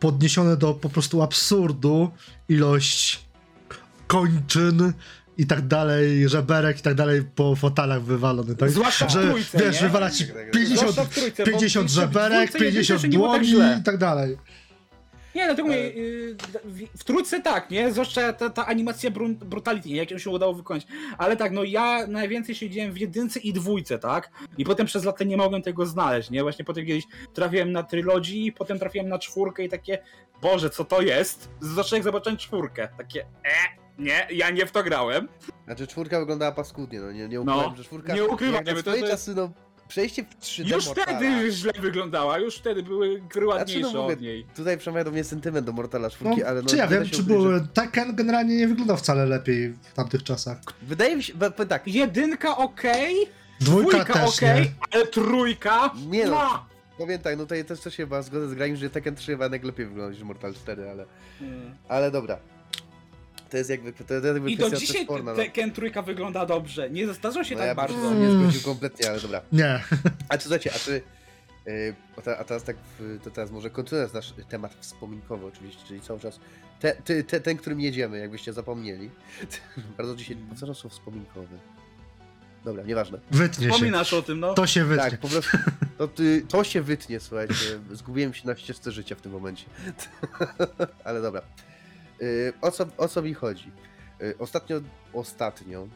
[0.00, 2.10] podniesione do po prostu absurdu
[2.48, 3.20] ilość
[4.06, 4.92] kończyn
[5.38, 8.70] i tak dalej, żeberek i tak dalej po fotelach wywalony, tak?
[8.70, 9.86] Zwłaszcza w że trójce, wiesz, nie?
[9.86, 10.52] wywala ci Tak, tak, tak.
[10.52, 13.80] 50, Zwłaszcza w trójce, bo 50 w żeberek, dwójce, 50 jedynce nie było tak dłoni
[13.80, 14.36] i tak dalej.
[15.34, 16.36] Nie, dlatego Ale- mówię, y,
[16.94, 17.92] w- trójce tak, nie?
[17.92, 19.10] Zwłaszcza ta, ta animacja
[19.44, 19.96] brutality, nie?
[19.96, 20.86] jak ją się udało wykonać.
[21.18, 24.30] Ale tak, no ja najwięcej siedziałem w jedynce i dwójce, tak?
[24.58, 26.42] I potem przez lata nie mogłem tego znaleźć, nie?
[26.42, 29.98] Właśnie potem kiedyś trafiłem na trylogii, potem trafiłem na czwórkę i takie,
[30.42, 31.50] Boże, co to jest?
[31.60, 33.28] Zwłaszcza jak zobaczyłem czwórkę, takie, e,
[33.98, 35.28] nie, ja nie w to grałem.
[35.64, 38.14] Znaczy czwórka wyglądała paskudnie, no nie, nie ukrywam, No, że czwórka...
[38.14, 39.50] nie ukrywam, jak na swoje to jest- czasy, no
[39.88, 41.18] przejście w 3D Już Mortala.
[41.18, 44.46] wtedy źle wyglądała, już wtedy były gry ładniejsze Znaczy, no mówię, od niej.
[44.56, 46.68] Tutaj przemawia do mnie sentyment do Mortala No, czwórki, ale no...
[46.68, 47.58] czy ja wiem, czy ukryć, były...
[47.58, 50.58] że- Tekken generalnie nie wyglądał wcale lepiej w tamtych czasach.
[50.82, 51.32] Wydaje mi się,
[51.68, 53.16] tak, Jedynka okej,
[53.60, 54.70] Dwójka, dwójka też, okej, nie?
[54.90, 55.90] ale trójka...
[56.08, 56.30] Nie no.
[56.30, 56.66] mua!
[56.98, 59.48] powiem tak, no tutaj też coś się chyba zgodzę z Graim, że Tekken 3 chyba
[59.48, 61.04] najlepiej wygląda niż Mortal 4, ale...
[61.88, 62.38] Ale dobra.
[63.50, 65.36] To jest jakby, to jest jakby I do dzisiaj sporna, no.
[65.36, 66.90] Tekken trójka wygląda dobrze.
[66.90, 68.14] Nie zestarzał się No tak ja bardzo.
[68.14, 69.42] nie zgodził kompletnie, ale dobra.
[69.52, 69.80] Nie.
[70.28, 71.02] A czy słuchajcie, a czy...
[71.66, 72.76] Yy, a, te, a teraz tak,
[73.24, 76.40] to teraz może kontynuując nasz temat wspominkowy oczywiście, czyli cały czas
[76.80, 79.10] te, ty, te, ten, którym jedziemy, jakbyście zapomnieli.
[79.98, 81.58] Bardzo dzisiaj powtarzam słowo wspominkowy.
[82.64, 83.18] Dobra, nieważne.
[83.30, 83.72] Wytnie się.
[83.72, 84.54] Wspominasz o tym, no.
[84.54, 85.10] To się wytnie.
[85.10, 85.58] Tak, po prostu
[85.98, 87.80] to, ty, to się wytnie, słuchajcie.
[87.92, 89.64] Zgubiłem się na ścieżce życia w tym momencie.
[91.04, 91.42] Ale dobra.
[92.22, 93.72] Y, o, co, o co mi chodzi?
[94.22, 94.80] Y, ostatnio,
[95.12, 95.88] ostatnio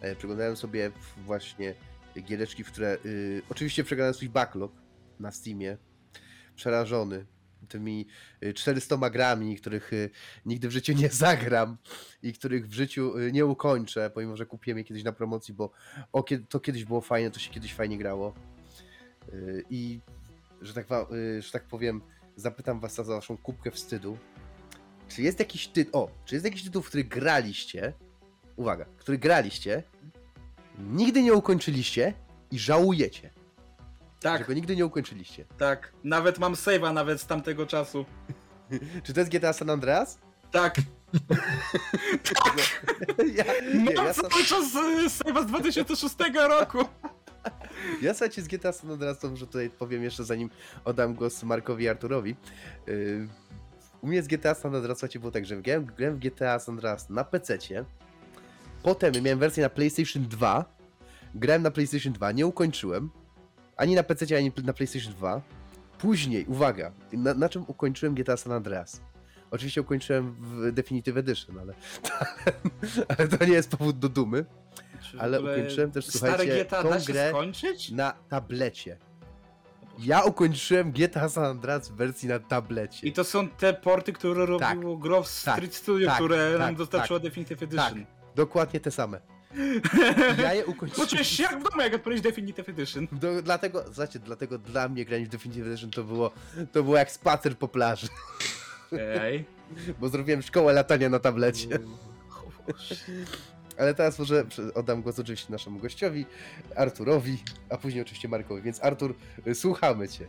[0.00, 0.90] e, przeglądałem sobie
[1.24, 1.74] właśnie
[2.22, 4.72] giereczki, w które y, oczywiście przeglądałem swój backlog
[5.20, 5.76] na Steamie.
[6.56, 7.26] Przerażony
[7.68, 8.06] tymi
[8.42, 9.90] y, 400 grami, których
[10.46, 11.76] nigdy w życiu nie zagram
[12.22, 15.70] i których w życiu nie ukończę, pomimo że kupiłem je kiedyś na promocji, bo
[16.12, 18.34] o, to kiedyś było fajne, to się kiedyś fajnie grało.
[19.70, 20.00] I
[20.60, 20.86] że tak,
[21.38, 22.00] że tak powiem,
[22.36, 24.18] zapytam was za waszą kubkę wstydu.
[25.14, 27.92] Czy jest jakiś tytuł, o, czy jest jakiś tytuł, w który graliście
[28.56, 29.82] uwaga, który graliście,
[30.78, 32.14] nigdy nie ukończyliście
[32.50, 33.30] i żałujecie,
[34.14, 35.44] że Tak, go nigdy nie ukończyliście.
[35.58, 35.92] tak.
[36.04, 38.04] Nawet mam save'a nawet z tamtego czasu.
[39.04, 40.18] Czy to jest GTA San Andreas?
[40.50, 40.76] Tak.
[43.34, 43.44] Ja,
[43.74, 46.14] nie, ja, sam, cały czas y, save'a z 2006
[46.48, 46.78] roku.
[48.02, 50.50] ja słuchajcie, z GTA San Andreas to może tutaj powiem jeszcze zanim
[50.84, 52.36] oddam głos Markowi i Arturowi.
[52.86, 53.28] Yy,
[54.02, 56.74] u mnie z GTA San Andreas słuchajcie, było tak, że grałem, grałem w GTA San
[56.74, 57.84] Andreas na PC-cie,
[58.82, 60.64] potem miałem wersję na PlayStation 2,
[61.34, 63.10] grałem na PlayStation 2, nie ukończyłem,
[63.76, 65.42] ani na PC, ani na PlayStation 2.
[65.98, 69.00] Później, uwaga, na, na czym ukończyłem GTA San Andreas?
[69.50, 71.74] Oczywiście ukończyłem w Definitive Edition, ale,
[73.18, 74.44] ale to nie jest powód do dumy.
[75.02, 77.90] Czy Ale ukończyłem też, słuchajcie, tą grę skończyć?
[77.90, 78.98] Na tablecie.
[79.98, 83.06] Ja ukończyłem GTA San Andreas w wersji na tablecie.
[83.06, 84.74] I to są te porty, które Tak.
[84.74, 85.74] robiło Grove Street Tak.
[85.80, 86.16] Studio, Tak.
[86.16, 86.60] które Tak.
[86.60, 87.28] nam dostarczyło Tak.
[87.28, 87.68] Definitive Tak.
[87.68, 88.06] Edition.
[88.34, 89.20] Dokładnie te same.
[90.42, 91.06] Ja je ukończyłem.
[91.08, 93.08] Poczułeś się jak w domu, jak odpalić Definitive Edition.
[93.12, 96.30] Do, dlatego, znaczy, dlatego dla mnie granie w Definitive Edition to było,
[96.72, 98.08] to było jak spacer po plaży,
[98.92, 99.44] Ej.
[100.00, 101.68] bo zrobiłem szkołę latania na tablecie.
[103.78, 106.26] Ale teraz może oddam głos oczywiście naszemu gościowi,
[106.76, 107.38] Arturowi,
[107.70, 108.62] a później oczywiście Markowi.
[108.62, 109.14] Więc Artur,
[109.46, 110.26] y, słuchamy cię.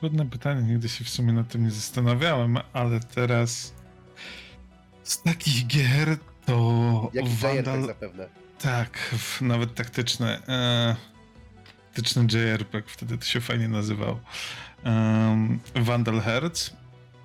[0.00, 3.74] Trudne pytanie, nigdy się w sumie nad tym nie zastanawiałem, ale teraz
[5.02, 6.16] z takich gier
[6.46, 7.86] to Jaki JRPG Vandal...
[7.86, 8.28] zapewne.
[8.58, 10.46] Tak, nawet taktyczne.
[10.48, 10.96] E,
[11.86, 14.20] taktyczny JRPG, wtedy to się fajnie nazywał.
[14.84, 16.76] Um, Vandal Hearts.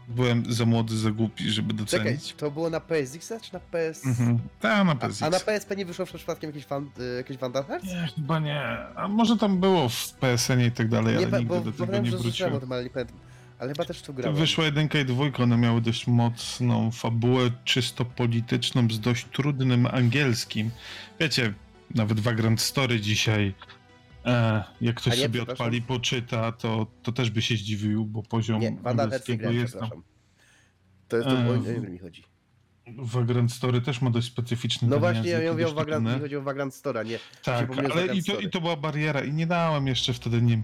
[0.10, 2.34] Byłem za młody, za głupi, żeby Czekaj, docenić.
[2.34, 4.06] to było na PSX czy na PS...
[4.06, 4.40] Mhm.
[4.60, 5.23] Ta, na A, PSX.
[5.23, 7.86] a na PSP nie wyszło przypadkiem jakieś, fan, y, jakieś Vandal Hearts?
[7.88, 8.61] Nie, chyba nie.
[8.95, 12.11] A może tam było w PSN i tak dalej, Nie, ale nigdy do tego nie
[12.11, 12.60] słyszałem o wróciłem.
[12.60, 13.18] tym, ale nie pamiętam.
[13.60, 14.36] Ale chyba też tu grałem.
[14.38, 20.72] Wyszła jedynka i dwójka, one miały dość mocną fabułę, czysto polityczną, z dość trudnym angielskim.
[21.19, 21.53] Wiecie,
[21.95, 23.53] nawet Vagrant Story dzisiaj,
[24.30, 25.51] e, jak A ktoś nie, sobie przepraszam.
[25.65, 29.81] odpali, poczyta, to, to też by się zdziwił, bo poziom Nie, angielskiego grałem, jest tam.
[29.81, 30.03] przepraszam.
[31.07, 32.23] To jest to, Eee, o o ile mi chodzi.
[32.97, 36.03] Vagrant Story też ma dość specyficzny No ten właśnie, ja język mówię o dość Vagrant,
[36.03, 36.15] trudny.
[36.15, 37.19] mi chodzi o Vagrant Stora, nie.
[37.43, 38.47] Tak, pomyliłem z ale Vagrant i to, Story.
[38.47, 40.61] i to była bariera i nie dałem jeszcze wtedy nie...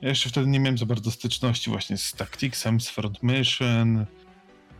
[0.00, 4.06] Ja jeszcze wtedy nie miałem za bardzo styczności właśnie z Tacticsem, z Front Mission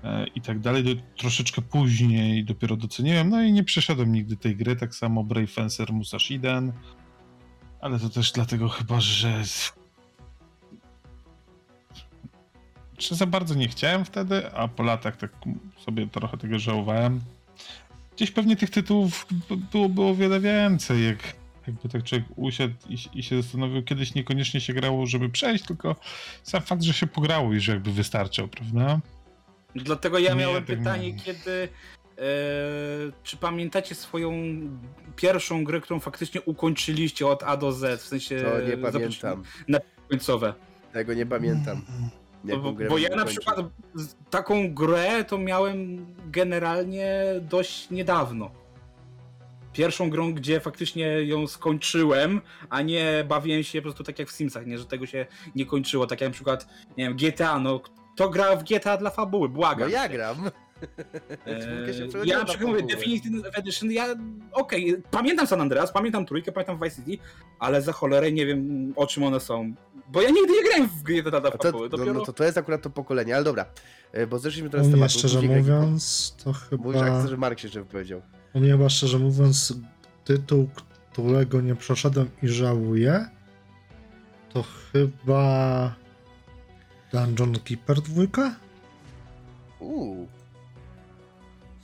[0.04, 0.84] e, i tak dalej.
[0.84, 5.50] Do, troszeczkę później dopiero doceniłem, no i nie przeszedłem nigdy tej gry, tak samo Brave
[5.52, 6.72] Fencer Musashiden,
[7.84, 9.42] ale to też dlatego chyba, że...
[12.98, 15.32] Że za bardzo nie chciałem wtedy, a po latach tak
[15.84, 17.20] sobie trochę tego żałowałem.
[18.16, 19.26] Gdzieś pewnie tych tytułów
[19.72, 21.18] było, było wiele więcej, jak
[21.66, 25.96] jakby tak człowiek usiadł i, i się zastanowił, kiedyś niekoniecznie się grało, żeby przejść, tylko
[26.42, 29.00] sam fakt, że się pograło i że jakby wystarczał, prawda?
[29.74, 31.18] Dlatego ja Nie, miałem tak pytanie, nie.
[31.18, 31.68] kiedy.
[32.18, 32.22] E,
[33.22, 34.32] czy pamiętacie swoją
[35.16, 38.00] pierwszą grę, którą faktycznie ukończyliście od A do Z?
[38.02, 38.40] W sensie.
[38.40, 39.42] To nie zapoczęcie- pamiętam.
[40.10, 40.54] Końcowe.
[40.92, 41.82] Tego nie pamiętam.
[42.44, 43.56] Jaką Bo, bo ja na przykład
[44.30, 47.10] taką grę to miałem generalnie
[47.40, 48.50] dość niedawno.
[49.72, 54.32] Pierwszą grą, gdzie faktycznie ją skończyłem, a nie bawiłem się po prostu tak jak w
[54.32, 56.06] Simsach, nie, że tego się nie kończyło.
[56.06, 56.66] Tak jak na przykład,
[56.96, 57.80] nie wiem, GTA, no
[58.14, 59.90] kto gra w GTA dla fabuły, No błagam.
[59.90, 60.14] ja cię.
[60.14, 60.50] gram.
[61.46, 62.82] Eee, ja przykład mówię.
[62.82, 64.14] Definitive Edition, ja
[64.52, 67.24] okej, pamiętam San Andreas, pamiętam trójkę, pamiętam Vice City,
[67.58, 69.74] ale za cholerę nie wiem o czym one są.
[70.08, 72.14] Bo ja nigdy nie grałem w GTA dla A to, fabuły, no, dopiero...
[72.14, 73.66] no to, to jest akurat to pokolenie, ale dobra.
[74.12, 75.12] E, Bo zeszliśmy teraz tematu.
[75.18, 77.20] szczerze mówiąc, to Mówisz, jak chyba...
[77.20, 78.22] chcę, że Mark się jeszcze wypowiedział.
[78.54, 79.74] U mnie chyba, szczerze mówiąc,
[80.24, 80.68] tytuł,
[81.12, 83.28] którego nie przeszedłem i żałuję,
[84.52, 85.94] to chyba
[87.12, 88.50] Dungeon Keeper 2?
[89.80, 90.28] Uuu.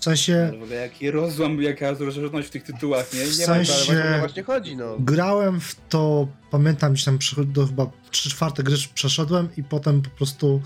[0.01, 0.47] W sensie...
[0.49, 3.25] Ale w ogóle jaki rozłam, jaka rozróżność w tych tytułach, nie?
[3.25, 4.97] W nie Ale sensie- o to właśnie chodzi, no.
[4.99, 10.11] Grałem w to, pamiętam, gdzieś tam do chyba 3 czwarte gry przeszedłem i potem po
[10.11, 10.63] prostu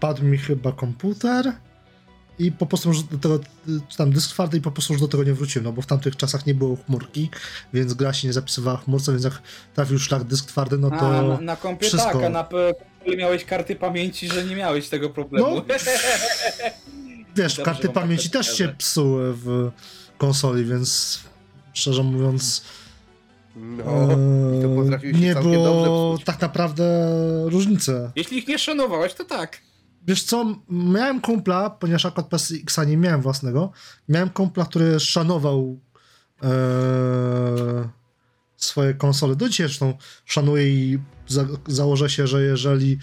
[0.00, 1.52] padł mi chyba komputer
[2.38, 3.40] i po prostu już do tego,
[3.96, 6.16] tam dysk twardy i po prostu już do tego nie wróciłem, no bo w tamtych
[6.16, 7.30] czasach nie było chmurki,
[7.72, 9.42] więc gra się nie zapisywała w chmurce, więc jak
[9.74, 11.22] trafił szlak dysk twardy, no A, to...
[11.22, 12.12] na, na kompie wszystko.
[12.12, 12.48] tak, a na
[13.16, 15.54] miałeś karty pamięci, że nie miałeś tego problemu.
[15.54, 15.64] No,
[17.36, 19.70] Wiesz, Dobrze, karty pamięci też się psuły w
[20.18, 21.20] konsoli, więc
[21.72, 22.62] szczerze mówiąc
[23.56, 26.84] No, e, i to potrafił się nie było tak naprawdę
[27.50, 28.10] różnicy.
[28.16, 29.58] Jeśli ich nie szanowałeś, to tak.
[30.06, 33.72] Wiesz co, miałem kumpla, ponieważ akurat PSX-a nie miałem własnego,
[34.08, 35.80] miałem kumpla, który szanował
[36.42, 37.88] e,
[38.56, 39.36] swoje konsole.
[39.36, 39.94] Do dzisiaj zresztą
[40.24, 40.98] szanuję i
[41.28, 42.98] za, założę się, że jeżeli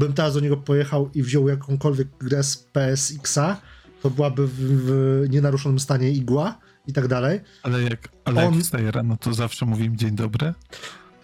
[0.00, 3.56] bym teraz do niego pojechał i wziął jakąkolwiek grę z PSX-a,
[4.02, 7.40] to byłaby w, w nienaruszonym stanie igła i tak dalej.
[7.62, 10.54] Ale jak, ale On- jak wstaje rano, to zawsze mówię im dzień dobry.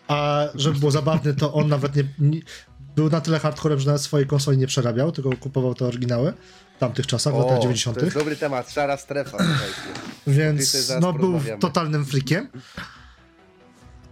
[0.08, 2.40] A żeby było zabawne, to on nawet nie, nie
[2.96, 6.32] był na tyle hardcorem, że nawet swojej konsoli nie przerabiał, tylko kupował te oryginały
[6.76, 7.98] w tamtych czasach, w latach O, 90.
[7.98, 9.38] to jest dobry temat, szara strefa.
[10.26, 12.48] Więc no, był totalnym freakiem.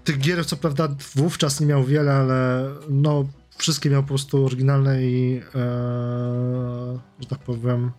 [0.05, 3.25] Tych gier co prawda wówczas nie miał wiele, ale no
[3.57, 7.91] wszystkie miał po prostu oryginalne i e, że tak powiem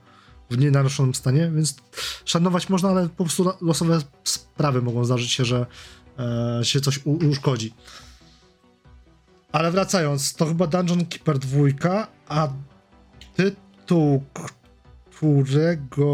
[0.50, 1.76] w nienaruszonym stanie, więc
[2.26, 5.66] szanować można, ale po prostu losowe sprawy mogą zdarzyć się, że
[6.20, 7.74] e, się coś uszkodzi.
[9.52, 12.48] Ale wracając, to chyba Dungeon Keeper 2, a
[13.36, 14.24] tytuł,
[15.16, 16.06] którego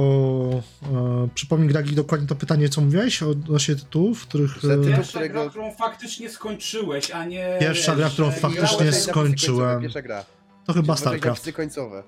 [0.83, 4.57] e, przypomnij Gragi dokładnie to pytanie, co mówiłeś odnośnie tytułów, których...
[4.57, 7.57] E, Pierwsza którego- gra, którą faktycznie skończyłeś, a nie...
[7.59, 9.59] Pierwsza gra, którą faktycznie skończyłem.
[9.59, 10.25] końcowe, Pierwsza gra.
[10.65, 11.43] to chyba Czy zobaczyłeś StarCraft.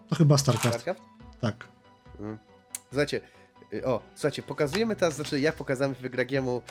[0.10, 1.02] To chyba StarCraft, StarCraft?
[1.42, 1.68] tak.
[2.90, 3.22] Słuchajcie,
[3.74, 6.62] y, o, słuchajcie, pokazujemy teraz, znaczy ja pokazałem Wygragiemu,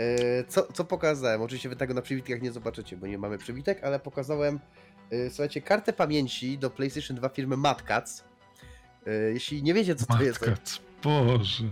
[0.00, 1.42] y, co, co pokazałem.
[1.42, 4.60] Oczywiście wy tego na przywitkach nie zobaczycie, bo nie mamy przywitek, ale pokazałem,
[5.12, 8.24] y, słuchajcie, kartę pamięci do PlayStation 2 firmy Madcats.
[9.06, 10.56] Y, Jeśli nie wiecie, co to jest, Matka,
[11.02, 11.64] Boże.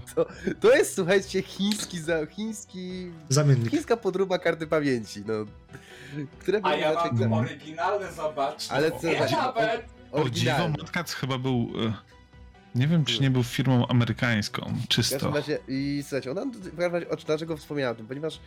[0.61, 3.71] to jest, słuchajcie, chiński, za, chiński, Zamiennik.
[3.71, 5.35] chińska podróba karty pamięci, no.
[6.39, 8.71] Które A ja mam gra- oryginalne, zobacz.
[8.71, 9.85] Ale co ja nawet...
[10.13, 10.69] O dziwo.
[10.69, 11.69] Matkac chyba był...
[11.87, 11.93] e,
[12.75, 15.15] Nie wiem, czy nie był firmą amerykańską, W czysto.
[15.17, 18.41] każdym razie, i słuchajcie, ona, w każdym razie, o- dlaczego wspomniałem o tym, ponieważ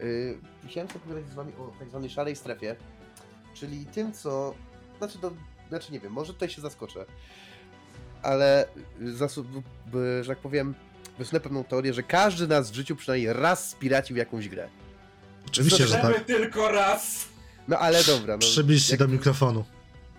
[0.00, 0.38] yy,
[0.68, 2.76] chciałem sobie pogadać z wami o tak zwanej szarej strefie,
[3.54, 4.54] czyli tym, co,
[4.98, 5.32] znaczy, to,
[5.68, 7.04] znaczy nie wiem, może tutaj się zaskoczę,
[8.22, 8.66] ale
[10.22, 10.74] że tak powiem,
[11.18, 14.68] wysunę pewną teorię, że każdy nas w życiu przynajmniej raz spiracił jakąś grę.
[15.46, 16.24] Oczywiście, że tak.
[16.24, 17.28] tylko raz.
[17.68, 18.38] No ale dobra, no.
[18.38, 19.64] Przybliż się jak- do mikrofonu.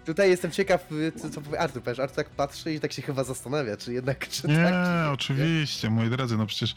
[0.05, 3.01] Tutaj jestem ciekaw, y, co, co powie Artur, powiesz, Artur tak patrzy i tak się
[3.01, 5.11] chyba zastanawia, czy jednak, czy Nie, tak, czy nie.
[5.11, 6.75] oczywiście, moi drodzy, no przecież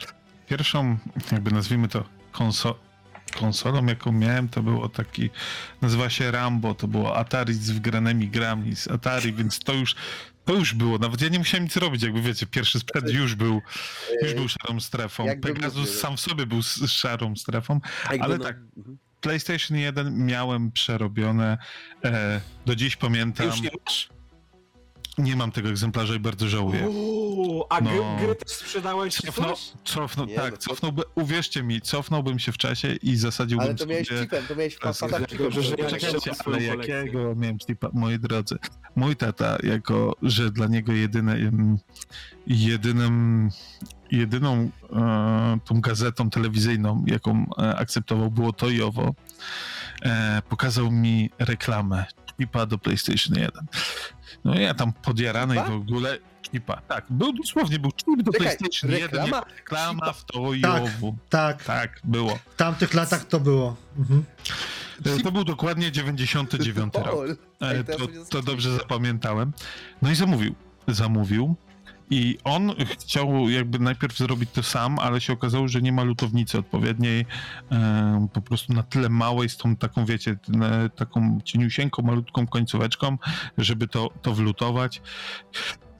[0.48, 0.96] pierwszą,
[1.32, 2.78] jakby nazwijmy to, konso
[3.38, 5.30] konsolą, jaką miałem, to było taki,
[5.82, 9.94] nazywa się Rambo, to było Atari z wgranymi grami z Atari, więc to już,
[10.44, 13.62] to już było, nawet ja nie musiałem nic robić, jakby wiecie, pierwszy sprzęt już był,
[14.22, 17.80] już był szarą strefą, jakby Pegasus mówię, sam w sobie był szarą strefą,
[18.20, 18.56] ale no, tak.
[18.76, 18.98] mhm.
[19.20, 21.58] PlayStation 1 miałem przerobione,
[22.04, 24.08] e, do dziś pamiętam, Już nie masz?
[25.18, 26.88] Nie mam tego egzemplarza i bardzo żałuję.
[26.88, 27.90] Uuu, a No.
[27.90, 29.54] gry, gry też sprzedałeś Cofnął,
[29.84, 33.74] cofnął, Nie, tak, no to- cofnąłby, uwierzcie mi, cofnąłbym się w czasie i zasadziłbym Ale
[33.74, 34.20] to miałeś sobie...
[34.20, 35.50] chipem, to miałeś Pas- pasata chipem.
[35.90, 38.58] Czekajcie, ale jakiego miałem slipa, moi drodzy.
[38.96, 41.36] Mój tata, jako, że dla niego jedyne,
[42.46, 43.50] jedynym,
[44.10, 49.14] jedyną e, tą gazetą telewizyjną, jaką e, akceptował, było to i owo,
[50.02, 52.04] e, pokazał mi reklamę
[52.36, 53.66] Knipa do PlayStation 1.
[54.44, 56.18] No ja tam podjarany i w ogóle
[56.50, 56.80] Knipa.
[56.88, 59.44] Tak, był dosłownie, był klip do Czekaj, PlayStation 1, reklama?
[59.56, 60.82] reklama w to i Tak.
[60.82, 61.16] owu.
[61.28, 62.38] Tak, Tak, było.
[62.52, 63.76] w tamtych latach to było.
[63.98, 64.24] Mhm.
[65.06, 67.26] E, To był dokładnie 99 rok.
[67.60, 69.52] E, To, to dobrze zapamiętałem.
[70.02, 70.54] No i zamówił.
[70.88, 71.56] Zamówił.
[72.10, 76.58] I on chciał jakby najpierw zrobić to sam, ale się okazało, że nie ma lutownicy
[76.58, 77.26] odpowiedniej,
[78.32, 80.36] po prostu na tyle małej, z tą taką, wiecie,
[80.96, 83.18] taką cieniusieńką, malutką końcóweczką,
[83.58, 85.02] żeby to, to wlutować.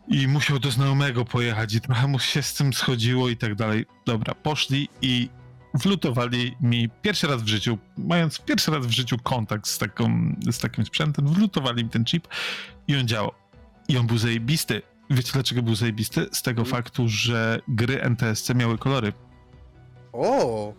[0.09, 3.87] I musiał do znajomego pojechać i trochę mu się z tym schodziło i tak dalej.
[4.07, 5.29] Dobra, poszli i
[5.75, 10.59] wlutowali mi pierwszy raz w życiu, mając pierwszy raz w życiu kontakt z, taką, z
[10.59, 12.29] takim sprzętem, wlutowali mi ten chip
[12.89, 13.33] i on działał.
[13.89, 14.83] I on był zajebisty.
[15.11, 16.27] Wiecie dlaczego był zajebisty?
[16.33, 16.71] Z tego Mm.
[16.73, 19.13] faktu, że gry NTSC miały kolory.
[20.13, 20.73] O!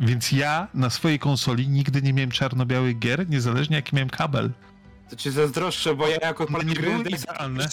[0.00, 4.50] Więc ja na swojej konsoli nigdy nie miałem czarno-białych gier, niezależnie jaki miałem kabel.
[5.10, 7.68] To cię zazdroszczę, bo ja jako One nie były idealne.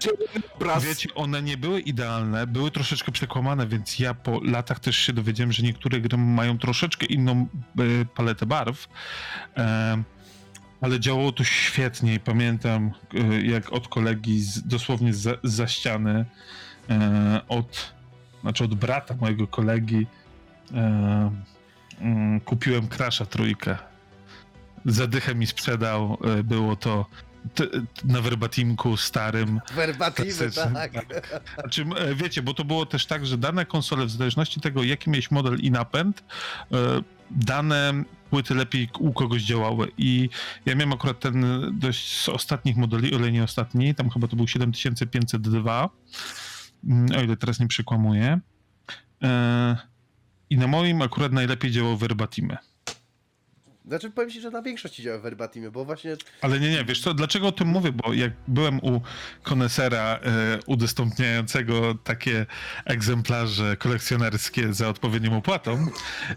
[0.89, 5.51] Wiecie, one nie były idealne, były troszeczkę przekłamane, więc ja po latach też się dowiedziałem,
[5.51, 7.47] że niektóre gry mają troszeczkę inną
[7.79, 8.87] e, paletę barw.
[9.57, 10.03] E,
[10.81, 16.25] ale działało to świetnie i pamiętam, e, jak od kolegi z, dosłownie za, za ściany,
[16.89, 17.93] e, od,
[18.41, 20.07] znaczy od brata mojego kolegi,
[20.73, 21.31] e,
[21.99, 23.77] mm, kupiłem Crasha trójkę.
[24.85, 27.05] Zadychę mi sprzedał, e, było to
[27.53, 29.61] t, t, na werbatimku starym.
[30.37, 31.23] Klasycznie, tak.
[31.59, 35.31] Znaczy, wiecie, bo to było też tak, że dane konsole, w zależności tego, jaki miałeś
[35.31, 36.23] model i napęd,
[36.71, 36.75] e,
[37.31, 39.91] dane płyty lepiej u kogoś działały.
[39.97, 40.29] I
[40.65, 41.45] ja miałem akurat ten
[41.79, 45.89] dość z ostatnich modeli, o ile nie ostatni, tam chyba to był 7502,
[46.87, 48.39] mm, o ile teraz nie przekłamuję.
[49.23, 49.77] E,
[50.49, 52.57] I na moim akurat najlepiej działał Verbatimy.
[53.87, 57.13] Znaczy powiem ci, że na większości działa verbatimie, bo właśnie Ale nie, nie, wiesz co,
[57.13, 57.91] dlaczego o tym mówię?
[57.91, 59.01] Bo jak byłem u
[59.43, 62.45] konesera e, udostępniającego takie
[62.85, 65.87] egzemplarze kolekcjonerskie za odpowiednią opłatą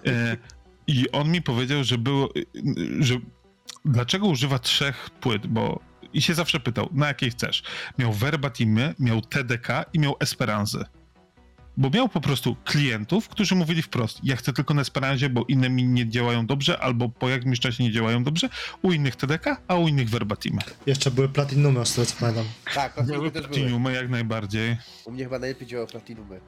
[0.07, 0.37] e,
[0.87, 2.41] i on mi powiedział, że było, e,
[3.01, 3.15] że
[3.85, 5.81] dlaczego używa trzech płyt, bo
[6.13, 7.63] i się zawsze pytał, na jakiej chcesz.
[7.99, 10.85] Miał verbatimy, miał TDK i miał Esperanzę.
[11.81, 15.71] Bo miał po prostu klientów, którzy mówili wprost, ja chcę tylko na Esperanzie, bo inne
[15.71, 18.49] mi nie działają dobrze, albo po jakimś czasie nie działają dobrze,
[18.83, 20.59] u innych TDK, a u innych verbatimy.
[20.87, 22.45] Jeszcze były platinumy, z tego co pamiętam.
[22.75, 23.55] tak, platinumy też były.
[23.55, 24.77] Platinumy jak najbardziej.
[25.05, 26.41] U mnie chyba najlepiej działa platinumy.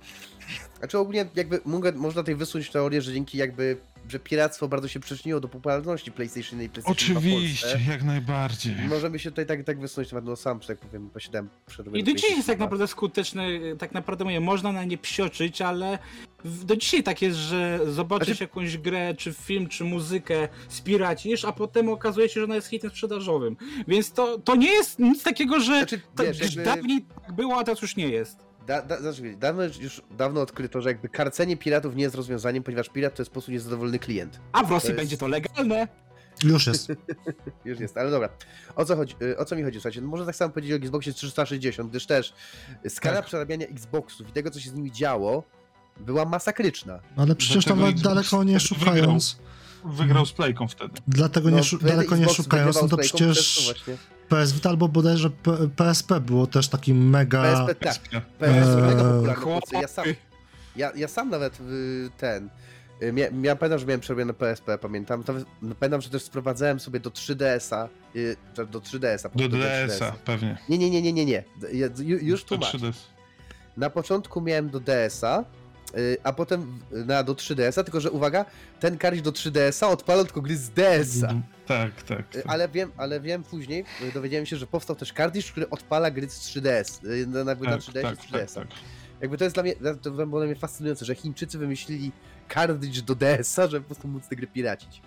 [0.79, 3.77] Znaczy ogólnie jakby mogę, można tutaj wysunąć teorię, że dzięki jakby,
[4.09, 8.75] że piractwo bardzo się przyczyniło do popularności PlayStation i PlayStation 2 w Oczywiście, jak najbardziej.
[8.89, 12.05] Możemy się tutaj tak, tak wysunąć, nawet no sam, że tak powiem, posiadałem przerwę I
[12.05, 13.47] do dzisiaj jest tak naprawdę skuteczne,
[13.79, 15.99] tak naprawdę mówię, można na nie psioczyć, ale
[16.45, 21.53] do dzisiaj tak jest, że zobaczysz Znaczy- jakąś grę, czy film, czy muzykę, spiracisz, a
[21.53, 23.57] potem okazuje się, że ona jest hitem sprzedażowym.
[23.89, 27.59] Więc to, to nie jest nic takiego, że Znaczy, to, wiesz, jakby- dawniej tak było,
[27.59, 28.52] a teraz już nie jest.
[28.67, 32.89] Da, da, znaczy, dawno, już dawno odkryto, że jakby karcenie piratów nie jest rozwiązaniem, ponieważ
[32.89, 34.41] pirat to jest po prostu niezadowolony klient.
[34.53, 35.89] A w Rosji jest- będzie to legalne.
[36.45, 36.89] Już jest.
[37.65, 38.29] Już jest, ale dobra.
[38.77, 39.15] O co chodzi?
[39.23, 39.77] y, O co mi chodzi?
[39.79, 42.35] Słuchajcie, no można tak samo powiedzieć o Xboxie 360, gdyż też
[42.89, 43.27] skala Tak.
[43.27, 45.43] przerabiania Xboxów i tego, co się z nimi działo,
[46.01, 47.01] była masakryczna.
[47.17, 49.53] Ale przecież Dlaczego nawet Xbox daleko nie szukając, Wygrał
[50.27, 50.95] z Playką wtedy.
[51.09, 53.97] dlatego nie, No, szu- wtedy daleko nie szukając, no to przecież właśnie.
[54.29, 57.43] PS Vita albo bodajże P- PSP było też takim mega...
[57.43, 57.79] PSP, tak.
[57.79, 58.09] PSP.
[58.39, 59.05] PSP Eee, mega
[59.35, 59.81] popularny.
[59.83, 60.05] Ja sam,
[60.77, 62.49] ja, ja sam nawet y, ten.
[63.03, 65.23] y, Mia, ja pamiętam, że miałem przerobione PSP, pamiętam.
[65.25, 65.33] To,
[65.63, 67.89] no, pamiętam, że też sprowadzałem sobie do 3DS-a.
[68.17, 69.29] y, Do 3DS-a.
[69.29, 70.59] po Do prostu DS-a, pewnie.
[70.69, 71.45] Nie, nie, nie, nie, nie, nie.
[71.73, 72.79] Ja, ju, już tłumaczę.
[72.79, 72.93] 3DS.
[73.77, 75.45] Na początku miałem do DS-a, y,
[76.23, 78.45] a potem na, do 3DS-a, tylko że uwaga,
[78.81, 81.35] ten karś do 3DS-a odpalał tylko gry z DS-a.
[81.67, 82.21] Tak, tak.
[82.21, 82.43] Y, tak.
[82.47, 86.31] Ale wiem, ale wiem później, y, dowiedziałem się, że powstał też kardisz, który odpala gry
[86.31, 88.61] z 3DS, y, na, na, na tak, 3DS tak, i tak, 3DS-a.
[88.61, 88.69] tak.
[89.21, 92.13] Jakby to jest dla mnie, to było dla mnie fascynujące, że Chińczycy wymyślili
[92.49, 95.03] kartridż do DS-a, żeby po prostu móc te gry piracić.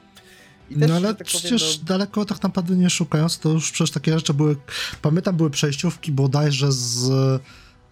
[0.72, 4.14] No ale tak powiem, przecież no, daleko tak naprawdę nie szukając, to już przecież takie
[4.14, 4.56] rzeczy były.
[5.02, 7.10] Pamiętam, były przejściówki bodajże z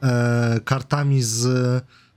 [0.03, 1.45] e, kartami z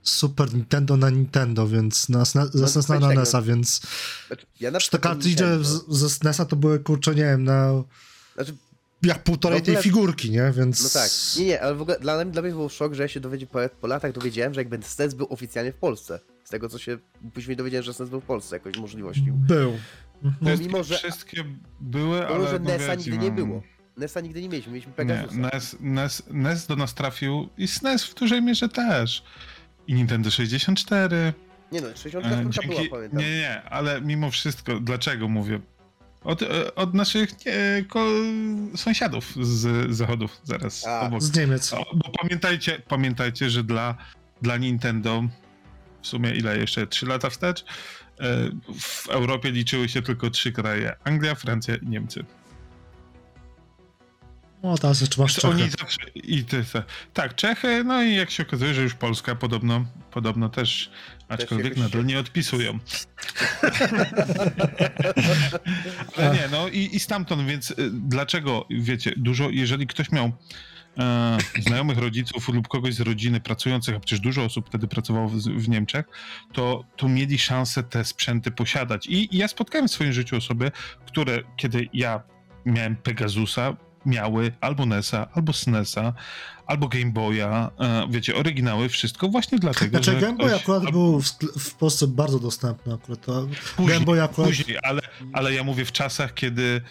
[0.09, 2.99] Super Nintendo na Nintendo, więc na, na, No, ze SNES na.
[3.13, 3.81] NES-a, więc
[4.27, 7.43] znaczy, ja na czy te kartridże Nintendo- z- ze SNES-a to były kurczę, nie wiem,
[7.43, 7.83] na
[8.35, 8.55] Znaczy,
[9.03, 10.51] jak półtorej ogóle- tej figurki, nie?
[10.57, 10.83] Więc.
[10.83, 13.07] no tak, nie, nie, ale w ogóle dla, mnie- dla mnie był szok, że ja
[13.09, 16.19] się dowiedziałem po, po latach dowiedziałem, że jakby SNES był oficjalnie w Polsce.
[16.43, 16.97] Z tego co się
[17.33, 19.23] później dowiedziałem, że SNES był w Polsce jakąś możliwością.
[19.47, 19.73] Był.
[20.23, 20.57] Mhm.
[20.57, 21.43] Pomimo, Wszystkie, że- wszystkie
[21.79, 23.63] były, Mimo, ale że no NES-a nigdy nie no, było.
[23.97, 25.35] NES-a nigdy nie mieliśmy, mieliśmy Nie, Pegasusa.
[25.37, 29.23] NES, NES, NES do nas trafił i SNES w dużej mierze też.
[29.87, 31.33] I Nintendo 64.
[31.71, 33.19] Nie no, 60 E, była, dzięki, pamiętam.
[33.19, 35.59] nie, nie, ale mimo wszystko, dlaczego mówię?
[36.23, 38.05] Od, e, od naszych nie, ko,
[38.75, 41.01] sąsiadów z zachodów zaraz A.
[41.01, 41.21] obok.
[41.21, 41.73] Z Niemiec.
[41.73, 43.97] O, bo pamiętajcie, pamiętajcie, że dla,
[44.41, 45.23] dla Nintendo
[46.01, 46.87] w sumie ile jeszcze?
[46.87, 47.65] 3 lata wstecz?
[48.19, 48.25] e,
[48.79, 52.25] W Europie liczyły się tylko trzy kraje: Anglia, Francja i Niemcy.
[54.67, 55.75] No teraz jeszcze masz Oni Czechy.
[55.79, 56.65] zawsze i ty,
[57.13, 60.91] tak, Czechy, no i jak się okazuje, że już Polska podobno, podobno też,
[61.27, 62.79] aczkolwiek się- nadal nie odpisują.
[66.17, 70.31] Ale nie, no i, i stamtąd, więc y, dlaczego, wiecie, dużo, jeżeli ktoś miał
[70.97, 75.35] e, znajomych rodziców lub kogoś z rodziny pracujących, a przecież dużo osób wtedy pracowało w,
[75.37, 76.05] w Niemczech,
[76.53, 79.07] to, to mieli szansę te sprzęty posiadać.
[79.07, 80.71] I, I ja spotkałem w swoim życiu osoby,
[81.07, 82.23] które kiedy ja
[82.65, 83.77] miałem Pegasusa,
[84.07, 86.13] miały albo NESa, albo SNESa,
[86.67, 90.91] albo Game Boya, e, wiecie, oryginały, wszystko właśnie dlatego, Znaczy że Game Boy ktoś- akurat
[90.91, 91.27] był w,
[91.59, 93.21] w Polsce bardzo dostępny akurat.
[93.21, 94.49] To Później, Game Boy akurat...
[94.49, 95.01] Później, ale,
[95.33, 96.81] ale ja mówię w czasach, kiedy,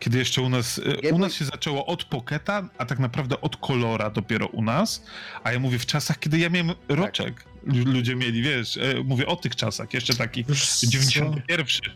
[0.00, 2.98] kiedy jeszcze u nas, e, Game u nas Boy- się zaczęło od Pocketa, a tak
[2.98, 5.02] naprawdę od Kolora dopiero u nas,
[5.44, 7.44] a ja mówię w czasach, kiedy ja miałem roczek.
[7.66, 10.86] Lu- Ludzie mieli, wiesz, e, mówię o tych czasach, jeszcze taki Wiesz co?
[10.86, 11.94] 91.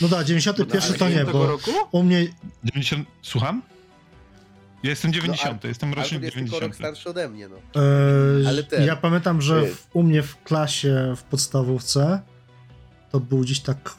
[0.00, 1.70] No tak, 91 to nie, bo roku?
[1.92, 2.26] u mnie
[2.64, 3.62] 90, słucham?
[4.82, 6.74] Ja jestem 90, No, jestem rocznik jest tylko rok 90.
[6.74, 7.56] starszy ode mnie, no.
[7.56, 12.20] E, Ale ten- Ja pamiętam, że w, u mnie w klasie w podstawówce
[13.10, 13.94] to był gdzieś tak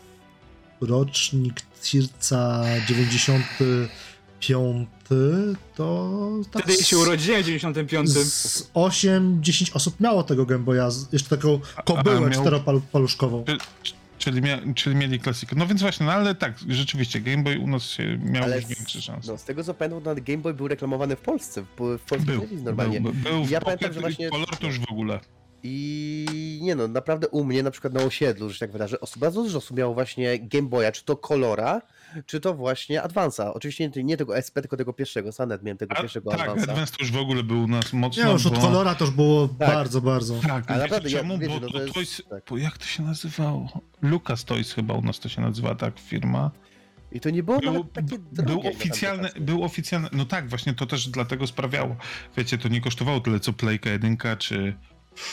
[0.81, 4.88] rocznik Tirca 95,
[5.76, 6.19] to
[6.51, 8.10] tak Wtedy się urodziłem w 95.
[8.10, 13.45] z 8-10 osób miało tego Game Boya, jeszcze taką kobyłę miał- czteropaluszkową.
[14.20, 15.56] Czyli, mia, czyli mieli klasykę.
[15.56, 19.02] No więc właśnie, no ale tak, rzeczywiście, Game Boy u nas miał Ale już większe
[19.02, 19.32] szanse.
[19.32, 22.36] No, z tego co pamiętam, Game Boy był reklamowany w Polsce, w, w polskiej Był,
[22.36, 23.02] telewizji normalnie.
[23.02, 25.20] był, był Ja pamiętam, że właśnie- Color to już w ogóle.
[25.64, 29.44] I nie no, naprawdę u mnie na przykład na osiedlu, że tak wydarzy, os- bardzo
[29.44, 31.82] dużo osób miało właśnie Game Boya, czy to Colora,
[32.26, 33.52] czy to właśnie Advance'a.
[33.53, 36.61] Oczywiście nie, nie tego SP, tylko tego pierwszego, Sanet miałem tego A, pierwszego tak, Advance'a.
[36.64, 38.61] Advance to już w ogóle był u nas mocno, Nie, już od bo...
[38.61, 39.57] kolora to już było Tak.
[39.57, 40.40] bardzo, bardzo.
[40.48, 41.38] Tak, Ale naprawdę, ja- czemu?
[41.38, 42.44] wiecie, bo, no to jest- Toys, tak.
[42.49, 43.81] bo jak to się nazywało?
[44.02, 46.52] Lucas Toys chyba u nas to się nazywa tak firma.
[47.11, 50.73] I to nie było Był, nawet takie był na oficjalny, był oficjalny, no tak, właśnie
[50.73, 51.95] to też dlatego sprawiało.
[52.38, 54.76] Wiecie, to nie kosztowało tyle co Playka 1 czy...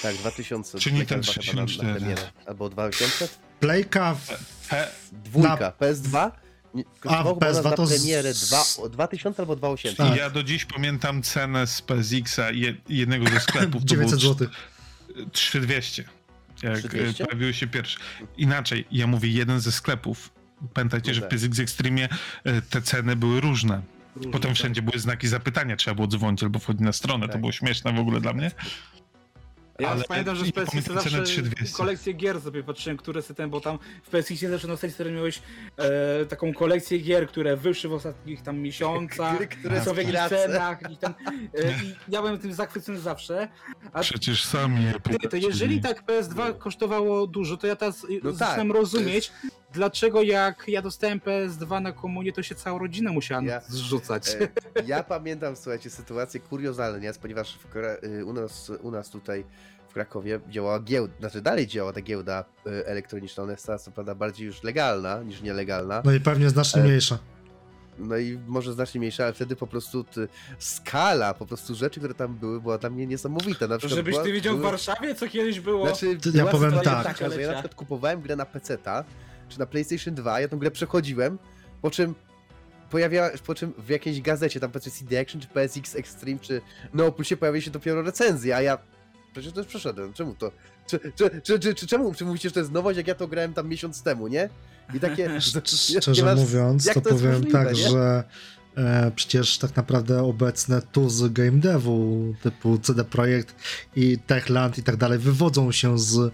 [0.02, 0.78] Tak, 2000.
[0.78, 1.94] Czy na- na 64?
[2.00, 2.22] premierę.
[2.46, 3.28] Albo 2000?
[3.60, 4.28] Playka w...
[4.68, 6.30] He, Dwójka, PS2?
[6.84, 10.08] Kosztowało chyba PS2 na to z- premierę dwa, o 2000 albo 2800.
[10.08, 10.18] Tak.
[10.18, 13.82] Ja do dziś pamiętam cenę z PSX-a je, jednego ze sklepów.
[13.82, 14.48] to 900 było zł.
[15.32, 16.04] 3200.
[16.62, 17.24] Jak 3200?
[17.24, 17.98] e, pojawiły się pierwsze.
[18.36, 20.30] Inaczej, ja mówię jeden ze sklepów.
[20.74, 21.24] Pamiętajcie, że w.
[21.28, 22.08] PSX Extreme
[22.44, 23.82] e, te ceny były różne.
[24.16, 24.58] Różne, Potem tak.
[24.58, 27.26] wszędzie były znaki zapytania, trzeba było dzwonić albo wchodzić na stronę.
[27.26, 27.40] To Tak.
[27.40, 28.50] było śmieszne w ogóle dla mnie.
[29.78, 31.76] Ja Ale pamiętam, że w PSX zawsze ceny 3200.
[31.76, 35.42] kolekcję gier sobie patrzyłem, które sobie ten, bo tam w PSX zawsze na serii miałeś
[35.76, 40.18] e, taką kolekcję gier, które wyszły w ostatnich tam miesiącach, Gry, które są w jakichś
[40.28, 41.14] cenach i, tam,
[41.54, 43.48] e, i ja byłem tym zachwycony zawsze.
[43.92, 48.30] A Przecież sam je ty, to jeżeli tak PS2 kosztowało dużo, to ja teraz No
[48.30, 49.32] no tak, rozumieć,
[49.72, 54.28] dlaczego jak ja dostałem PS2 na komunie, to się cała rodzina musiała Ja- zrzucać.
[54.28, 54.48] E,
[54.86, 59.44] Ja pamiętam, słuchajcie, sytuację kuriozalną, ponieważ w, y, u, nas, u nas tutaj
[59.88, 63.90] w Krakowie działała giełda, znaczy dalej działa ta giełda y, elektroniczna, ona jest teraz co
[63.90, 67.18] prawda bardziej już legalna niż nielegalna, No i pewnie znacznie E, mniejsza.
[67.98, 70.28] no i może znacznie mniejsza, ale wtedy po prostu ty,
[70.58, 73.66] skala po prostu rzeczy, które tam były, była dla mnie niesamowita.
[73.66, 75.86] Na przykład żebyś była, ty widział w były- Warszawie, co kiedyś było.
[75.86, 77.04] Znaczy, ja powiem tak.
[77.04, 79.04] taka, że ja na przykład kupowałem grę na PC-ta,
[79.48, 81.38] czy na PlayStation 2, ja tą grę przechodziłem,
[81.82, 82.14] po czym
[82.90, 86.60] pojawiała, po czym w jakiejś gazecie, tam powiedzmy CD Action, czy PSX Extreme, czy
[86.94, 88.78] No Pulsie pojawiły się dopiero recenzje, a ja
[89.32, 90.52] przecież to już przeszedłem, czemu to?
[90.86, 93.28] Czy, czy, czy, czy, czy czemu czy mówicie, że to jest nowość, jak ja to
[93.28, 94.48] grałem tam miesiąc temu, nie?
[94.94, 95.30] I takie...
[96.00, 97.88] Szczerze masz- mówiąc, to, to powiem możliwe, tak, nie?
[97.88, 98.24] że
[98.76, 103.54] e, przecież tak naprawdę obecne tuzy game devu typu CD Projekt
[103.96, 106.32] i Techland i tak dalej wywodzą się z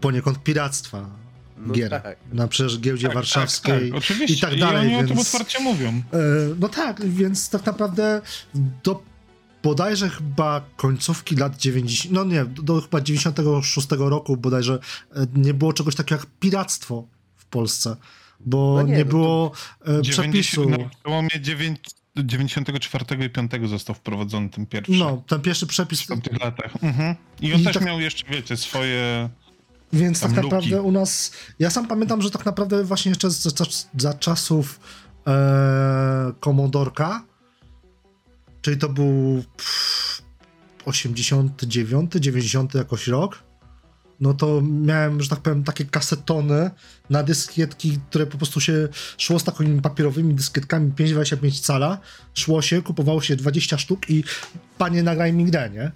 [0.00, 1.10] poniekąd piractwa
[1.60, 1.90] No gier.
[2.02, 2.16] tak.
[2.32, 3.92] Na przecież giełdzie Tak, warszawskiej.
[3.92, 5.88] Tak, tak, i tak dalej, I oni o tym więc- otwarcie mówią.
[5.88, 6.02] E,
[6.60, 8.20] No tak, więc tak naprawdę
[8.84, 9.02] do
[9.62, 14.78] bodajże chyba końcówki lat 90, no nie, do, do chyba 96 roku bodajże
[15.16, 17.04] e, nie było czegoś takiego jak piractwo
[17.36, 17.96] w Polsce,
[18.40, 19.52] bo No nie, nie, no to było
[19.86, 20.68] e, 90, przepisu.
[20.70, 21.80] na przełomie 9,
[22.16, 24.92] 94 i 5 został wprowadzony ten pierwszy.
[24.92, 26.72] No, ten pierwszy przepis, W tamtych latach.
[26.82, 27.14] Mhm.
[27.40, 29.28] I on I też tak- miał jeszcze, wiecie, swoje...
[29.92, 33.64] więc tak naprawdę u nas, ja sam pamiętam, że tak naprawdę właśnie jeszcze za, za,
[33.98, 34.80] za czasów
[35.26, 37.24] e, Komodorka,
[38.62, 40.22] czyli to był pff,
[40.84, 43.42] 89, 90 jakoś rok,
[44.20, 46.70] no to miałem, że tak powiem, takie kasetony
[47.10, 48.88] na dyskietki, które po prostu się
[49.18, 51.98] szło z takimi papierowymi dyskietkami 5,25 cala,
[52.34, 54.24] szło się, kupowało się 20 sztuk i
[54.78, 55.92] panie nagraj mi grę, nie?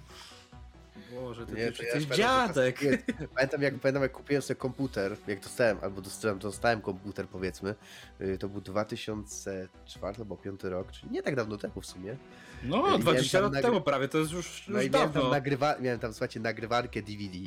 [1.35, 2.79] Boże, ty, Nie, ty jesteś pamiętam, dziadek.
[2.81, 2.97] że-
[3.35, 7.75] Pamiętam jak, pamiętam jak kupiłem sobie komputer, jak dostałem, albo dostałem, dostałem komputer powiedzmy,
[8.21, 12.17] y, to był 2004 albo 2005 rok, czyli nie tak dawno temu w sumie.
[12.63, 15.09] No, miałem 20 tam lat nagry- temu prawie, to jest już, No już i miałem
[15.09, 15.29] tam, dawno.
[15.35, 17.37] nagrywa, miałem tam, słuchajcie, nagrywarkę DVD.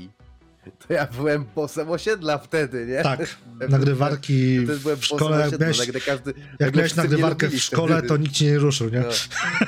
[0.88, 3.02] To ja byłem bossem osiedla wtedy, nie?
[3.02, 3.20] Tak,
[3.60, 7.58] Ja nagrywarki byłem- byłem w szkole, jak osiedla, miałeś, nagle każdy, jak miałeś nagrywarkę w
[7.62, 8.08] szkole, wtedy.
[8.08, 9.00] to nikt cię nie ruszył, nie?
[9.00, 9.06] No,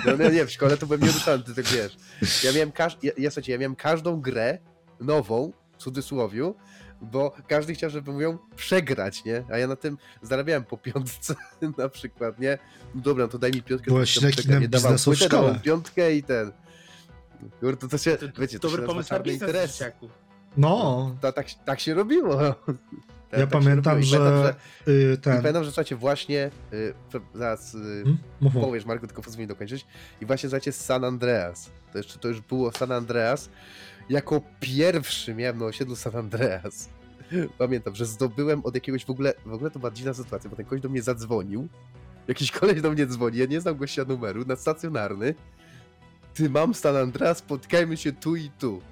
[0.07, 1.97] no nie, nie, w szkole to byłem nieruszalny, ty tak wiesz.
[2.45, 2.97] Ja miałem, każ...
[3.03, 4.59] ja, ja, ja miałem każdą grę
[5.01, 6.55] nową, w cudzysłowiu,
[7.01, 9.45] bo każdy chciał, żeby ją przegrać, nie?
[9.53, 11.35] A ja na tym zarabiałem po piątce
[11.79, 12.59] na przykład, nie?
[12.95, 13.91] No dobra, no to daj mi piątkę.
[13.91, 15.61] Byłeś dawał biznesu w szkole.
[15.63, 16.53] piątkę i ten...
[17.61, 19.83] Kurde, to, to się, To- wiecie, to Dobry się pomysł na biznes, interes.
[20.57, 22.39] No, To, tak, tak się robiło.
[23.31, 24.01] Tak, ja tak pamiętam.
[24.01, 24.55] I pamiętam, że
[24.93, 25.37] y, I ten...
[25.37, 28.05] pamiętam, że słuchajcie, właśnie, y, prze- zaraz y,
[28.41, 28.63] Hmm?
[28.63, 29.87] Powiesz Marku, tylko pozwól mi dokończyć.
[30.21, 31.71] I właśnie słuchajcie, San Andreas.
[31.93, 33.49] To jeszcze to już było San Andreas.
[34.09, 36.89] Jako pierwszy miałem na osiedlu San Andreas.
[37.59, 40.67] Pamiętam, że zdobyłem od jakiegoś w ogóle, w ogóle to była dziwna sytuacja, bo ten
[40.67, 41.69] koleś do mnie zadzwonił.
[42.29, 45.35] Jakiś koleś do mnie dzwoni, ja nie znam gościa numeru, na stacjonarny.
[46.35, 48.83] Ty mam San Andreas, spotkajmy się tu i tu.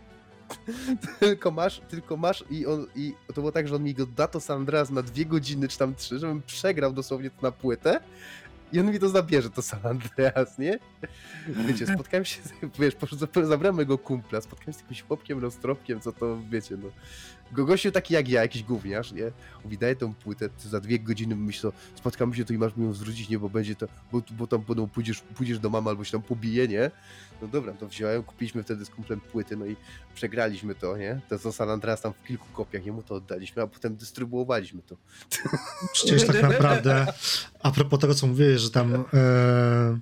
[1.20, 4.26] tylko masz, tylko masz i on, i to było tak, że on mi go da
[4.26, 8.00] to San Andreas na dwie godziny, czy tam trzy, żebym przegrał dosłownie to na płytę
[8.72, 10.78] I on mi to zabierze, to San Andreas, nie?
[11.48, 12.40] Wiecie, spotkałem się,
[12.78, 12.96] wiesz,
[13.42, 16.88] zabrałem mojego kumpla, spotkałem się z jakimś chłopkiem, roztropkiem, co to, wiecie, no.
[17.52, 19.32] Go- Gościu taki jak ja, jakiś gówniarz, nie?
[19.78, 23.28] Daj tą płytę, za dwie godziny myślę, spotkamy się tu i masz mi ją zwrócić,
[23.28, 23.38] nie?
[23.38, 26.68] Bo będzie to, bo, bo tam będą, pójdziesz, pójdziesz do mamy albo się tam pobije,
[26.68, 26.90] nie?
[27.42, 29.76] No dobra, to wziąłem, kupiliśmy wtedy z kumplem płyty, no i
[30.14, 31.20] przegraliśmy to, nie?
[31.28, 34.96] To co San Andreas tam w kilku kopiach, jemu to oddaliśmy, a potem dystrybuowaliśmy to.
[35.92, 37.06] Przecież tak naprawdę,
[37.62, 39.98] a propos tego, co mówiłeś, że tam e,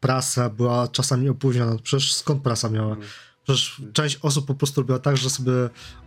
[0.00, 2.92] prasa była czasami opóźniona, przecież skąd prasa miała?
[2.94, 3.06] Mm.
[3.46, 5.52] Przecież część osób po prostu robiła tak, że sobie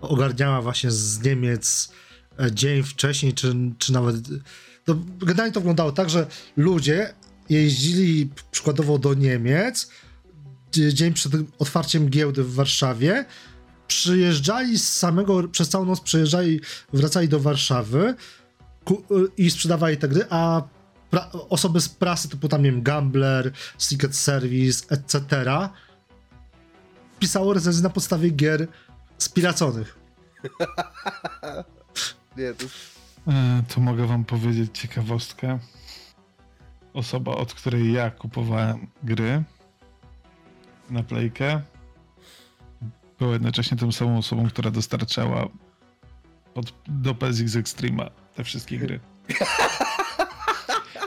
[0.02, 1.92] ogarniała właśnie z Niemiec
[2.40, 4.16] e, dzień wcześniej, czy, czy nawet...
[4.88, 7.14] No, generalnie to wyglądało tak, że ludzie
[7.50, 9.90] jeździli przykładowo do Niemiec
[10.72, 13.26] dzie- dzień przed otwarciem giełdy w Warszawie,
[13.88, 16.62] przyjeżdżali z samego, przez całą noc przyjeżdżali,
[16.94, 18.16] wracali do Warszawy
[18.86, 19.04] ku,
[19.38, 20.62] i sprzedawali te gry, a
[21.10, 25.24] pra, osoby z prasy typu tam, nie wiem, Gambler, Secret Service, etc.
[27.20, 28.68] pisało recenzje na podstawie gier
[29.18, 30.00] spiraconych.
[32.38, 32.66] Nie, to
[33.28, 35.60] E, To mogę wam powiedzieć ciekawostkę.
[36.94, 39.44] Osoba, od której ja kupowałem gry
[40.90, 41.62] na playkę,
[43.20, 45.48] była jednocześnie tą samą osobą, która dostarczała
[46.54, 49.00] pod, do PSX Extrema te wszystkie gry.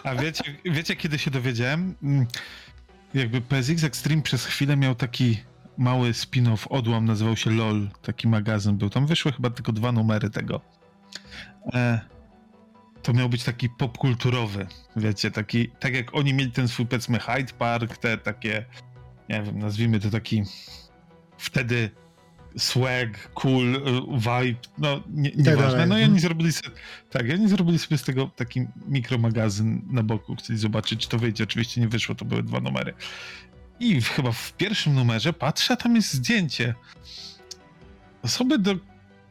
[0.05, 1.94] A wiecie, wiecie kiedy się dowiedziałem?
[2.02, 2.26] Mm,
[3.14, 5.40] Jakby PSX Extreme przez chwilę miał taki
[5.78, 8.90] mały spin-off, odłam, nazywał się LOL, taki magazyn był.
[8.90, 10.61] Tam wyszły chyba tylko dwa numery tego.
[11.74, 12.01] E,
[13.03, 14.66] to miał być taki popkulturowy,
[14.97, 18.65] wiecie, taki, tak jak oni mieli ten swój, powiedzmy, Hyde Park, te takie,
[19.28, 20.43] nie wiem, nazwijmy to taki
[21.39, 21.90] wtedy
[22.57, 23.81] swag, cool, y,
[24.19, 25.86] vibe, no nie, tak nieważne.
[25.86, 26.11] No i Mhm.
[26.11, 26.70] oni zrobili sobie,
[27.11, 31.44] tak, oni zrobili sobie z tego taki mikromagazyn na boku, chcieli zobaczyć, czy to wyjdzie.
[31.44, 32.94] Oczywiście nie wyszło, to były dwa numery.
[33.82, 36.74] I w, chyba w pierwszym numerze patrzę, a tam jest zdjęcie
[38.22, 38.74] osoby, do,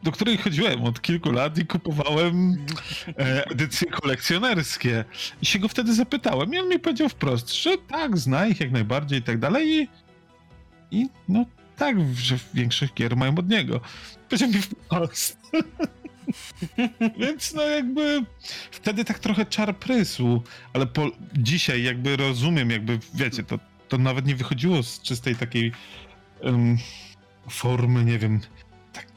[0.03, 2.65] do której chodziłem od kilku lat i kupowałem
[3.07, 5.05] e, edycje kolekcjonerskie.
[5.41, 8.71] I się go wtedy zapytałem i on mi powiedział wprost, że tak, zna ich jak
[8.71, 9.87] najbardziej i tak dalej i,
[10.91, 11.45] i no
[11.77, 13.81] tak, że większość gier mają od niego.
[14.29, 15.39] Powiedział mi wprost.
[17.19, 18.25] Więc no jakby
[18.71, 20.41] wtedy tak trochę czar prysł,
[20.73, 23.59] ale po, dzisiaj jakby rozumiem, jakby wiecie, to,
[23.91, 25.71] to nawet nie wychodziło z czystej takiej
[26.41, 26.77] em,
[27.49, 28.39] formy, nie wiem,
[28.93, 29.07] tak,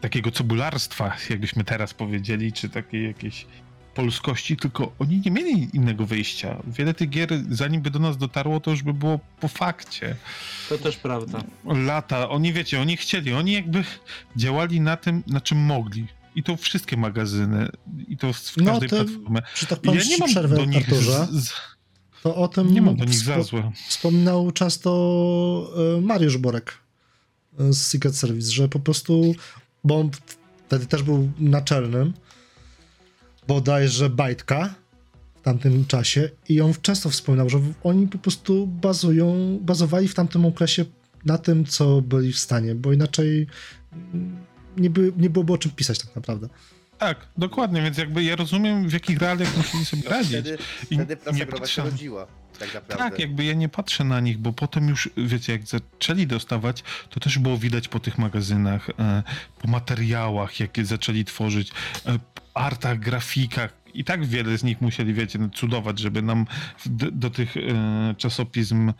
[0.00, 3.46] takiego cebularstwa, jakbyśmy teraz powiedzieli, czy takiej jakiejś
[3.94, 6.62] polskości, tylko oni nie mieli innego wyjścia.
[6.66, 10.16] Wiele tych gier, zanim by do nas dotarło, to już by było po fakcie.
[10.68, 11.42] To też prawda.
[11.64, 13.84] Lata, oni wiecie, oni chcieli, oni jakby
[14.36, 16.06] działali na tym, na czym mogli.
[16.34, 17.68] I to wszystkie magazyny,
[18.08, 19.42] i to w No, każdej to- platformie.
[19.54, 21.52] Czy tak pan ja nie mam przerwę, do nich z, z,
[22.22, 23.72] to o tym nie mam do nich za złe.
[23.88, 26.74] wspominał często e, Mariusz Borek
[27.58, 29.34] e, z Secret Service, że po prostu,
[29.84, 30.10] bo on
[30.66, 32.12] wtedy też był naczelnym,
[33.48, 34.74] bodajże Bajtka
[35.36, 40.46] w tamtym czasie i on często wspominał, że oni po prostu bazują, bazowali w tamtym
[40.46, 40.84] okresie
[41.24, 43.46] na tym, co byli w stanie, bo inaczej
[43.92, 44.36] mm,
[44.76, 46.48] nie, by, nie byłoby o czym pisać tak naprawdę.
[46.98, 50.30] Tak, dokładnie, więc jakby ja rozumiem, w jakich realiach musieli sobie no, radzić.
[50.32, 50.58] wtedy,
[50.90, 52.26] I wtedy nie growa się patrzę- rodziła,
[52.58, 53.04] tak naprawdę.
[53.10, 57.20] Tak, jakby ja nie patrzę na nich, bo potem już, wiecie, jak zaczęli dostawać, to
[57.20, 59.22] też było widać po tych magazynach, e,
[59.62, 61.70] po materiałach, jakie zaczęli tworzyć,
[62.06, 63.78] e, po artach, grafikach.
[63.94, 66.46] I tak wiele z nich musieli, wiecie, no, cudować, żeby nam
[66.86, 68.92] do, do tych e, czasopism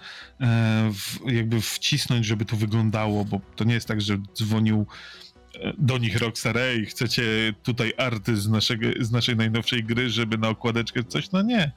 [0.93, 4.87] w, jakby wcisnąć, żeby to wyglądało, bo to nie jest tak, że dzwonił
[5.79, 10.49] do nich Rockstar, ej, chcecie tutaj arty z, naszego, z naszej najnowszej gry, żeby na
[10.49, 11.31] okładeczkę coś?
[11.31, 11.73] No nie.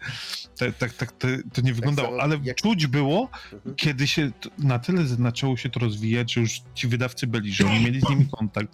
[0.59, 3.75] Tak, tak, tak to, to nie wyglądało, samo ale czuć było, Mhm.
[3.75, 7.79] kiedy się na tyle zaczęło się to rozwijać, że już ci wydawcy byli, że oni
[7.79, 8.73] mieli z nimi kontakt.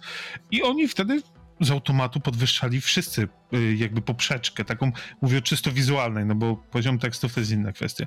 [0.50, 1.22] I oni wtedy
[1.60, 7.34] z automatu podwyższali wszyscy y, jakby poprzeczkę, taką mówię czysto wizualnej, no bo poziom tekstów
[7.34, 8.06] to jest inna kwestia.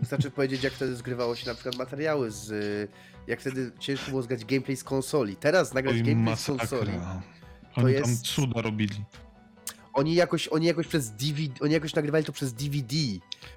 [0.00, 2.50] Wystarczy powiedzieć, jak wtedy zgrywało się na przykład materiały z...
[3.26, 5.36] Jak wtedy ciężko było zgrać gameplay z konsoli.
[5.36, 6.92] Teraz nagrać Oj, gameplay z konsoli.
[6.92, 7.22] masakra.
[7.76, 9.04] Oni tam jest- cuda robili.
[9.92, 12.96] Oni jakoś, oni jakoś przez DVD, oni jakoś nagrywali to przez DVD.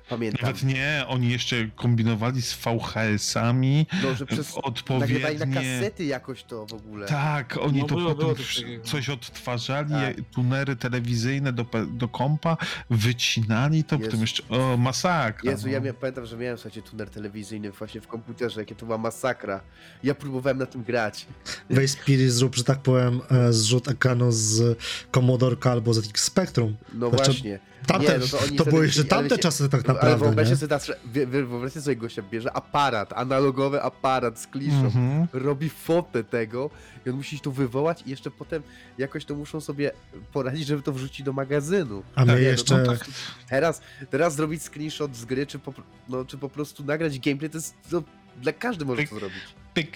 [0.09, 0.45] Pamiętam.
[0.47, 4.55] Nawet nie, oni jeszcze kombinowali z VHS-ami, No, że przez...
[4.89, 5.79] Nagrywali na odpowiednie...
[5.79, 7.07] kasety jakoś to w ogóle.
[7.07, 8.35] Tak, oni No to było- potem było
[8.83, 10.15] coś odtwarzali, Tak.
[10.31, 12.57] tunery telewizyjne do, do kompa,
[12.89, 14.05] wycinali to, Jezu.
[14.05, 15.51] potem jeszcze, o, masakra.
[15.51, 15.73] Jezu, no.
[15.73, 19.61] ja mia- pamiętam, że miałem słuchajcie, tuner telewizyjny właśnie w komputerze, jakie to była masakra.
[20.03, 21.25] Ja próbowałem na tym grać.
[21.69, 24.77] Weź Spirit, zrób, że tak powiem, e, zrzut ekranu z
[25.11, 26.75] Commodore albo z ZX Spectrum.
[26.93, 27.59] No Znaczy, właśnie.
[27.87, 28.25] Tamte, Nie, no
[28.57, 30.57] to to były jeszcze ale tamte się- czasy tak ale naprawdę, wyobraźcie nie?
[30.57, 35.27] sobie, teraz, że- wy- wy- wyobraźcie sobie gościa bierze aparat, analogowy aparat z kliszą, Mhm.
[35.33, 36.69] robi fotę tego
[37.05, 38.63] i on musi to wywołać i jeszcze potem
[38.97, 39.91] jakoś to muszą sobie
[40.33, 42.03] poradzić, żeby to wrzucić do magazynu.
[42.15, 42.77] A my Tak, nie, no jeszcze...
[42.77, 43.05] No tak,
[43.49, 45.73] teraz, teraz zrobić screenshot z gry, czy po,
[46.09, 48.03] no, czy po prostu nagrać gameplay, to jest, to
[48.41, 49.37] dla każdy może to zrobić.
[49.73, 49.91] Pyk,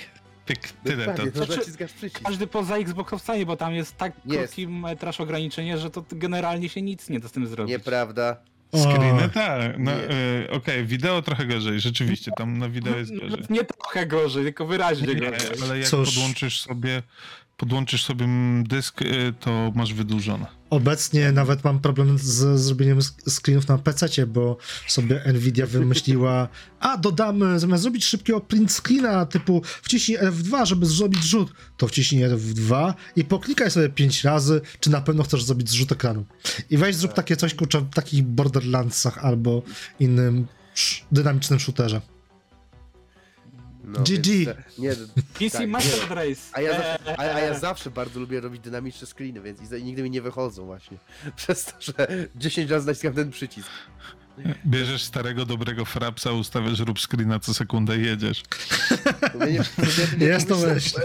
[0.50, 1.12] pyk, tyle to.
[1.12, 2.22] Dokładnie, to Znaczy, naciskasz przycisk.
[2.24, 4.38] Każdy poza Xboxowcami, bo tam jest tak Jest.
[4.40, 7.72] krótki metraż ograniczenie, że to generalnie się nic nie da z tym zrobić.
[7.72, 8.36] Nieprawda.
[8.76, 9.76] Screeny, tak.
[9.80, 9.98] No, Nie.
[10.46, 13.30] e, Okej, wideo trochę gorzej, rzeczywiście, tam na wideo jest gorzej.
[13.30, 15.50] Nawet nie trochę gorzej, tylko wyraźnie Nie, gorzej.
[15.64, 16.10] ale jak Cóż.
[16.16, 17.04] podłączysz sobie
[17.60, 18.28] podłączysz sobie
[18.64, 20.46] dysk, y, to masz wydłużone.
[20.70, 24.58] Obecnie nawet mam problem z zrobieniem screenów na PC, bo
[24.88, 26.48] sobie Nvidia wymyśliła,
[26.80, 32.24] a dodamy, zamiast zrobić szybkiego print screena typu wciśnij F2, żeby zrobić rzut, to wciśnij
[32.26, 36.26] F2 i poklikaj sobie 5 razy, czy na pewno chcesz zrobić zrzut ekranu.
[36.70, 39.62] I weź zrób takie coś, kurczę, w takich Borderlandsach albo
[40.00, 40.48] innym
[41.12, 42.02] dynamicznym shooterze.
[43.90, 44.28] No, GG.
[44.28, 44.48] więc
[44.78, 44.96] Nie,
[45.40, 46.16] PC tak, Master nie.
[46.16, 46.42] Race.
[46.54, 47.60] A ja, za, a, a ja Eee.
[47.60, 50.98] zawsze bardzo lubię robić dynamiczne screeny, więc i, nigdy mi nie wychodzą właśnie.
[51.36, 51.94] Przez to, że
[52.36, 53.70] 10 razy naciskam ten przycisk.
[54.66, 58.44] Bierzesz starego, dobrego frapsa, ustawiasz rób screena co sekundę i jedziesz.
[59.40, 61.00] Nie- nie Jest to myśl.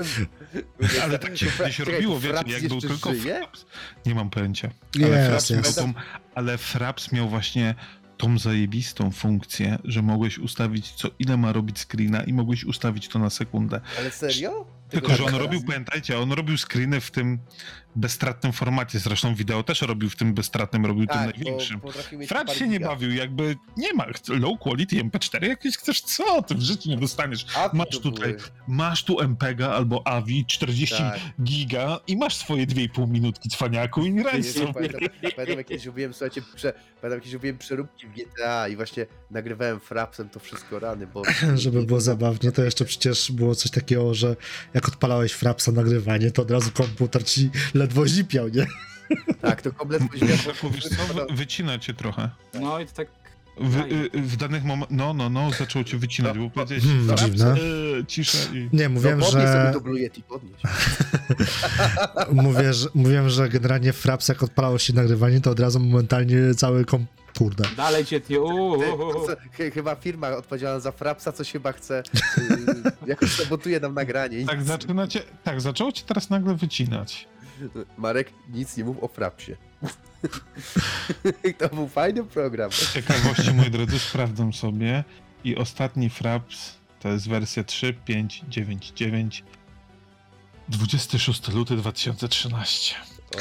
[1.03, 3.39] Ale tak się kiedyś robiło, wiecie, jak był tylko żyje?
[3.39, 3.67] fraps.
[4.07, 4.71] Nie mam pojęcia.
[4.97, 5.79] Ale, Jest, fraps miał jest.
[5.79, 5.93] tą,
[6.35, 7.75] ale fraps miał właśnie
[8.17, 13.19] tą zajebistą funkcję, że mogłeś ustawić co ile ma robić screena i mogłeś ustawić to
[13.19, 13.81] na sekundę.
[13.99, 14.67] Ale serio?
[14.89, 17.39] Tylko, Tego że on robił, pamiętajcie, on robił screeny w tym
[17.97, 18.99] bezstratnym formacie.
[18.99, 21.81] Zresztą wideo też robił w tym bezstratnym, robił tym Tak, największym.
[22.13, 22.89] mieć Fraps parę się nie giga.
[22.89, 24.07] bawił, jakby nie ma.
[24.29, 26.43] Low quality MP4 jakieś chcesz co?
[26.43, 27.47] Ty w życiu nie dostaniesz.
[27.73, 28.43] Masz tutaj, były.
[28.69, 31.21] masz tu MPEGa albo AVI 40 Tak.
[31.43, 34.73] giga i masz swoje 2,5 minutki cwaniaku i graj Jezu, sobie.
[34.75, 35.01] Pamiętam,
[35.37, 39.81] pamiętam jak kiedyś robiłem, słuchajcie, prze, pamiętam kiedyś robiłem przeróbki w GTA i właśnie nagrywałem
[39.81, 41.23] frapsem to wszystko rany, bo...
[41.55, 44.37] Żeby było zabawnie, to jeszcze przecież było coś takiego, że
[44.75, 47.51] jak odpalałeś frapsa nagrywanie, to od razu komputer ci
[47.85, 48.67] ledwo zipiał, nie?
[49.43, 52.31] Tak, to kompletnie powiedziałem, Taku, wiesz co, wy- wycina cię trochę.
[52.61, 53.09] No i tak...
[53.61, 57.55] W, y, w danych momentach, no, no, no, zaczęło cię wycinać, bo powiedziałeś, Hmm, dziwne.
[58.01, 58.69] y, cisza i...
[58.73, 60.57] Nie, mówiłem, no, sobie że, Yeti, podnieś.
[62.33, 66.85] mówię, że mówiłem, że generalnie fraps jak odpalało się nagrywanie, to od razu momentalnie cały
[66.85, 67.07] kom...
[67.39, 67.65] Kurde.
[67.77, 68.35] Dalej cię ty...
[69.27, 69.37] co,
[69.75, 72.03] chyba firma odpowiedzialna za frapsa, coś chyba chce,
[72.39, 74.47] yy, jakoś sabotuje nam nagranie.
[74.47, 77.29] Tak, nic- zaczyna cię, tak, zaczęło cię teraz nagle wycinać.
[77.99, 79.57] Marek, nic nie mów o frapsie.
[81.59, 82.73] to był fajny program.
[82.73, 85.05] Z ciekawości, moi drodzy, sprawdzam sobie
[85.45, 89.43] i ostatni fraps to jest wersja 3.5.9.9
[90.69, 92.95] 26 luty 2013.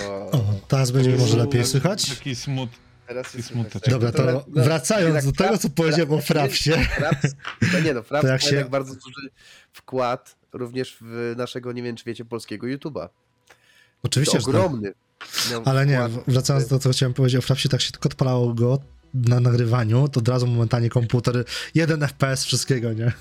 [0.08, 2.10] O, O, teraz będzie może lepiej słychać?
[2.10, 2.70] Taki smut.
[3.08, 3.54] teraz jest.
[3.90, 6.72] Dobra, to na- wracając do tego, co powiedziałem o fraps- frapsie.
[6.72, 7.36] Fraps,
[7.74, 9.30] no nie no, fraps To ma się- jednak bardzo duży
[9.74, 13.10] wkład również w naszego, nie wiem czy wiecie, polskiego YouTube'a.
[14.04, 14.56] Oczywiście, że tak.
[14.56, 14.94] ogromny.
[15.52, 18.54] miał Ale nie, wracając do tego, co chciałem powiedzieć o frapsie, tak się tylko odpalało
[18.54, 18.80] go
[19.14, 23.12] na nagrywaniu, to od razu momentalnie komputer, jeden FPS wszystkiego, nie?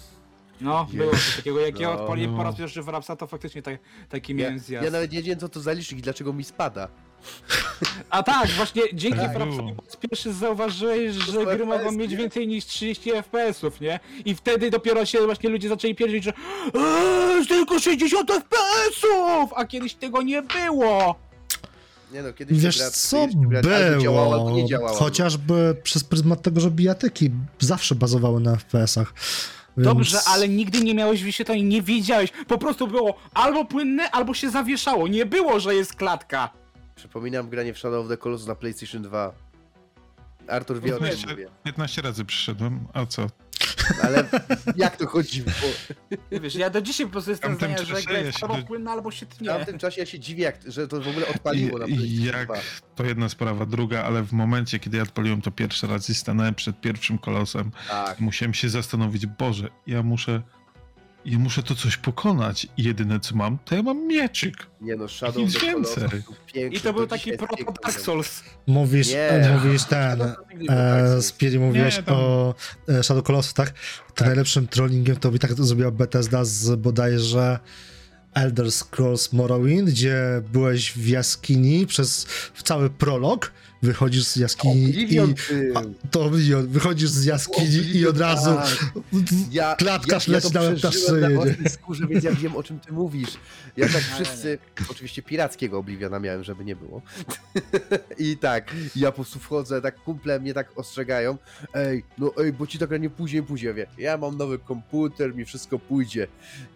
[0.60, 1.60] No, było coś takiego.
[1.60, 2.36] Jak ja No, odpaliłem no.
[2.36, 3.78] po raz pierwszy w Rapsa, to faktycznie tak,
[4.08, 4.84] taki Ja, miałem zjazd.
[4.84, 6.88] ja nawet nie wiedziałem co to za licznik i dlaczego mi spada.
[8.10, 9.72] A tak, właśnie dzięki Tak Frapsowi było.
[9.74, 12.16] po raz pierwszy zauważyłeś, że gry mogą mieć nie?
[12.16, 14.00] więcej niż 30 FPS-ów, nie?
[14.24, 16.32] I wtedy dopiero się właśnie ludzie zaczęli pierdzić, że
[16.74, 19.50] eee, tylko 60 FPS-ów!
[19.56, 21.14] A kiedyś tego nie było!
[22.12, 24.56] Nie no, kiedyś Wiesz gra- co gra albo działała, albo było?
[24.56, 24.98] nie działała.
[24.98, 29.14] Chociażby przez pryzmat tego, że bijatyki zawsze bazowały na FPS-ach.
[29.76, 29.88] Więc...
[29.88, 32.30] Dobrze, ale nigdy nie miałeś wyświetleń, nie wiedziałeś.
[32.48, 35.08] Po prostu było albo płynne, albo się zawieszało.
[35.08, 36.61] Nie było, że jest klatka.
[37.06, 39.32] Przypominam granie w Shadow of the Colossus na PlayStation 2.
[40.48, 41.48] Artur wie o czym 15, mówię.
[41.64, 43.26] 15 razy przyszedłem, a co?
[44.02, 44.24] Ale
[44.76, 45.42] jak to chodzi?
[45.42, 48.38] Bo Wiesz, ja do dzisiaj po prostu jestem Tamtym zdania, że czasie gra ja jest
[48.38, 49.48] się albo do- płynna, albo się w tnie.
[49.48, 52.46] tamtym czasie ja się dziwię, jak, że to w ogóle odpaliło na I, PlayStation jak
[52.46, 52.56] 2.
[52.94, 56.54] to jedna sprawa, druga, ale w momencie, kiedy ja odpaliłem to pierwszy raz i stanąłem
[56.54, 58.20] przed pierwszym kolosem, Tak.
[58.20, 60.42] musiałem się zastanowić, Boże, ja muszę
[61.24, 64.54] ja muszę to coś pokonać i jedyne co mam, to ja mam mieczyk.
[64.80, 66.04] Nie no, Shadow Nic więcej.
[66.70, 68.00] I to był taki proto Dark.
[68.00, 68.42] Souls.
[68.66, 69.28] Mówisz, Nie.
[69.28, 70.36] e, mówisz ten, tak
[70.68, 71.24] e, coś.
[71.24, 72.54] Spiri, mówiłeś Nie, tam- o
[72.88, 73.72] e, Shadow Colossus, tak?
[74.14, 77.58] To najlepszym trollingiem to by tak zrobiła Bethesda z bodajże
[78.34, 82.26] Elder Scrolls Morrowind, gdzie byłeś w jaskini przez
[82.64, 85.76] cały prolog, wychodzisz z jaskini Oblivion i...
[85.76, 88.92] A, to Oblivion, wychodzisz z jaskini i od razu Tak.
[89.50, 90.66] Ja, Klatkarz ja, ja leci to na
[91.28, 93.30] łeb na skórze, więc ja wiem o czym ty mówisz.
[93.76, 94.58] Ja tak wszyscy,
[94.90, 97.02] oczywiście pirackiego Obliviona miałem, żeby nie było.
[98.18, 101.38] I tak, ja po prostu wchodzę, tak kumple mnie tak ostrzegają,
[101.74, 105.34] ej, no ej, bo ci tak nie później, później, ja, wie, ja mam nowy komputer,
[105.34, 106.26] mi wszystko pójdzie.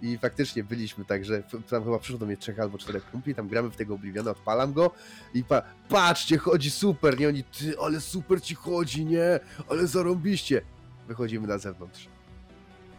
[0.02, 3.48] I faktycznie byliśmy tak, że tam chyba przyszło do mnie trzech albo czterech kumpli, tam
[3.48, 4.90] gramy w tego Obliviona, odpalam go
[5.34, 7.28] i pa, patrzcie, chodzi super, nie?
[7.28, 9.40] Oni, ty, ale super ci chodzi, nie?
[9.70, 10.62] Ale zarąbiście.
[11.08, 12.08] Wychodzimy na zewnątrz.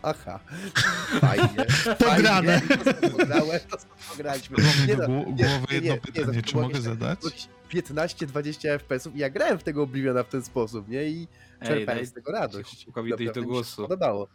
[0.03, 0.39] Aha,
[1.21, 1.65] fajnie.
[1.99, 2.61] Pograne.
[2.61, 4.57] Fajnie, to sobie pograłem, to sobie pograliśmy.
[4.87, 7.19] Nie no, nie, głowy jedno nie, pytanie, nie, czy mogę było zadać?
[7.23, 7.47] jakieś
[7.85, 11.03] 15-20 FPS-ów i ja grałem w tego Obliviona w ten sposób, nie?
[11.03, 11.27] I
[11.65, 12.87] czerpałem z tego radość.
[12.87, 13.81] Naprawdę do mi się głosu.
[13.81, 14.27] podobało.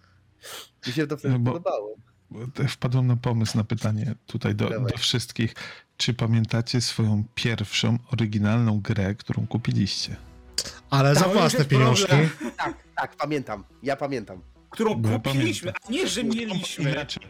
[0.87, 1.97] Mi się to wtedy No bo- podobało.
[2.69, 5.55] Wpadłem na pomysł na pytanie tutaj do, do wszystkich.
[5.97, 10.17] Czy pamiętacie swoją pierwszą oryginalną grę, którą kupiliście?
[10.91, 12.07] ale za już własne pieniążki.
[12.07, 12.31] problem.
[12.57, 13.65] Tak, tak, pamiętam.
[13.83, 14.41] Ja pamiętam.
[14.71, 15.89] Którą ja kupiliśmy, pamiętam.
[15.89, 16.91] a nie, że mieliśmy.
[16.91, 17.23] Inaczej,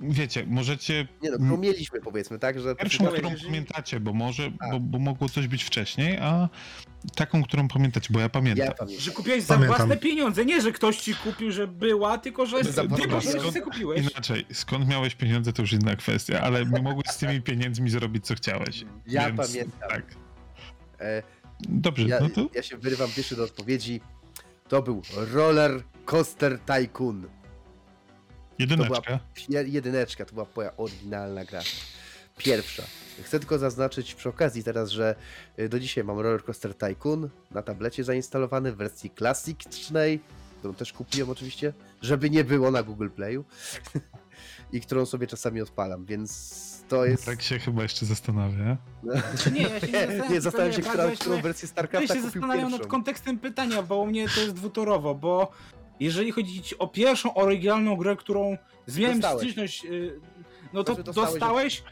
[0.00, 2.60] wiecie, możecie Nie no, którą mieliśmy powiedzmy, tak?
[2.60, 4.70] Że pierwszą, którą jeżeli- pamiętacie, bo może, Tak.
[4.70, 6.48] bo, bo mogło coś być wcześniej, a
[7.16, 8.66] taką, którą pamiętacie, bo ja pamiętam.
[8.66, 9.00] ja pamiętam.
[9.04, 9.76] Że kupiłeś za Pamiętam.
[9.76, 13.10] własne pieniądze, nie, że ktoś ci kupił, że była, tylko że Za ty własne po
[13.10, 13.52] prostu pieniądze.
[13.52, 14.00] sobie kupiłeś.
[14.10, 18.34] Inaczej, skąd miałeś pieniądze, to już inna kwestia, ale mogłeś z tymi pieniędzmi zrobić, co
[18.34, 18.84] chciałeś.
[19.06, 19.88] Ja Więc, pamiętam.
[19.90, 20.02] Tak.
[21.00, 21.22] E,
[21.60, 24.00] Dobrze, ja, no to ja się wyrywam pierwszy do odpowiedzi.
[24.68, 25.02] To był
[25.32, 27.26] Roller Coaster Tycoon.
[28.58, 29.18] Jedyneczka.
[29.48, 31.60] Je- Jedyneczka, to była moja oryginalna gra.
[32.38, 32.82] Pierwsza.
[33.22, 35.14] Chcę tylko zaznaczyć przy okazji teraz, że
[35.58, 40.20] y, do dzisiaj mam Roller Coaster Tycoon na tablecie zainstalowany w wersji klasycznej,
[40.58, 41.72] którą też kupiłem oczywiście,
[42.02, 43.44] żeby nie było na Google Playu
[44.72, 47.24] i którą sobie czasami odpalam, więc to jest...
[47.26, 48.76] Tak się chyba jeszcze zastanawia.
[49.52, 52.20] Nie, ja się nie zastanawiam, nie, zastanawiam się, która, ja którą wersję Ja StarCrafta się
[52.20, 55.52] kupił zastanawiam nad kontekstem pytania, bo u mnie to jest dwutorowo, bo
[56.00, 58.56] jeżeli chodzi o pierwszą oryginalną grę, którą
[58.86, 59.42] zmieniłem Dostałeś.
[59.44, 60.20] styczność, y,
[60.72, 61.82] no to dostałeś- dostałeś,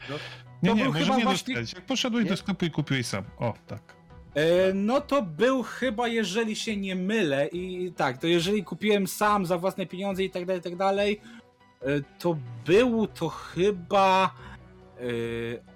[0.63, 1.73] Nie, To nie, był może chyba nie właśnie- dostać.
[1.73, 2.29] Jak poszedłeś Nie?
[2.29, 3.23] do sklepu i kupiłeś sam.
[3.39, 3.81] O, tak.
[4.35, 9.45] E, No to był chyba, jeżeli się nie mylę, i tak, to jeżeli kupiłem sam
[9.45, 11.21] za własne pieniądze i tak dalej, i tak dalej,
[11.81, 11.85] e,
[12.19, 14.33] to był to chyba.
[14.99, 15.75] e,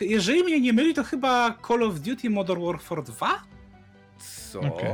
[0.00, 3.42] Jeżeli mnie nie myli, to chyba Call of Duty Modern Warfare 2?
[4.52, 4.60] Co?
[4.60, 4.88] Okej.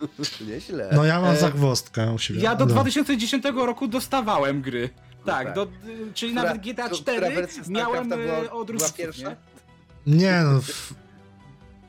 [0.48, 0.90] Nieźle.
[0.92, 2.40] No ja mam E, zagwozdkę u siebie.
[2.40, 2.72] Ja do no.
[2.72, 4.90] 2010 roku dostawałem gry.
[5.24, 5.54] Tak, tak.
[5.54, 5.66] do,
[6.14, 9.28] czyli Która- nawet GTA to- która 4 wersja miałem była- e, od była Rusów, pierwsza?
[10.06, 10.16] nie?
[10.16, 10.58] Nie no.
[10.58, 10.94] f-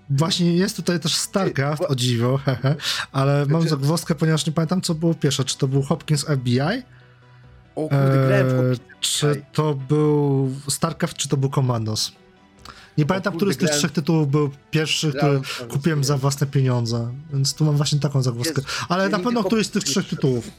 [0.10, 2.76] Właśnie jest tutaj też StarCraft, o dziwo, hehe,
[3.12, 6.60] ale mam Znaczy- zagwozdkę, ponieważ nie pamiętam co było pierwsze, czy to był Hopkins FBI,
[7.76, 12.12] O kurde, grałem w e, czy to był StarCraft, czy to był Commandos.
[12.98, 16.06] Nie pamiętam, który z tych trzech tytułów był pierwszy, który kupiłem nie.
[16.06, 18.61] za własne pieniądze, więc tu mam właśnie taką zagwozdkę.
[18.61, 20.52] Jezu, Ale ja na pewno któryś z tych trzech nie tytułów.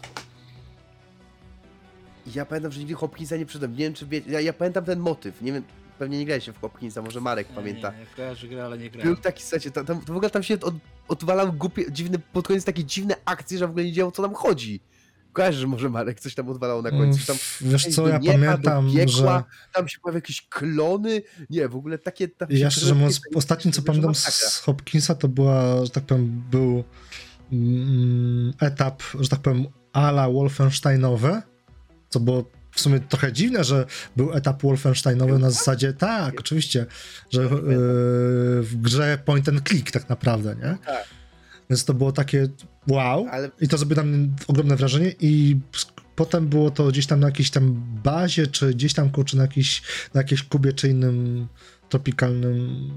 [2.34, 3.72] Ja pamiętam, że nigdy Hopkinsa nie przyszedłem.
[3.72, 4.20] Nie wiem, czy wie...
[4.26, 5.42] ja, ja pamiętam ten motyw.
[5.42, 5.62] Nie wiem,
[5.98, 7.90] pewnie nie graliście w Hopkinsa, może Marek pamięta.
[7.90, 9.16] Nie, nie, kojarzę grę, ale nie Był grałem.
[9.16, 10.74] taki, słuchajcie, tam, tam, to w ogóle tam się od,
[11.08, 14.34] odwalał głupie, dziwne, pod koniec takie dziwne akcje, że w ogóle nie wiedziało, co nam
[14.34, 14.80] chodzi.
[15.32, 18.92] Kojarzysz, że może Marek coś tam odwalał na końcu, tam, Wiesz co, ja nieba, pamiętam,
[18.92, 22.28] piekła, że tam się pojawiają jakieś klony, nie, w ogóle takie...
[22.28, 26.84] Tam Ja szczerze mówiąc, ostatnim co pamiętam z Hopkinsa to była, że tak powiem, był
[27.52, 31.42] mm, etap, że tak powiem, ala Wolfensteinowy,
[32.08, 33.86] co było w sumie trochę dziwne, że
[34.16, 36.86] był etap Wolfensteinowy na zasadzie, tak, oczywiście,
[37.30, 37.48] że yy,
[38.62, 40.78] w grze point and click tak naprawdę, nie?
[40.86, 41.17] Tak.
[41.70, 42.48] Więc to było takie
[42.88, 43.26] wow.
[43.30, 45.56] Ale I to zrobiło na mnie ogromne wrażenie i
[46.16, 47.74] potem było to gdzieś tam na jakiejś tam
[48.04, 49.82] bazie, czy gdzieś tam kurczę na, jakiejś,
[50.14, 51.48] na jakiejś kubie, czy innym
[51.88, 52.90] tropikalnym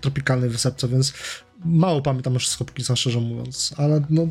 [0.00, 1.12] tropikalnej wysepce, więc
[1.64, 4.28] mało pamiętam już z Hopkinsa, szczerze mówiąc, ale no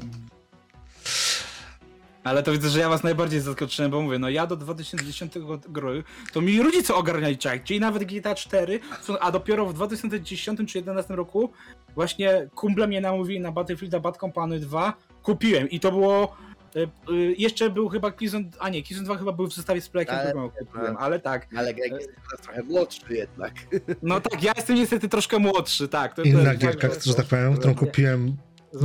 [2.24, 5.34] Ale to widzę, że ja was najbardziej zaskoczyłem, bo mówię, no ja do 2010
[5.70, 6.04] gry,
[6.34, 10.82] to mi rodzice ogarniali czak, czyli nawet GTA 4, co- a dopiero w 2010 czy
[10.82, 11.52] 2011 roku
[11.96, 14.94] właśnie kumple mnie namówili na Battlefielda Bad Company 2,
[15.24, 16.38] kupiłem i to było,
[16.76, 16.80] y,
[17.14, 20.16] y, jeszcze był chyba Killzone, a nie, Killzone 2 chyba był w zestawie z Playkiem,
[20.16, 23.54] Ale- którego kupiłem, ale tak, ale Greg jest teraz trochę młodszy jednak.
[24.04, 26.14] no tak, ja jestem niestety troszkę młodszy, tak.
[26.16, 28.38] To, to inna jest gierka, tak, że tak powiem, którą kupiłem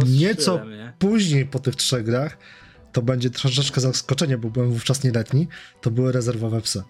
[0.06, 0.92] nieco nie?
[0.98, 2.38] później po tych trzech grach,
[2.97, 5.48] to będzie troszeczkę zaskoczenie, bo byłem wówczas nieletni,
[5.81, 6.82] to były rezerwowe psy.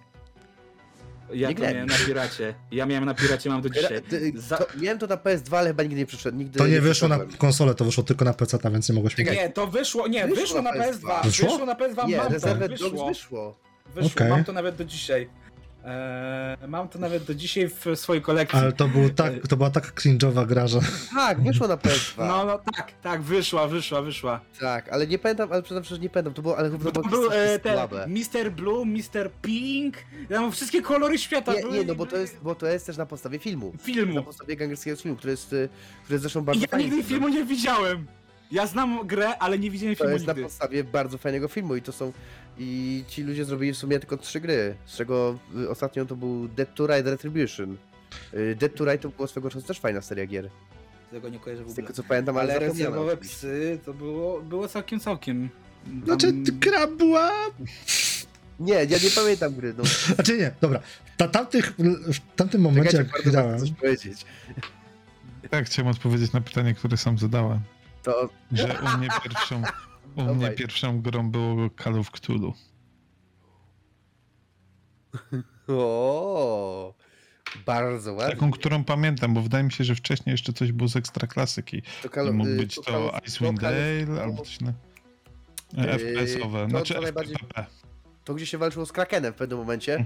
[1.33, 2.53] Ja Nie to miałem na piracie.
[2.71, 4.01] Ja miałem na piracie, mam do dzisiaj.
[4.35, 4.57] Za...
[4.57, 6.37] To, miałem to na PS2, ale chyba nigdy nie przyszedłem.
[6.37, 9.35] Nigdy To nie wyszło na konsolę, to wyszło tylko na PC, więc nie mogłeś Czekaj.
[9.35, 11.23] Nie, to wyszło, nie, Wyszło wyszło, na na PS2.
[11.23, 11.49] Wyszło?
[11.49, 13.07] Wyszło na PS2, Nie, mam to, wyszło.
[13.07, 13.59] wyszło.
[13.95, 14.29] Wyszło, Okej.
[14.29, 15.29] mam to nawet do dzisiaj.
[15.85, 18.59] Eee, mam to nawet do dzisiaj w swojej kolekcji.
[18.59, 20.79] Ale to, był tak, to była taka cringe'owa gra, że...
[21.15, 22.27] Tak, wyszło na PS2.
[22.27, 24.39] No, no tak, tak, wyszła, wyszła, wyszła.
[24.59, 26.33] Tak, ale nie pamiętam, ale przyznam, że nie pamiętam.
[26.33, 28.07] To było, ale chyba No to to było był e, ten słabe.
[28.07, 28.51] Mr.
[28.51, 29.31] Blue, Mr.
[29.41, 29.95] Pink,
[30.29, 31.77] tam wszystkie kolory świata Nie, były.
[31.77, 33.71] nie, no bo to jest, bo to jest też na podstawie filmu.
[33.77, 34.23] Na Filmu.
[34.23, 35.69] podstawie gangerskiego filmu, który jest, y,
[36.03, 36.89] który jest zresztą bardzo Ja fajny.
[36.89, 38.05] nigdy filmu nie widziałem.
[38.51, 40.43] Ja znam grę, ale nie widziałem To filmu jest na nigdy.
[40.43, 42.13] podstawie bardzo fajnego filmu i to są...
[42.59, 46.47] I ci ludzie zrobili w sumie tylko trzy gry, z czego y, ostatnią to był
[46.47, 47.77] Dead to Ride Retribution.
[48.33, 50.49] Y, Dead to Ride to była swego czasu też fajna seria gier.
[51.11, 51.75] Tego nie kojarzę w Z ogóle.
[51.87, 55.49] tego co pamiętam, ale, Ale rezerwowe psy to było, było całkiem, całkiem.
[55.85, 56.03] Tam...
[56.05, 57.31] Znaczy, gra była...
[58.59, 59.83] Nie, ja nie pamiętam gry, no.
[60.15, 60.79] Znaczy nie, dobra.
[61.17, 61.73] Ta, tamtych,
[62.13, 63.75] w tamtym momencie, Czekajcie, jak grałem...
[63.75, 64.25] powiedzieć.
[65.49, 67.59] Tak, chciałem odpowiedzieć na pytanie, które sam zadałem.
[68.07, 69.63] To Że u mnie pierwszą,
[70.15, 72.53] u mnie pierwszą grą było Call of Cthulhu.
[75.67, 76.93] O,
[77.65, 78.35] bardzo ładnie.
[78.35, 81.81] Taką, którą pamiętam, bo wydaje mi się, że wcześniej jeszcze coś było z Ekstraklasyki.
[82.03, 84.73] To Call Mógł być to to Call Icewind to Dale albo coś na...
[85.73, 87.65] Yy, FPS-owe, to znaczy najbardziej- FPP.
[88.23, 90.05] To gdzie się walczyło z Krakenem w pewnym momencie.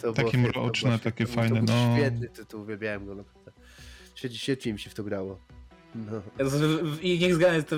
[0.00, 1.96] To było Takie to mroczne, takie fajne, to był no.
[1.96, 3.24] Świetny tytuł, uwielbiałem go.
[4.14, 5.38] Świetnie, świetnie mi się w to grało.
[5.96, 6.22] No.
[7.02, 7.76] I niech zgadnę, to,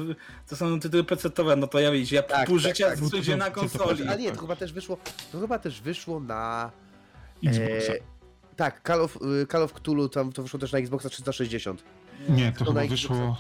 [0.49, 2.99] to są tytuły PC-owe, no to ja widzisz, ja Tak, pół tak, życia tak.
[2.99, 4.09] spędziłem na konsoli.
[4.09, 4.99] Ale nie, to chyba też wyszło,
[5.33, 6.71] to chyba też wyszło na...
[7.45, 7.93] Xboxa.
[7.93, 7.99] e,
[8.57, 11.85] tak, Call of, y, Call of Cthulhu, tam to wyszło też na Xboxa 360.
[12.29, 13.39] Nie, to to chyba wyszło...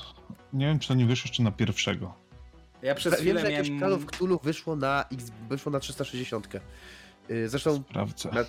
[0.52, 2.14] Nie wiem, czy to nie wyszło jeszcze na pierwszego.
[2.82, 3.80] Ja przez Wiem, chwilę że jakieś miałem...
[3.80, 6.48] Call of Cthulhu wyszło na, X, wyszło na 360.
[7.30, 8.30] Y, Zresztą Sprawdzę.
[8.32, 8.44] Na-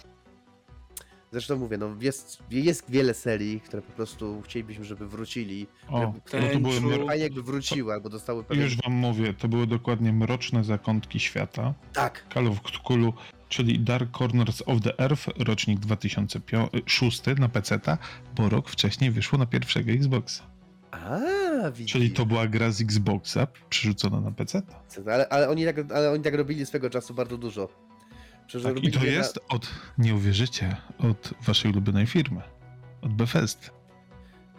[1.31, 5.67] Zresztą mówię, no jest, jest wiele serii, które po prostu chcielibyśmy, żeby wrócili.
[5.87, 6.81] O, no które- to były...
[6.81, 8.63] Mro- Fajnie jakby wróciły, albo dostały pewien...
[8.63, 13.13] Już wam mówię, to były dokładnie Mroczne Zakątki Świata, Tak, Call of Cthulhu,
[13.49, 17.79] czyli Dark Corners of the Earth, rocznik 2006 na PC,
[18.35, 20.43] bo rok wcześniej wyszło na pierwszego Xboxa.
[20.91, 21.19] a
[21.71, 21.91] widzisz.
[21.93, 24.61] Czyli to była gra z Xboxa przerzucona na PC.
[25.13, 27.69] Ale, ale, oni tak, ale oni tak robili swego czasu bardzo dużo.
[28.63, 32.41] Tak, I to jest od, nie uwierzycie, od waszej ulubionej firmy.
[33.01, 33.67] Od Bethesdy.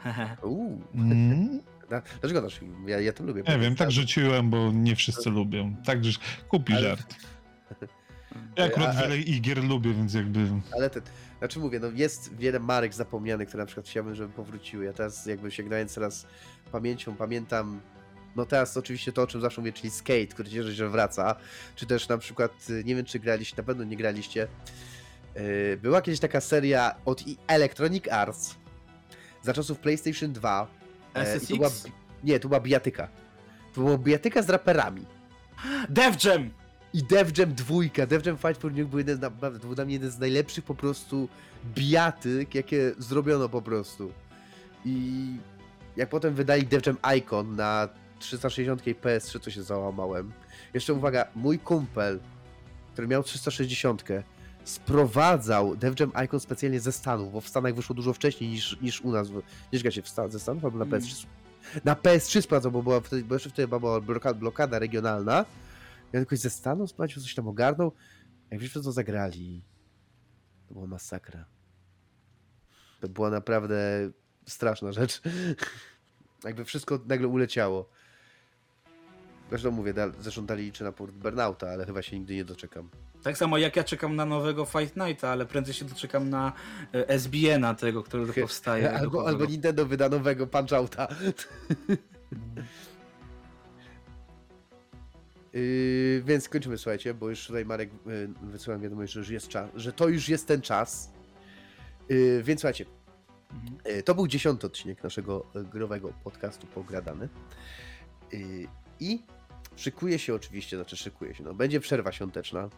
[0.42, 1.60] Uuu, Mm,
[1.90, 2.88] na- dlaczego film?
[2.88, 3.42] Ja, ja to lubię.
[3.48, 5.76] nie wiem, tak że rzuciłem, bo nie wszyscy lubią.
[5.84, 6.18] Tak, że
[6.48, 7.14] kupi Ale- żart.
[8.56, 10.46] Ja akurat A- wiele igier lubię, więc jakby...
[10.76, 11.02] Ale ten,
[11.38, 14.84] znaczy mówię, no jest wiele marek zapomnianych, które na przykład chciałbym, żeby powróciły.
[14.84, 16.26] Ja teraz jakby sięgnąłem teraz
[16.72, 17.80] pamięcią, pamiętam,
[18.36, 21.36] no teraz oczywiście to, o czym zawsze mówię, czyli Skate, który cieszy się, że wraca,
[21.76, 24.48] czy też na przykład, y, nie wiem czy graliście, na pewno nie graliście,
[25.34, 28.54] yy, była kiedyś taka seria od Electronic Arts
[29.42, 30.66] za czasów PlayStation 2.
[31.14, 31.90] e, to była, SSX?
[32.24, 33.08] nie, to była bijatyka.
[33.74, 35.04] To była bijatyka z raperami.
[35.88, 36.50] Def Jam!
[36.94, 39.84] I Def Jam 2, Def Jam Fight for New był jeden naprawdę, to był dla
[39.84, 41.28] mnie jeden z najlepszych po prostu
[41.64, 44.12] bijatyk, jakie zrobiono po prostu.
[44.84, 45.26] I
[45.96, 47.88] jak potem wydali Def Jam Icon na
[48.20, 50.32] 360 i PS3, to się załamałem.
[50.74, 52.20] Jeszcze uwaga, mój kumpel,
[52.92, 54.04] który miał 360,
[54.64, 59.00] sprowadzał Def Jam Icon specjalnie ze Stanów, bo w Stanach wyszło dużo wcześniej niż, niż
[59.00, 59.28] u nas.
[59.72, 61.00] Nie zgadza się w Stan, ze Stanów albo na Mm.
[61.00, 61.26] PS3.
[61.84, 65.44] Na PS3 sprowadzał, bo, była wtedy, bo jeszcze wtedy była blokada, blokada regionalna.
[66.12, 67.92] Ja jakoś ze Stanów sprawdził, coś tam ogarnął.
[68.50, 69.64] Jak wiesz, to zagrali.
[70.68, 71.44] To była masakra.
[73.00, 74.10] To była naprawdę
[74.46, 75.22] straszna rzecz.
[76.44, 77.90] Jakby wszystko nagle uleciało.
[79.50, 82.88] Zresztą mówię, da, zresztą dali liczę na port Burnouta, ale chyba się nigdy nie doczekam.
[83.22, 86.52] Tak samo jak ja czekam na nowego Fight Nighta, ale prędzej się doczekam na
[86.94, 88.92] e, SBN-a tego, który powstaje.
[89.00, 91.14] Albo, albo Nintendo wyda nowego Punch-Outa.
[95.52, 99.70] Yy, więc kończymy, słuchajcie, bo już tutaj Marek yy, wysyłam wiadomość, że już jest czas,
[99.74, 101.12] że to już jest ten czas.
[102.08, 102.84] Yy, więc słuchajcie,
[103.86, 107.28] yy, to był dziesiąty odcinek naszego yy, growego podcastu Pogradany.
[108.32, 108.68] Yy,
[109.00, 109.22] I
[109.80, 112.68] szykuje się oczywiście, znaczy szykuje się, no będzie przerwa świąteczna,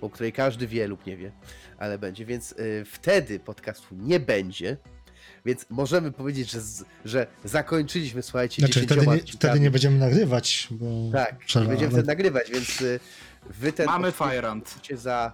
[0.00, 1.32] o której każdy wie lub nie wie,
[1.78, 4.76] ale będzie, więc yy, wtedy podcastu nie będzie.
[5.44, 9.98] Więc możemy powiedzieć, że, z, że zakończyliśmy, słuchajcie, Znaczy, wtedy 10 nie, wtedy nie będziemy
[9.98, 10.86] nagrywać, bo...
[11.12, 13.00] Tak, Przerwa, nie będziemy ale- wtedy nagrywać, więc y,
[13.50, 14.68] wy ten Mamy odcinek Fire Hunt.
[14.68, 15.32] wrzucicie za,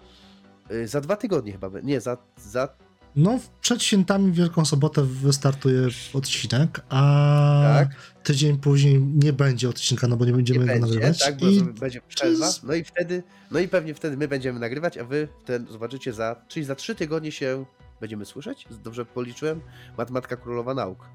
[0.70, 2.68] y, za dwa tygodnie chyba, nie, za, za
[3.16, 7.88] No, przed świętami w Wielką Sobotę wystartuje odcinek, a Tak.
[8.24, 11.18] Tydzień później nie będzie odcinka, no bo nie będziemy Nie go będzie, nagrywać.
[11.24, 12.48] tak, bo I będzie przerwa.
[12.62, 16.36] No i wtedy, no i pewnie wtedy my będziemy nagrywać, a wy ten zobaczycie za,
[16.48, 17.64] czyli za trzy tygodnie się
[18.00, 18.66] będziemy słyszeć?
[18.84, 19.60] Dobrze policzyłem?
[19.98, 21.08] Matematka królowa nauk.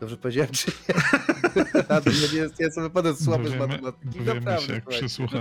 [0.00, 0.94] Dobrze powiedziałem, czy nie?
[1.88, 4.20] A to nie jest, ja sobie wypadam słaby z matematyki.
[4.20, 4.80] Naprawdę.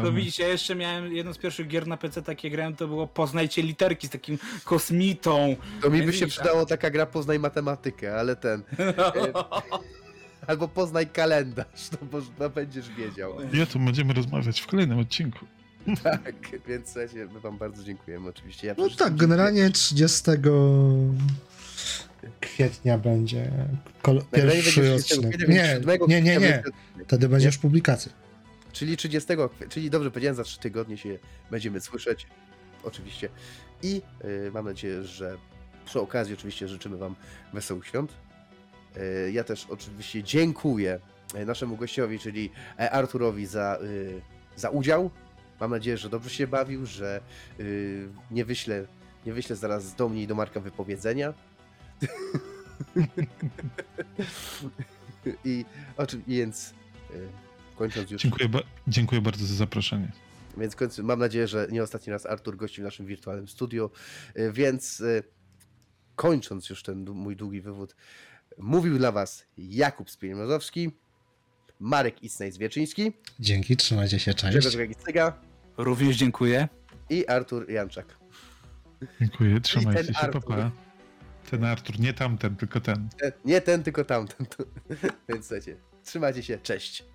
[0.04, 3.08] No widzicie, ja jeszcze miałem jedno z pierwszych gier na PC, takie grałem, to było
[3.08, 5.56] Poznajcie literki z takim kosmitą.
[5.82, 8.64] To mi by się i przydało taka gra Poznaj matematykę, ale ten.
[10.48, 13.34] Albo poznaj kalendarz, no bo będziesz wiedział.
[13.54, 15.46] Nie, to będziemy rozmawiać w kolejnym odcinku.
[16.04, 16.36] Tak,
[16.68, 18.68] więc słuchajcie, my wam bardzo dziękujemy oczywiście.
[18.68, 20.24] Ja No tak, generalnie 30
[22.42, 23.52] kwietnia będzie
[24.02, 25.40] kol- pierwszy będzie 30 odcinek.
[25.40, 26.40] Nie, więc 7 nie, nie, nie.
[26.40, 26.64] będzie-
[27.08, 28.12] Wtedy będzie już publikacja.
[28.72, 31.20] Czyli 30, kwie- czyli dobrze powiedziałem, za 3 tygodnie się
[31.52, 32.28] będziemy słyszeć.
[32.84, 33.30] Oczywiście.
[33.84, 35.38] I y, mam nadzieję, że
[35.86, 37.16] przy okazji oczywiście życzymy wam
[37.54, 38.14] wesołych świąt.
[38.98, 41.00] Y, ja też oczywiście dziękuję
[41.36, 42.50] y, naszemu gościowi, czyli
[42.80, 43.78] e, Arturowi za,
[44.56, 45.10] za udział.
[45.60, 47.22] Mam nadzieję, że dobrze się bawił, że
[48.32, 48.86] nie wyślę,
[49.26, 51.34] nie wyślę zaraz do mnie i do Marka wypowiedzenia.
[55.46, 55.66] I
[55.98, 56.74] oczywiście, więc
[57.76, 58.22] kończąc już.
[58.22, 60.12] Dziękuję, ba- dziękuję bardzo za zaproszenie.
[60.58, 63.90] Więc końcu mam nadzieję, że nie ostatni raz Artur gości w naszym wirtualnym studiu.
[64.38, 65.04] Y, Więc
[66.16, 67.96] kończąc już ten mój długi wywód,
[68.58, 70.92] mówił dla Was Jakub Spielmazowski,
[71.80, 74.58] Marek Isnaj-Zwieczyński, Dzięki, trzymajcie się, cześć.
[74.58, 75.34] Grzegorz Gagistyga
[75.78, 76.68] Również dziękuję.
[77.10, 78.18] i Artur Janczak.
[79.20, 80.44] Dziękuję, trzymajcie ten się, Artur.
[80.46, 80.72] papa.
[81.52, 83.10] Ten Artur, nie tamten, tylko ten.
[83.24, 84.46] E, Nie ten, tylko tamten.
[85.30, 87.06] Więc słuchajcie, trzymajcie się, cześć.